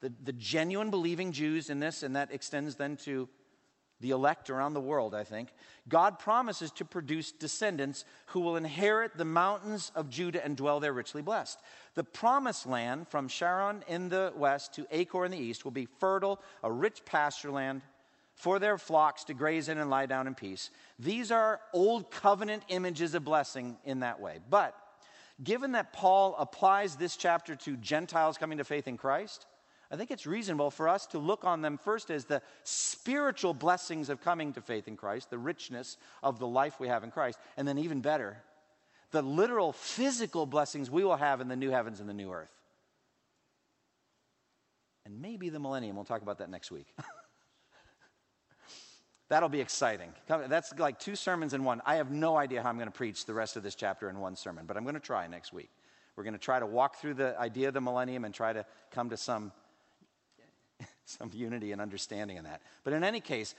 the, 0.00 0.12
the 0.22 0.32
genuine 0.32 0.90
believing 0.90 1.32
Jews 1.32 1.70
in 1.70 1.80
this, 1.80 2.02
and 2.02 2.16
that 2.16 2.32
extends 2.32 2.74
then 2.74 2.96
to 2.98 3.28
the 4.00 4.10
elect 4.10 4.50
around 4.50 4.74
the 4.74 4.80
world, 4.80 5.14
I 5.14 5.24
think, 5.24 5.48
God 5.88 6.18
promises 6.18 6.70
to 6.72 6.84
produce 6.84 7.32
descendants 7.32 8.04
who 8.26 8.40
will 8.40 8.56
inherit 8.56 9.16
the 9.16 9.24
mountains 9.24 9.92
of 9.94 10.08
Judah 10.08 10.44
and 10.44 10.56
dwell 10.56 10.80
there 10.80 10.92
richly 10.92 11.22
blessed. 11.22 11.60
The 11.94 12.04
promised 12.04 12.66
land 12.66 13.08
from 13.08 13.28
Sharon 13.28 13.84
in 13.88 14.08
the 14.08 14.32
west 14.34 14.74
to 14.74 14.86
Achor 14.90 15.24
in 15.24 15.30
the 15.30 15.38
east 15.38 15.64
will 15.64 15.72
be 15.72 15.88
fertile, 15.98 16.40
a 16.62 16.70
rich 16.70 17.04
pasture 17.04 17.50
land 17.50 17.82
for 18.34 18.58
their 18.58 18.78
flocks 18.78 19.24
to 19.24 19.34
graze 19.34 19.68
in 19.68 19.76
and 19.76 19.90
lie 19.90 20.06
down 20.06 20.26
in 20.26 20.34
peace. 20.34 20.70
These 20.98 21.30
are 21.30 21.60
old 21.74 22.10
covenant 22.10 22.62
images 22.68 23.14
of 23.14 23.24
blessing 23.24 23.76
in 23.84 24.00
that 24.00 24.18
way. 24.18 24.38
But 24.48 24.74
given 25.44 25.72
that 25.72 25.92
Paul 25.92 26.34
applies 26.38 26.96
this 26.96 27.16
chapter 27.16 27.54
to 27.56 27.76
Gentiles 27.76 28.38
coming 28.38 28.58
to 28.58 28.64
faith 28.64 28.88
in 28.88 28.96
Christ, 28.96 29.46
I 29.92 29.96
think 29.96 30.12
it's 30.12 30.26
reasonable 30.26 30.70
for 30.70 30.88
us 30.88 31.06
to 31.08 31.18
look 31.18 31.44
on 31.44 31.62
them 31.62 31.76
first 31.76 32.10
as 32.10 32.24
the 32.24 32.42
spiritual 32.62 33.54
blessings 33.54 34.08
of 34.08 34.22
coming 34.22 34.52
to 34.52 34.60
faith 34.60 34.86
in 34.86 34.96
Christ, 34.96 35.30
the 35.30 35.38
richness 35.38 35.96
of 36.22 36.38
the 36.38 36.46
life 36.46 36.78
we 36.78 36.86
have 36.86 37.02
in 37.02 37.10
Christ, 37.10 37.38
and 37.56 37.66
then 37.66 37.78
even 37.78 38.00
better, 38.00 38.36
the 39.10 39.22
literal 39.22 39.72
physical 39.72 40.46
blessings 40.46 40.90
we 40.90 41.02
will 41.02 41.16
have 41.16 41.40
in 41.40 41.48
the 41.48 41.56
new 41.56 41.70
heavens 41.70 41.98
and 41.98 42.08
the 42.08 42.14
new 42.14 42.30
earth. 42.30 42.52
And 45.04 45.20
maybe 45.20 45.48
the 45.48 45.58
millennium. 45.58 45.96
We'll 45.96 46.04
talk 46.04 46.22
about 46.22 46.38
that 46.38 46.50
next 46.50 46.70
week. 46.70 46.86
That'll 49.28 49.48
be 49.48 49.60
exciting. 49.60 50.12
That's 50.28 50.72
like 50.78 51.00
two 51.00 51.16
sermons 51.16 51.52
in 51.52 51.64
one. 51.64 51.82
I 51.84 51.96
have 51.96 52.12
no 52.12 52.36
idea 52.36 52.62
how 52.62 52.68
I'm 52.68 52.76
going 52.76 52.86
to 52.86 52.92
preach 52.92 53.26
the 53.26 53.34
rest 53.34 53.56
of 53.56 53.64
this 53.64 53.74
chapter 53.74 54.08
in 54.08 54.20
one 54.20 54.36
sermon, 54.36 54.66
but 54.66 54.76
I'm 54.76 54.84
going 54.84 54.94
to 54.94 55.00
try 55.00 55.26
next 55.26 55.52
week. 55.52 55.70
We're 56.14 56.24
going 56.24 56.34
to 56.34 56.38
try 56.38 56.60
to 56.60 56.66
walk 56.66 56.96
through 56.96 57.14
the 57.14 57.38
idea 57.40 57.68
of 57.68 57.74
the 57.74 57.80
millennium 57.80 58.24
and 58.24 58.32
try 58.32 58.52
to 58.52 58.64
come 58.92 59.10
to 59.10 59.16
some 59.16 59.52
some 61.04 61.30
unity 61.34 61.72
and 61.72 61.80
understanding 61.80 62.36
in 62.36 62.44
that. 62.44 62.62
But 62.84 62.92
in 62.92 63.04
any 63.04 63.20
case, 63.20 63.54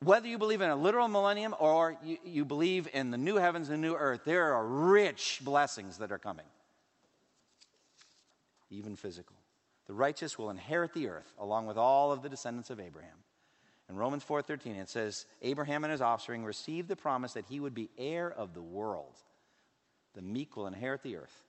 whether 0.00 0.28
you 0.28 0.38
believe 0.38 0.60
in 0.60 0.70
a 0.70 0.76
literal 0.76 1.08
millennium 1.08 1.54
or 1.58 1.96
you, 2.04 2.18
you 2.24 2.44
believe 2.44 2.88
in 2.92 3.10
the 3.10 3.18
new 3.18 3.36
heavens 3.36 3.68
and 3.68 3.82
new 3.82 3.94
earth, 3.94 4.20
there 4.24 4.54
are 4.54 4.64
rich 4.64 5.40
blessings 5.42 5.98
that 5.98 6.12
are 6.12 6.18
coming, 6.18 6.46
even 8.70 8.94
physical. 8.94 9.36
The 9.86 9.94
righteous 9.94 10.38
will 10.38 10.50
inherit 10.50 10.92
the 10.92 11.08
earth 11.08 11.32
along 11.38 11.66
with 11.66 11.76
all 11.76 12.12
of 12.12 12.22
the 12.22 12.28
descendants 12.28 12.70
of 12.70 12.78
Abraham. 12.78 13.16
In 13.88 13.96
Romans 13.96 14.22
4:13 14.22 14.76
it 14.76 14.88
says 14.88 15.24
Abraham 15.42 15.82
and 15.82 15.90
his 15.90 16.02
offspring 16.02 16.44
received 16.44 16.88
the 16.88 16.96
promise 16.96 17.32
that 17.32 17.46
he 17.46 17.58
would 17.58 17.74
be 17.74 17.90
heir 17.96 18.30
of 18.30 18.52
the 18.54 18.62
world. 18.62 19.16
The 20.14 20.22
meek 20.22 20.56
will 20.56 20.66
inherit 20.66 21.02
the 21.02 21.16
earth. 21.16 21.42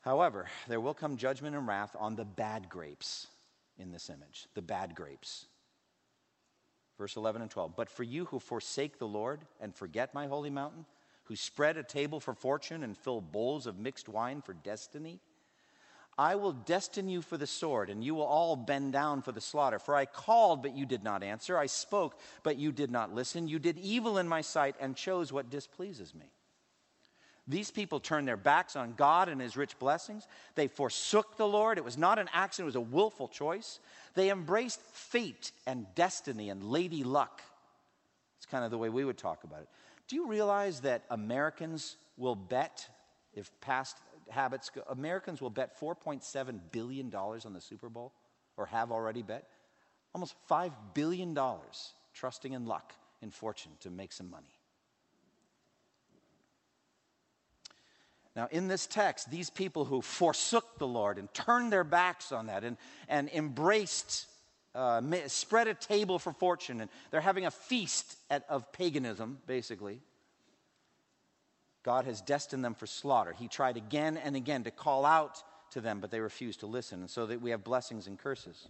However, 0.00 0.46
there 0.68 0.80
will 0.80 0.94
come 0.94 1.16
judgment 1.16 1.56
and 1.56 1.66
wrath 1.66 1.94
on 1.98 2.16
the 2.16 2.24
bad 2.24 2.68
grapes 2.68 3.26
in 3.78 3.92
this 3.92 4.10
image, 4.10 4.46
the 4.54 4.62
bad 4.62 4.94
grapes. 4.94 5.46
Verse 6.98 7.16
11 7.16 7.42
and 7.42 7.50
12. 7.50 7.76
But 7.76 7.90
for 7.90 8.02
you 8.02 8.24
who 8.26 8.40
forsake 8.40 8.98
the 8.98 9.06
Lord 9.06 9.40
and 9.60 9.74
forget 9.74 10.14
my 10.14 10.26
holy 10.26 10.50
mountain, 10.50 10.84
who 11.24 11.36
spread 11.36 11.76
a 11.76 11.82
table 11.82 12.20
for 12.20 12.34
fortune 12.34 12.82
and 12.82 12.96
fill 12.96 13.20
bowls 13.20 13.66
of 13.66 13.78
mixed 13.78 14.08
wine 14.08 14.42
for 14.42 14.54
destiny, 14.54 15.20
I 16.16 16.34
will 16.34 16.52
destine 16.52 17.08
you 17.08 17.22
for 17.22 17.36
the 17.36 17.46
sword, 17.46 17.90
and 17.90 18.02
you 18.02 18.16
will 18.16 18.24
all 18.24 18.56
bend 18.56 18.92
down 18.92 19.22
for 19.22 19.30
the 19.30 19.40
slaughter. 19.40 19.78
For 19.78 19.94
I 19.94 20.04
called, 20.04 20.62
but 20.62 20.76
you 20.76 20.84
did 20.84 21.04
not 21.04 21.22
answer. 21.22 21.56
I 21.56 21.66
spoke, 21.66 22.18
but 22.42 22.56
you 22.56 22.72
did 22.72 22.90
not 22.90 23.14
listen. 23.14 23.46
You 23.46 23.60
did 23.60 23.78
evil 23.78 24.18
in 24.18 24.26
my 24.26 24.40
sight 24.40 24.74
and 24.80 24.96
chose 24.96 25.32
what 25.32 25.48
displeases 25.48 26.12
me. 26.16 26.32
These 27.48 27.70
people 27.70 27.98
turned 27.98 28.28
their 28.28 28.36
backs 28.36 28.76
on 28.76 28.92
God 28.94 29.30
and 29.30 29.40
his 29.40 29.56
rich 29.56 29.78
blessings. 29.78 30.28
They 30.54 30.68
forsook 30.68 31.38
the 31.38 31.48
Lord. 31.48 31.78
It 31.78 31.84
was 31.84 31.96
not 31.96 32.18
an 32.18 32.28
accident, 32.32 32.66
it 32.66 32.78
was 32.78 32.88
a 32.88 32.92
willful 32.92 33.26
choice. 33.26 33.80
They 34.14 34.30
embraced 34.30 34.82
fate 34.82 35.52
and 35.66 35.86
destiny 35.94 36.50
and 36.50 36.62
lady 36.62 37.04
luck. 37.04 37.40
It's 38.36 38.46
kind 38.46 38.64
of 38.64 38.70
the 38.70 38.76
way 38.76 38.90
we 38.90 39.04
would 39.04 39.16
talk 39.16 39.44
about 39.44 39.62
it. 39.62 39.68
Do 40.08 40.16
you 40.16 40.28
realize 40.28 40.80
that 40.80 41.04
Americans 41.10 41.96
will 42.18 42.34
bet, 42.34 42.86
if 43.32 43.50
past 43.60 43.96
habits 44.28 44.68
go, 44.68 44.82
Americans 44.90 45.40
will 45.40 45.50
bet 45.50 45.80
$4.7 45.80 46.60
billion 46.70 47.14
on 47.14 47.52
the 47.54 47.60
Super 47.60 47.88
Bowl, 47.88 48.12
or 48.58 48.66
have 48.66 48.92
already 48.92 49.22
bet? 49.22 49.48
Almost 50.14 50.34
$5 50.50 50.72
billion 50.92 51.38
trusting 52.12 52.52
in 52.52 52.66
luck 52.66 52.92
and 53.22 53.32
fortune 53.32 53.72
to 53.80 53.90
make 53.90 54.12
some 54.12 54.30
money. 54.30 54.57
Now, 58.38 58.46
in 58.52 58.68
this 58.68 58.86
text, 58.86 59.32
these 59.32 59.50
people 59.50 59.84
who 59.84 60.00
forsook 60.00 60.78
the 60.78 60.86
Lord 60.86 61.18
and 61.18 61.34
turned 61.34 61.72
their 61.72 61.82
backs 61.82 62.30
on 62.30 62.46
that 62.46 62.62
and, 62.62 62.76
and 63.08 63.28
embraced, 63.30 64.28
uh, 64.76 65.02
spread 65.26 65.66
a 65.66 65.74
table 65.74 66.20
for 66.20 66.32
fortune, 66.32 66.80
and 66.80 66.88
they're 67.10 67.20
having 67.20 67.46
a 67.46 67.50
feast 67.50 68.16
at, 68.30 68.44
of 68.48 68.70
paganism, 68.70 69.38
basically. 69.48 69.98
God 71.82 72.04
has 72.04 72.20
destined 72.20 72.64
them 72.64 72.76
for 72.76 72.86
slaughter. 72.86 73.34
He 73.36 73.48
tried 73.48 73.76
again 73.76 74.16
and 74.16 74.36
again 74.36 74.62
to 74.62 74.70
call 74.70 75.04
out 75.04 75.42
to 75.72 75.80
them, 75.80 75.98
but 75.98 76.12
they 76.12 76.20
refused 76.20 76.60
to 76.60 76.66
listen. 76.66 77.00
And 77.00 77.10
so 77.10 77.26
that 77.26 77.42
we 77.42 77.50
have 77.50 77.64
blessings 77.64 78.06
and 78.06 78.16
curses. 78.16 78.68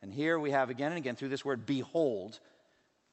And 0.00 0.14
here 0.14 0.38
we 0.38 0.52
have 0.52 0.70
again 0.70 0.92
and 0.92 0.98
again 0.98 1.16
through 1.16 1.30
this 1.30 1.44
word, 1.44 1.66
behold, 1.66 2.38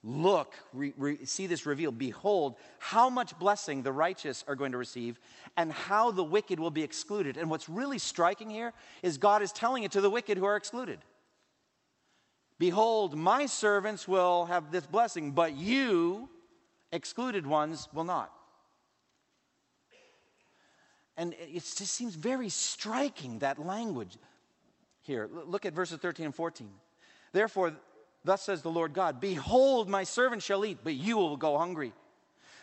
Look, 0.10 0.56
re, 0.72 0.94
re, 0.96 1.26
see 1.26 1.48
this 1.48 1.66
revealed. 1.66 1.98
Behold, 1.98 2.56
how 2.80 3.10
much 3.10 3.38
blessing 3.38 3.84
the 3.84 3.92
righteous 3.92 4.46
are 4.48 4.56
going 4.56 4.72
to 4.72 4.78
receive 4.78 5.20
and 5.58 5.70
how 5.70 6.12
the 6.12 6.24
wicked 6.24 6.62
will 6.62 6.72
be 6.72 6.82
excluded. 6.82 7.36
And 7.36 7.50
what's 7.50 7.68
really 7.68 7.98
striking 7.98 8.50
here 8.50 8.72
is 9.04 9.18
God 9.18 9.42
is 9.42 9.52
telling 9.52 9.84
it 9.84 9.92
to 9.92 10.00
the 10.00 10.10
wicked 10.10 10.38
who 10.38 10.46
are 10.46 10.56
excluded. 10.56 11.00
Behold, 12.58 13.18
my 13.18 13.48
servants 13.48 14.08
will 14.08 14.46
have 14.46 14.72
this 14.72 14.86
blessing, 14.86 15.32
but 15.32 15.58
you, 15.58 16.30
excluded 16.94 17.46
ones, 17.46 17.90
will 17.94 18.06
not. 18.06 18.32
And 21.18 21.34
it 21.34 21.56
just 21.56 21.88
seems 21.88 22.16
very 22.16 22.48
striking, 22.48 23.40
that 23.40 23.60
language 23.60 24.18
here. 25.02 25.30
Look 25.30 25.66
at 25.66 25.74
verses 25.74 26.00
13 26.00 26.28
and 26.28 26.36
14. 26.36 26.70
Therefore, 27.34 27.74
Thus 28.24 28.42
says 28.42 28.62
the 28.62 28.72
Lord 28.72 28.94
God 28.94 29.20
Behold, 29.20 29.90
my 29.90 30.04
servant 30.04 30.44
shall 30.44 30.66
eat, 30.66 30.80
but 30.84 30.96
you 30.96 31.18
will 31.18 31.38
go 31.38 31.58
hungry. 31.58 31.94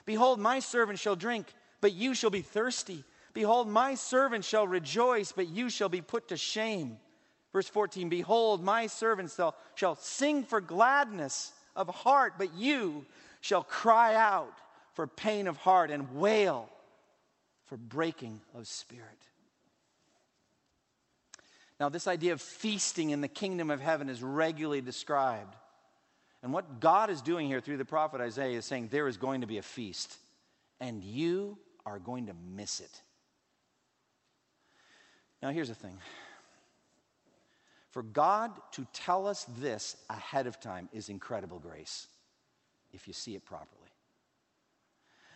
Behold, 0.06 0.38
my 0.38 0.58
servant 0.58 0.98
shall 0.98 1.16
drink, 1.16 1.46
but 1.80 1.92
you 1.92 2.14
shall 2.14 2.30
be 2.30 2.42
thirsty. 2.42 3.04
Behold, 3.32 3.68
my 3.68 3.94
servant 3.94 4.44
shall 4.44 4.66
rejoice, 4.66 5.32
but 5.32 5.48
you 5.48 5.68
shall 5.70 5.88
be 5.88 6.00
put 6.00 6.28
to 6.28 6.36
shame. 6.36 6.98
Verse 7.52 7.68
14 7.68 8.08
Behold, 8.08 8.62
my 8.62 8.86
servant 8.86 9.30
shall, 9.30 9.56
shall 9.74 9.96
sing 9.96 10.44
for 10.44 10.60
gladness 10.60 11.52
of 11.74 11.88
heart, 11.88 12.34
but 12.38 12.54
you 12.54 13.06
shall 13.40 13.62
cry 13.62 14.14
out 14.14 14.58
for 14.92 15.06
pain 15.06 15.46
of 15.46 15.56
heart 15.56 15.90
and 15.90 16.14
wail 16.14 16.68
for 17.66 17.76
breaking 17.76 18.40
of 18.54 18.68
spirit. 18.68 19.18
Now, 21.84 21.90
this 21.90 22.06
idea 22.06 22.32
of 22.32 22.40
feasting 22.40 23.10
in 23.10 23.20
the 23.20 23.28
kingdom 23.28 23.70
of 23.70 23.78
heaven 23.78 24.08
is 24.08 24.22
regularly 24.22 24.80
described. 24.80 25.54
And 26.42 26.50
what 26.50 26.80
God 26.80 27.10
is 27.10 27.20
doing 27.20 27.46
here 27.46 27.60
through 27.60 27.76
the 27.76 27.84
prophet 27.84 28.22
Isaiah 28.22 28.56
is 28.56 28.64
saying 28.64 28.88
there 28.88 29.06
is 29.06 29.18
going 29.18 29.42
to 29.42 29.46
be 29.46 29.58
a 29.58 29.62
feast, 29.62 30.16
and 30.80 31.04
you 31.04 31.58
are 31.84 31.98
going 31.98 32.28
to 32.28 32.32
miss 32.56 32.80
it. 32.80 33.02
Now, 35.42 35.50
here's 35.50 35.68
the 35.68 35.74
thing 35.74 35.98
For 37.90 38.02
God 38.02 38.50
to 38.72 38.86
tell 38.94 39.26
us 39.26 39.44
this 39.58 39.94
ahead 40.08 40.46
of 40.46 40.58
time 40.58 40.88
is 40.90 41.10
incredible 41.10 41.58
grace, 41.58 42.06
if 42.94 43.06
you 43.06 43.12
see 43.12 43.34
it 43.34 43.44
properly. 43.44 43.90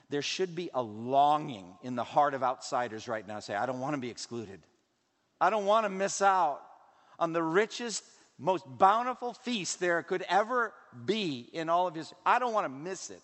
There 0.09 0.23
should 0.23 0.55
be 0.55 0.71
a 0.73 0.81
longing 0.81 1.75
in 1.83 1.95
the 1.95 2.05
heart 2.05 2.33
of 2.33 2.43
outsiders 2.43 3.07
right 3.07 3.29
now 3.29 3.39
say, 3.41 3.55
I 3.55 3.67
don't 3.67 3.81
want 3.81 3.97
to 3.97 4.01
be 4.01 4.09
excluded. 4.09 4.61
I 5.41 5.51
don't 5.51 5.67
want 5.67 5.85
to 5.85 5.91
miss 5.91 6.21
out 6.23 6.61
on 7.19 7.33
the 7.33 7.43
richest, 7.43 8.03
most 8.39 8.65
bountiful 8.67 9.35
feast 9.35 9.81
there 9.81 10.03
could 10.03 10.25
ever 10.29 10.73
be 11.05 11.49
in 11.53 11.69
all 11.69 11.87
of 11.87 11.95
his. 11.95 12.13
I 12.25 12.39
don't 12.39 12.53
want 12.53 12.65
to 12.65 12.69
miss 12.69 13.11
it. 13.11 13.23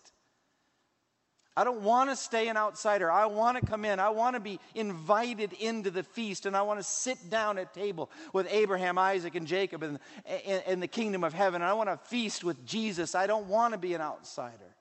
I 1.56 1.62
don't 1.62 1.82
want 1.82 2.10
to 2.10 2.16
stay 2.16 2.48
an 2.48 2.56
outsider. 2.56 3.10
I 3.10 3.26
want 3.26 3.60
to 3.60 3.64
come 3.64 3.84
in. 3.84 4.00
I 4.00 4.08
want 4.08 4.34
to 4.34 4.40
be 4.40 4.58
invited 4.74 5.52
into 5.52 5.88
the 5.92 6.02
feast, 6.02 6.46
and 6.46 6.56
I 6.56 6.62
want 6.62 6.80
to 6.80 6.84
sit 6.84 7.30
down 7.30 7.58
at 7.58 7.72
table 7.72 8.10
with 8.32 8.48
Abraham, 8.50 8.98
Isaac, 8.98 9.36
and 9.36 9.46
Jacob 9.46 9.84
in, 9.84 10.00
in, 10.44 10.62
in 10.66 10.80
the 10.80 10.88
kingdom 10.88 11.22
of 11.22 11.32
heaven. 11.32 11.62
And 11.62 11.70
I 11.70 11.74
want 11.74 11.88
to 11.90 12.08
feast 12.08 12.42
with 12.42 12.66
Jesus. 12.66 13.14
I 13.14 13.28
don't 13.28 13.46
want 13.46 13.72
to 13.72 13.78
be 13.78 13.94
an 13.94 14.00
outsider. 14.00 14.74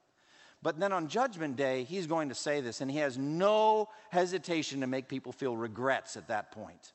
But 0.64 0.80
then 0.80 0.94
on 0.94 1.10
Judgment 1.10 1.58
Day, 1.58 1.84
he's 1.84 2.08
going 2.08 2.30
to 2.30 2.36
say 2.36 2.60
this, 2.60 2.82
and 2.82 2.90
he 2.90 2.98
has 3.00 3.20
no 3.20 3.90
hesitation 4.10 4.82
to 4.82 4.88
make 4.88 5.08
people 5.08 5.32
feel 5.32 5.56
regrets 5.56 6.18
at 6.18 6.30
that 6.30 6.52
point. 6.52 6.94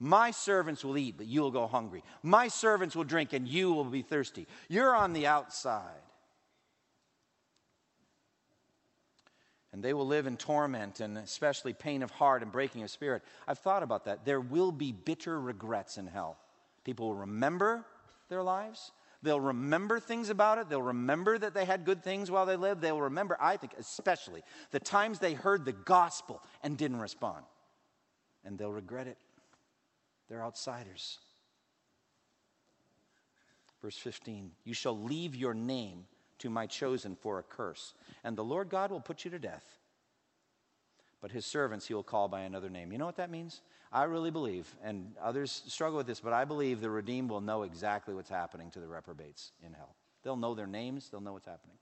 My 0.00 0.30
servants 0.30 0.82
will 0.82 0.96
eat, 0.96 1.18
but 1.18 1.26
you 1.26 1.42
will 1.42 1.50
go 1.50 1.66
hungry. 1.66 2.02
My 2.22 2.48
servants 2.48 2.96
will 2.96 3.04
drink, 3.04 3.34
and 3.34 3.46
you 3.46 3.72
will 3.72 3.84
be 3.84 4.00
thirsty. 4.00 4.46
You're 4.68 4.96
on 4.96 5.12
the 5.12 5.26
outside. 5.26 6.00
And 9.72 9.84
they 9.84 9.92
will 9.92 10.06
live 10.06 10.26
in 10.26 10.36
torment 10.36 11.00
and 11.00 11.16
especially 11.18 11.74
pain 11.74 12.02
of 12.02 12.10
heart 12.10 12.42
and 12.42 12.50
breaking 12.50 12.82
of 12.82 12.90
spirit. 12.90 13.22
I've 13.46 13.58
thought 13.58 13.82
about 13.82 14.06
that. 14.06 14.24
There 14.24 14.40
will 14.40 14.72
be 14.72 14.90
bitter 14.90 15.38
regrets 15.38 15.96
in 15.96 16.06
hell. 16.06 16.38
People 16.82 17.08
will 17.08 17.16
remember 17.16 17.84
their 18.28 18.42
lives. 18.42 18.90
They'll 19.22 19.38
remember 19.38 20.00
things 20.00 20.30
about 20.30 20.58
it. 20.58 20.68
They'll 20.68 20.82
remember 20.82 21.36
that 21.38 21.52
they 21.54 21.66
had 21.66 21.84
good 21.84 22.02
things 22.02 22.30
while 22.30 22.46
they 22.46 22.56
lived. 22.56 22.80
They'll 22.80 23.00
remember, 23.00 23.36
I 23.38 23.58
think, 23.58 23.74
especially 23.78 24.42
the 24.70 24.80
times 24.80 25.18
they 25.18 25.34
heard 25.34 25.64
the 25.64 25.72
gospel 25.72 26.42
and 26.62 26.76
didn't 26.76 27.00
respond. 27.00 27.44
And 28.44 28.58
they'll 28.58 28.72
regret 28.72 29.06
it. 29.06 29.18
They're 30.30 30.44
outsiders. 30.44 31.18
Verse 33.82 33.96
15 33.96 34.52
You 34.64 34.72
shall 34.72 34.98
leave 34.98 35.34
your 35.34 35.52
name 35.52 36.06
to 36.38 36.48
my 36.48 36.66
chosen 36.66 37.16
for 37.16 37.38
a 37.38 37.42
curse, 37.42 37.92
and 38.24 38.36
the 38.36 38.44
Lord 38.44 38.70
God 38.70 38.90
will 38.90 39.00
put 39.00 39.24
you 39.24 39.30
to 39.32 39.38
death. 39.38 39.64
But 41.20 41.32
his 41.32 41.44
servants 41.44 41.86
he 41.86 41.92
will 41.92 42.02
call 42.02 42.28
by 42.28 42.42
another 42.42 42.70
name. 42.70 42.92
You 42.92 42.98
know 42.98 43.04
what 43.04 43.16
that 43.16 43.30
means? 43.30 43.60
I 43.92 44.04
really 44.04 44.30
believe, 44.30 44.72
and 44.82 45.12
others 45.20 45.62
struggle 45.66 45.98
with 45.98 46.06
this, 46.06 46.20
but 46.20 46.32
I 46.32 46.44
believe 46.44 46.80
the 46.80 46.88
redeemed 46.88 47.28
will 47.28 47.40
know 47.40 47.64
exactly 47.64 48.14
what's 48.14 48.30
happening 48.30 48.70
to 48.70 48.80
the 48.80 48.86
reprobates 48.86 49.50
in 49.66 49.72
hell. 49.72 49.96
They'll 50.22 50.36
know 50.36 50.54
their 50.54 50.68
names, 50.68 51.10
they'll 51.10 51.20
know 51.20 51.32
what's 51.32 51.46
happening. 51.46 51.76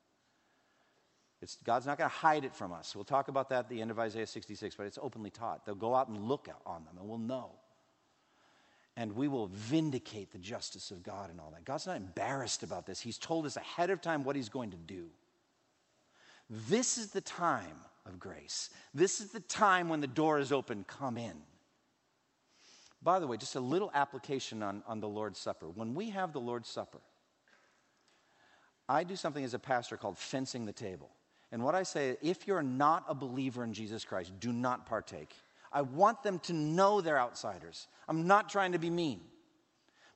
It's, 1.40 1.58
God's 1.64 1.86
not 1.86 1.98
going 1.98 2.10
to 2.10 2.16
hide 2.16 2.44
it 2.44 2.54
from 2.54 2.72
us. 2.72 2.96
We'll 2.96 3.04
talk 3.04 3.28
about 3.28 3.50
that 3.50 3.58
at 3.60 3.68
the 3.68 3.80
end 3.80 3.90
of 3.90 3.98
Isaiah 3.98 4.26
66, 4.26 4.74
but 4.74 4.86
it's 4.86 4.98
openly 5.00 5.30
taught. 5.30 5.66
They'll 5.66 5.76
go 5.76 5.94
out 5.94 6.08
and 6.08 6.20
look 6.24 6.48
on 6.66 6.84
them, 6.84 6.96
and 6.98 7.08
we'll 7.08 7.18
know. 7.18 7.52
And 8.98 9.14
we 9.14 9.28
will 9.28 9.46
vindicate 9.46 10.32
the 10.32 10.38
justice 10.38 10.90
of 10.90 11.04
God 11.04 11.30
and 11.30 11.40
all 11.40 11.52
that. 11.52 11.64
God's 11.64 11.86
not 11.86 11.96
embarrassed 11.96 12.64
about 12.64 12.84
this. 12.84 13.00
He's 13.00 13.16
told 13.16 13.46
us 13.46 13.56
ahead 13.56 13.90
of 13.90 14.00
time 14.00 14.24
what 14.24 14.34
He's 14.34 14.48
going 14.48 14.72
to 14.72 14.76
do. 14.76 15.06
This 16.50 16.98
is 16.98 17.12
the 17.12 17.20
time 17.20 17.76
of 18.04 18.18
grace. 18.18 18.70
This 18.92 19.20
is 19.20 19.30
the 19.30 19.38
time 19.38 19.88
when 19.88 20.00
the 20.00 20.08
door 20.08 20.40
is 20.40 20.50
open. 20.50 20.84
Come 20.88 21.16
in. 21.16 21.36
By 23.00 23.20
the 23.20 23.28
way, 23.28 23.36
just 23.36 23.54
a 23.54 23.60
little 23.60 23.92
application 23.94 24.64
on, 24.64 24.82
on 24.88 24.98
the 24.98 25.08
Lord's 25.08 25.38
Supper. 25.38 25.68
When 25.68 25.94
we 25.94 26.10
have 26.10 26.32
the 26.32 26.40
Lord's 26.40 26.68
Supper, 26.68 26.98
I 28.88 29.04
do 29.04 29.14
something 29.14 29.44
as 29.44 29.54
a 29.54 29.60
pastor 29.60 29.96
called 29.96 30.18
fencing 30.18 30.66
the 30.66 30.72
table. 30.72 31.10
And 31.52 31.62
what 31.62 31.76
I 31.76 31.84
say, 31.84 32.16
if 32.20 32.48
you're 32.48 32.64
not 32.64 33.04
a 33.08 33.14
believer 33.14 33.62
in 33.62 33.72
Jesus 33.74 34.04
Christ, 34.04 34.32
do 34.40 34.52
not 34.52 34.86
partake. 34.86 35.36
I 35.72 35.82
want 35.82 36.22
them 36.22 36.38
to 36.40 36.52
know 36.52 37.00
they're 37.00 37.18
outsiders. 37.18 37.86
I'm 38.08 38.26
not 38.26 38.48
trying 38.48 38.72
to 38.72 38.78
be 38.78 38.90
mean. 38.90 39.20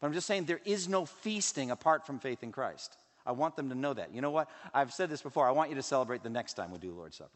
But 0.01 0.07
I'm 0.07 0.13
just 0.13 0.27
saying 0.27 0.45
there 0.45 0.61
is 0.65 0.89
no 0.89 1.07
feasting 1.07 1.71
apart 1.71 2.07
from 2.07 2.19
faith 2.19 2.43
in 2.43 2.53
Christ. 2.53 2.97
I 3.25 3.33
want 3.33 3.57
them 3.57 3.69
to 3.69 3.75
know 3.75 3.95
that. 3.95 4.15
You 4.15 4.21
know 4.21 4.31
what? 4.31 4.51
I've 4.75 4.93
said 4.93 5.11
this 5.11 5.23
before. 5.23 5.47
I 5.47 5.53
want 5.53 5.71
you 5.71 5.77
to 5.77 5.83
celebrate 5.83 6.23
the 6.23 6.31
next 6.31 6.55
time 6.55 6.73
we 6.73 6.79
do 6.79 6.93
Lord's 6.93 7.17
Supper. 7.17 7.31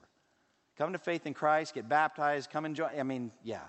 Come 0.77 0.93
to 0.93 0.99
faith 0.99 1.27
in 1.27 1.33
Christ, 1.33 1.75
get 1.75 1.89
baptized, 1.89 2.51
come 2.51 2.65
and 2.65 2.75
join. 2.75 2.91
I 2.99 3.03
mean, 3.03 3.31
yeah. 3.43 3.61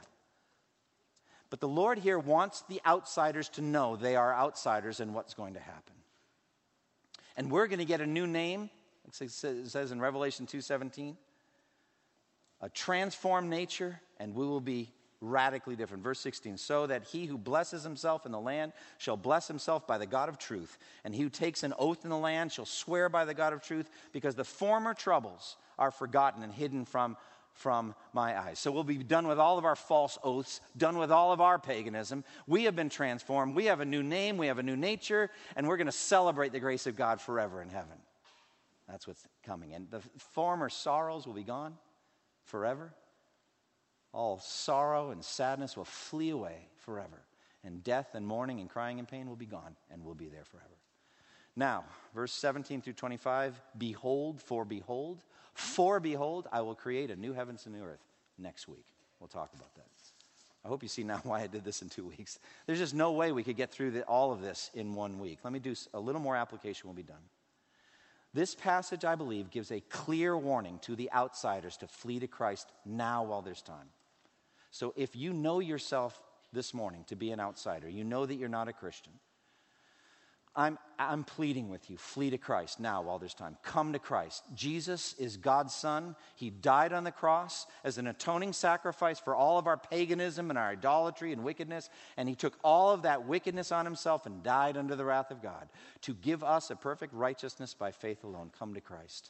But 1.49 1.61
the 1.61 1.67
Lord 1.67 1.99
here 1.99 2.19
wants 2.19 2.63
the 2.67 2.81
outsiders 2.85 3.47
to 3.49 3.61
know 3.61 3.95
they 3.95 4.15
are 4.15 4.33
outsiders 4.33 4.99
and 4.99 5.13
what's 5.13 5.33
going 5.33 5.53
to 5.53 5.59
happen. 5.61 5.93
And 7.37 7.51
we're 7.51 7.67
going 7.67 7.79
to 7.79 7.85
get 7.85 8.01
a 8.01 8.07
new 8.07 8.27
name. 8.27 8.69
It 9.07 9.13
says 9.31 9.91
in 9.91 10.01
Revelation 10.01 10.47
2:17, 10.47 11.15
a 12.59 12.69
transformed 12.69 13.49
nature, 13.49 14.01
and 14.19 14.35
we 14.35 14.45
will 14.45 14.61
be 14.61 14.91
radically 15.19 15.75
different. 15.75 16.03
Verse 16.03 16.19
16, 16.19 16.57
so 16.57 16.85
that 16.87 17.03
he 17.05 17.25
who 17.25 17.37
blesses 17.37 17.83
himself 17.83 18.25
in 18.25 18.31
the 18.31 18.39
land 18.39 18.73
shall 18.97 19.17
bless 19.17 19.47
himself 19.47 19.87
by 19.87 19.97
the 19.97 20.05
God 20.05 20.29
of 20.29 20.37
truth, 20.37 20.77
and 21.03 21.15
he 21.15 21.23
who 21.23 21.29
takes 21.29 21.63
an 21.63 21.73
oath 21.79 22.03
in 22.03 22.09
the 22.09 22.17
land 22.17 22.51
shall 22.51 22.65
swear 22.65 23.09
by 23.09 23.25
the 23.25 23.33
God 23.33 23.53
of 23.53 23.61
truth, 23.61 23.89
because 24.11 24.35
the 24.35 24.43
former 24.43 24.93
troubles 24.93 25.57
are 25.79 25.91
forgotten 25.91 26.43
and 26.43 26.53
hidden 26.53 26.85
from 26.85 27.17
from 27.57 27.95
my 28.13 28.39
eyes. 28.39 28.59
So 28.59 28.71
we'll 28.71 28.83
be 28.83 28.97
done 28.97 29.27
with 29.27 29.39
all 29.39 29.57
of 29.57 29.65
our 29.65 29.75
false 29.75 30.17
oaths, 30.23 30.61
done 30.77 30.97
with 30.97 31.11
all 31.11 31.33
of 31.33 31.41
our 31.41 31.57
paganism. 31.57 32.23
We 32.45 32.65
have 32.65 32.75
been 32.75 32.89
transformed. 32.89 33.55
We 33.55 33.65
have 33.65 33.79
a 33.79 33.85
new 33.85 34.03
name, 34.03 34.37
we 34.37 34.47
have 34.47 34.59
a 34.59 34.63
new 34.63 34.77
nature, 34.77 35.31
and 35.55 35.67
we're 35.67 35.77
going 35.77 35.87
to 35.87 35.91
celebrate 35.91 36.51
the 36.51 36.59
grace 36.59 36.85
of 36.85 36.95
God 36.95 37.19
forever 37.19 37.61
in 37.61 37.69
heaven. 37.69 37.97
That's 38.87 39.07
what's 39.07 39.25
coming. 39.43 39.73
And 39.73 39.89
the 39.89 40.01
former 40.17 40.69
sorrows 40.69 41.25
will 41.25 41.33
be 41.33 41.43
gone 41.43 41.73
forever. 42.45 42.93
All 44.13 44.39
sorrow 44.39 45.11
and 45.11 45.23
sadness 45.23 45.77
will 45.77 45.85
flee 45.85 46.29
away 46.29 46.67
forever. 46.77 47.23
And 47.63 47.83
death 47.83 48.15
and 48.15 48.25
mourning 48.25 48.59
and 48.59 48.69
crying 48.69 48.99
and 48.99 49.07
pain 49.07 49.27
will 49.27 49.35
be 49.35 49.45
gone, 49.45 49.75
and 49.91 50.03
we'll 50.03 50.15
be 50.15 50.29
there 50.29 50.45
forever. 50.45 50.67
Now, 51.55 51.83
verse 52.13 52.31
17 52.33 52.81
through 52.81 52.93
25 52.93 53.59
Behold, 53.77 54.41
for 54.41 54.63
behold, 54.63 55.23
for 55.53 55.99
behold, 55.99 56.47
I 56.51 56.61
will 56.61 56.75
create 56.75 57.11
a 57.11 57.15
new 57.15 57.33
heavens 57.33 57.65
and 57.65 57.75
new 57.75 57.83
earth 57.83 58.03
next 58.37 58.67
week. 58.67 58.85
We'll 59.19 59.27
talk 59.27 59.51
about 59.53 59.73
that. 59.75 59.87
I 60.63 60.69
hope 60.69 60.83
you 60.83 60.89
see 60.89 61.03
now 61.03 61.17
why 61.23 61.41
I 61.41 61.47
did 61.47 61.63
this 61.63 61.81
in 61.81 61.89
two 61.89 62.05
weeks. 62.05 62.39
There's 62.65 62.79
just 62.79 62.93
no 62.93 63.13
way 63.13 63.31
we 63.31 63.43
could 63.43 63.55
get 63.55 63.71
through 63.71 63.91
the, 63.91 64.03
all 64.03 64.31
of 64.31 64.41
this 64.41 64.69
in 64.73 64.93
one 64.93 65.19
week. 65.19 65.39
Let 65.43 65.53
me 65.53 65.59
do 65.59 65.73
a 65.93 65.99
little 65.99 66.21
more 66.21 66.35
application, 66.35 66.87
we'll 66.87 66.95
be 66.95 67.03
done. 67.03 67.17
This 68.37 68.53
passage, 68.53 69.03
I 69.03 69.15
believe, 69.15 69.49
gives 69.49 69.71
a 69.71 69.79
clear 69.79 70.37
warning 70.37 70.77
to 70.83 70.95
the 70.95 71.11
outsiders 71.11 71.75
to 71.77 71.87
flee 71.87 72.19
to 72.19 72.27
Christ 72.27 72.71
now 72.85 73.23
while 73.23 73.41
there's 73.41 73.63
time. 73.63 73.87
So 74.69 74.93
if 74.95 75.15
you 75.15 75.33
know 75.33 75.59
yourself 75.59 76.21
this 76.53 76.71
morning 76.71 77.03
to 77.07 77.15
be 77.15 77.31
an 77.31 77.39
outsider, 77.39 77.89
you 77.89 78.03
know 78.03 78.27
that 78.27 78.35
you're 78.35 78.47
not 78.47 78.67
a 78.67 78.73
Christian, 78.73 79.13
I'm, 80.57 80.79
I'm 80.97 81.23
pleading 81.23 81.69
with 81.69 81.87
you 81.87 81.97
flee 81.97 82.31
to 82.31 82.39
Christ 82.39 82.79
now 82.79 83.03
while 83.03 83.19
there's 83.19 83.35
time. 83.35 83.57
Come 83.61 83.93
to 83.93 83.99
Christ. 83.99 84.43
Jesus 84.55 85.13
is 85.19 85.37
God's 85.37 85.73
Son. 85.73 86.15
He 86.35 86.49
died 86.49 86.93
on 86.93 87.03
the 87.03 87.11
cross 87.11 87.67
as 87.83 87.99
an 87.99 88.07
atoning 88.07 88.53
sacrifice 88.53 89.19
for 89.19 89.35
all 89.35 89.59
of 89.59 89.67
our 89.67 89.77
paganism 89.77 90.49
and 90.49 90.57
our 90.57 90.69
idolatry 90.69 91.31
and 91.31 91.43
wickedness. 91.43 91.91
And 92.17 92.27
He 92.27 92.33
took 92.33 92.57
all 92.63 92.89
of 92.89 93.03
that 93.03 93.27
wickedness 93.27 93.71
on 93.71 93.85
Himself 93.85 94.25
and 94.25 94.41
died 94.41 94.77
under 94.77 94.95
the 94.95 95.05
wrath 95.05 95.29
of 95.29 95.43
God 95.43 95.69
to 96.01 96.15
give 96.15 96.43
us 96.43 96.71
a 96.71 96.75
perfect 96.75 97.13
righteousness 97.13 97.75
by 97.75 97.91
faith 97.91 98.23
alone. 98.23 98.49
Come 98.57 98.73
to 98.73 98.81
Christ. 98.81 99.29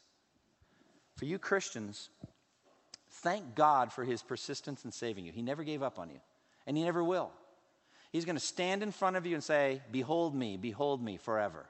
For 1.17 1.25
you 1.25 1.37
Christians, 1.39 2.09
thank 3.09 3.53
God 3.53 3.91
for 3.91 4.05
His 4.05 4.23
persistence 4.23 4.85
in 4.85 4.93
saving 4.93 5.25
you. 5.25 5.33
He 5.33 5.41
never 5.41 5.65
gave 5.65 5.83
up 5.83 5.99
on 5.99 6.09
you, 6.09 6.21
and 6.65 6.77
He 6.77 6.85
never 6.85 7.03
will. 7.03 7.31
He's 8.11 8.25
going 8.25 8.35
to 8.35 8.41
stand 8.41 8.83
in 8.83 8.91
front 8.91 9.15
of 9.15 9.25
you 9.25 9.35
and 9.35 9.43
say, 9.43 9.81
Behold 9.91 10.33
me, 10.33 10.57
behold 10.57 11.03
me 11.03 11.17
forever. 11.17 11.65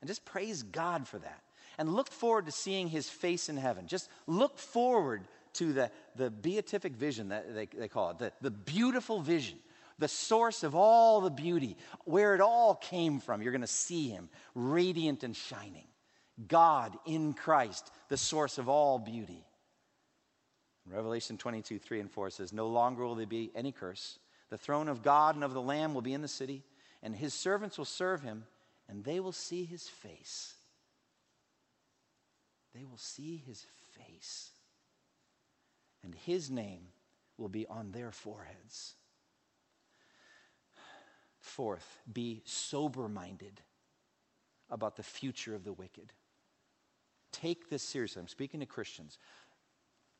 And 0.00 0.08
just 0.08 0.24
praise 0.24 0.62
God 0.62 1.08
for 1.08 1.18
that. 1.18 1.42
And 1.78 1.94
look 1.94 2.10
forward 2.10 2.46
to 2.46 2.52
seeing 2.52 2.88
his 2.88 3.08
face 3.08 3.48
in 3.48 3.56
heaven. 3.56 3.86
Just 3.86 4.08
look 4.26 4.58
forward 4.58 5.22
to 5.54 5.72
the, 5.72 5.90
the 6.16 6.30
beatific 6.30 6.92
vision 6.94 7.28
that 7.28 7.54
they, 7.54 7.66
they 7.66 7.88
call 7.88 8.10
it, 8.10 8.18
the, 8.18 8.32
the 8.40 8.50
beautiful 8.50 9.20
vision, 9.20 9.58
the 9.98 10.08
source 10.08 10.62
of 10.62 10.74
all 10.74 11.20
the 11.20 11.30
beauty, 11.30 11.76
where 12.04 12.34
it 12.34 12.40
all 12.40 12.74
came 12.74 13.20
from. 13.20 13.42
You're 13.42 13.52
going 13.52 13.60
to 13.62 13.66
see 13.66 14.08
him 14.08 14.28
radiant 14.54 15.24
and 15.24 15.34
shining. 15.34 15.86
God 16.48 16.96
in 17.06 17.32
Christ, 17.32 17.90
the 18.08 18.16
source 18.16 18.58
of 18.58 18.68
all 18.68 18.98
beauty. 18.98 19.44
Revelation 20.86 21.38
22, 21.38 21.78
3 21.78 22.00
and 22.00 22.10
4 22.10 22.30
says, 22.30 22.52
No 22.52 22.68
longer 22.68 23.04
will 23.04 23.14
there 23.14 23.26
be 23.26 23.50
any 23.54 23.72
curse. 23.72 24.18
The 24.54 24.58
throne 24.58 24.86
of 24.86 25.02
God 25.02 25.34
and 25.34 25.42
of 25.42 25.52
the 25.52 25.60
Lamb 25.60 25.94
will 25.94 26.00
be 26.00 26.12
in 26.12 26.22
the 26.22 26.28
city, 26.28 26.62
and 27.02 27.16
his 27.16 27.34
servants 27.34 27.76
will 27.76 27.84
serve 27.84 28.22
him, 28.22 28.44
and 28.88 29.02
they 29.02 29.18
will 29.18 29.32
see 29.32 29.64
his 29.64 29.88
face. 29.88 30.54
They 32.72 32.84
will 32.84 32.96
see 32.96 33.42
his 33.48 33.66
face, 33.98 34.50
and 36.04 36.14
his 36.14 36.52
name 36.52 36.82
will 37.36 37.48
be 37.48 37.66
on 37.66 37.90
their 37.90 38.12
foreheads. 38.12 38.94
Fourth, 41.40 41.98
be 42.12 42.42
sober 42.44 43.08
minded 43.08 43.60
about 44.70 44.94
the 44.94 45.02
future 45.02 45.56
of 45.56 45.64
the 45.64 45.72
wicked. 45.72 46.12
Take 47.32 47.70
this 47.70 47.82
seriously. 47.82 48.20
I'm 48.20 48.28
speaking 48.28 48.60
to 48.60 48.66
Christians. 48.66 49.18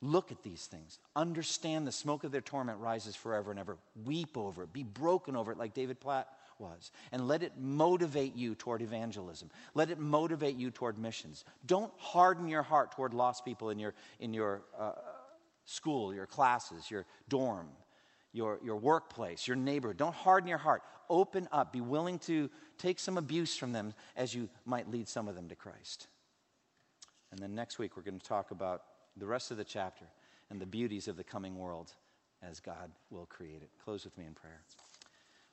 Look 0.05 0.31
at 0.31 0.43
these 0.43 0.67
things. 0.67 0.99
Understand 1.17 1.87
the 1.87 1.93
smoke 1.93 2.25
of 2.25 2.31
their 2.31 2.43
torment 2.43 2.79
rises 2.79 3.17
forever 3.17 3.51
and 3.51 3.59
ever. 3.59 3.79
Weep 4.05 4.37
over 4.37 4.65
it. 4.65 4.73
Be 4.73 4.83
broken 4.83 5.35
over 5.35 5.51
it, 5.51 5.57
like 5.57 5.73
David 5.73 5.99
Platt 5.99 6.29
was. 6.59 6.91
And 7.11 7.27
let 7.27 7.43
it 7.43 7.53
motivate 7.59 8.37
you 8.37 8.55
toward 8.55 8.83
evangelism. 8.83 9.51
Let 9.73 9.89
it 9.89 9.99
motivate 9.99 10.57
you 10.57 10.71
toward 10.71 10.99
missions. 10.99 11.47
Don't 11.65 11.91
harden 11.97 12.49
your 12.49 12.63
heart 12.63 12.93
toward 12.93 13.15
lost 13.15 13.47
people 13.47 13.71
in 13.71 13.79
your, 13.79 13.95
in 14.21 14.35
your 14.35 14.61
uh, 14.79 14.93
school, 15.65 16.15
your 16.15 16.27
classes, 16.27 16.91
your 16.91 17.07
dorm, 17.31 17.69
your, 18.35 18.59
your 18.63 18.77
workplace, 18.77 19.49
your 19.49 19.57
neighborhood. 19.57 19.97
Don't 19.97 20.15
harden 20.15 20.51
your 20.51 20.59
heart. 20.59 20.83
Open 21.09 21.49
up. 21.51 21.73
Be 21.73 21.81
willing 21.81 22.19
to 22.21 22.51
take 22.77 23.01
some 23.01 23.17
abuse 23.17 23.57
from 23.57 23.73
them 23.73 23.95
as 24.17 24.35
you 24.35 24.51
might 24.67 24.91
lead 24.91 25.09
some 25.09 25.29
of 25.29 25.35
them 25.35 25.49
to 25.49 25.57
Christ. 25.57 26.09
And 27.31 27.41
then 27.41 27.55
next 27.55 27.79
week, 27.79 27.97
we're 27.97 28.03
going 28.03 28.21
to 28.21 28.29
talk 28.29 28.51
about 28.51 28.83
the 29.17 29.27
rest 29.27 29.51
of 29.51 29.57
the 29.57 29.65
chapter 29.65 30.05
and 30.51 30.61
the 30.61 30.67
beauties 30.67 31.09
of 31.09 31.17
the 31.17 31.25
coming 31.25 31.59
world 31.59 31.93
as 32.43 32.61
God 32.61 32.91
will 33.11 33.27
create 33.27 33.63
it. 33.63 33.71
Close 33.85 34.05
with 34.05 34.17
me 34.19 34.27
in 34.27 34.35
prayer. 34.35 34.61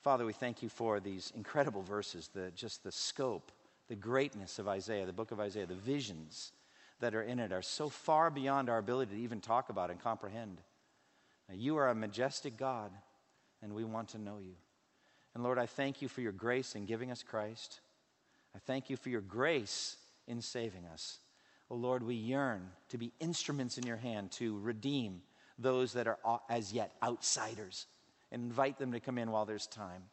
Father, 0.01 0.25
we 0.25 0.33
thank 0.33 0.63
you 0.63 0.69
for 0.69 0.99
these 0.99 1.31
incredible 1.35 1.83
verses, 1.83 2.29
the, 2.33 2.51
just 2.55 2.83
the 2.83 2.91
scope, 2.91 3.51
the 3.87 3.95
greatness 3.95 4.57
of 4.57 4.67
Isaiah, 4.67 5.05
the 5.05 5.13
book 5.13 5.31
of 5.31 5.39
Isaiah, 5.39 5.67
the 5.67 5.75
visions 5.75 6.51
that 6.99 7.13
are 7.13 7.21
in 7.21 7.39
it 7.39 7.51
are 7.51 7.61
so 7.61 7.89
far 7.89 8.29
beyond 8.29 8.69
our 8.69 8.77
ability 8.77 9.15
to 9.15 9.21
even 9.21 9.41
talk 9.41 9.69
about 9.69 9.91
and 9.91 10.01
comprehend. 10.01 10.59
Now, 11.49 11.55
you 11.55 11.77
are 11.77 11.89
a 11.89 11.95
majestic 11.95 12.57
God, 12.57 12.91
and 13.61 13.73
we 13.73 13.83
want 13.83 14.09
to 14.09 14.17
know 14.17 14.37
you. 14.39 14.55
And 15.33 15.43
Lord, 15.43 15.59
I 15.59 15.65
thank 15.65 16.01
you 16.01 16.07
for 16.07 16.21
your 16.21 16.31
grace 16.31 16.75
in 16.75 16.85
giving 16.85 17.11
us 17.11 17.23
Christ. 17.23 17.79
I 18.55 18.59
thank 18.59 18.89
you 18.89 18.97
for 18.97 19.09
your 19.09 19.21
grace 19.21 19.97
in 20.27 20.41
saving 20.41 20.85
us. 20.85 21.19
Oh 21.71 21.75
Lord, 21.75 22.03
we 22.03 22.15
yearn 22.15 22.69
to 22.89 22.97
be 22.97 23.13
instruments 23.21 23.77
in 23.77 23.87
your 23.87 23.95
hand 23.95 24.31
to 24.33 24.59
redeem 24.59 25.21
those 25.57 25.93
that 25.93 26.05
are 26.05 26.41
as 26.49 26.73
yet 26.73 26.91
outsiders 27.01 27.87
and 28.29 28.43
invite 28.43 28.77
them 28.77 28.91
to 28.91 28.99
come 28.99 29.17
in 29.17 29.31
while 29.31 29.45
there's 29.45 29.67
time. 29.67 30.03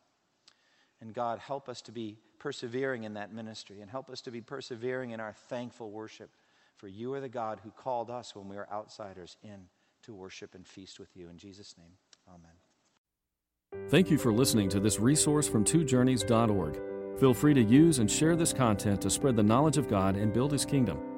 And 1.01 1.13
God, 1.13 1.41
help 1.41 1.69
us 1.69 1.83
to 1.83 1.93
be 1.93 2.17
persevering 2.39 3.03
in 3.03 3.15
that 3.15 3.33
ministry 3.33 3.81
and 3.81 3.91
help 3.91 4.09
us 4.09 4.21
to 4.23 4.31
be 4.31 4.41
persevering 4.41 5.11
in 5.11 5.19
our 5.19 5.33
thankful 5.33 5.91
worship. 5.91 6.31
For 6.77 6.87
you 6.87 7.13
are 7.15 7.21
the 7.21 7.29
God 7.29 7.59
who 7.65 7.71
called 7.73 8.09
us 8.09 8.37
when 8.37 8.49
we 8.49 8.55
were 8.55 8.73
outsiders 8.73 9.37
in 9.43 9.67
to 10.05 10.15
worship 10.15 10.55
and 10.55 10.65
feast 10.65 11.01
with 11.01 11.17
you. 11.17 11.29
In 11.29 11.39
Jesus' 11.39 11.75
name, 11.77 11.91
amen. 12.29 13.89
Thank 13.91 14.13
you 14.13 14.19
for 14.19 14.33
listening 14.33 14.69
to 14.69 14.79
this 14.79 15.01
resource 15.01 15.49
from 15.49 15.65
twojourneys.org. 15.65 17.19
Feel 17.19 17.35
free 17.35 17.55
to 17.55 17.63
use 17.63 17.99
and 17.99 18.09
share 18.09 18.37
this 18.37 18.53
content 18.53 19.03
to 19.03 19.11
spread 19.11 19.35
the 19.35 19.43
knowledge 19.43 19.77
of 19.77 19.89
God 19.89 20.15
and 20.15 20.33
build 20.33 20.53
His 20.53 20.65
kingdom. 20.65 21.18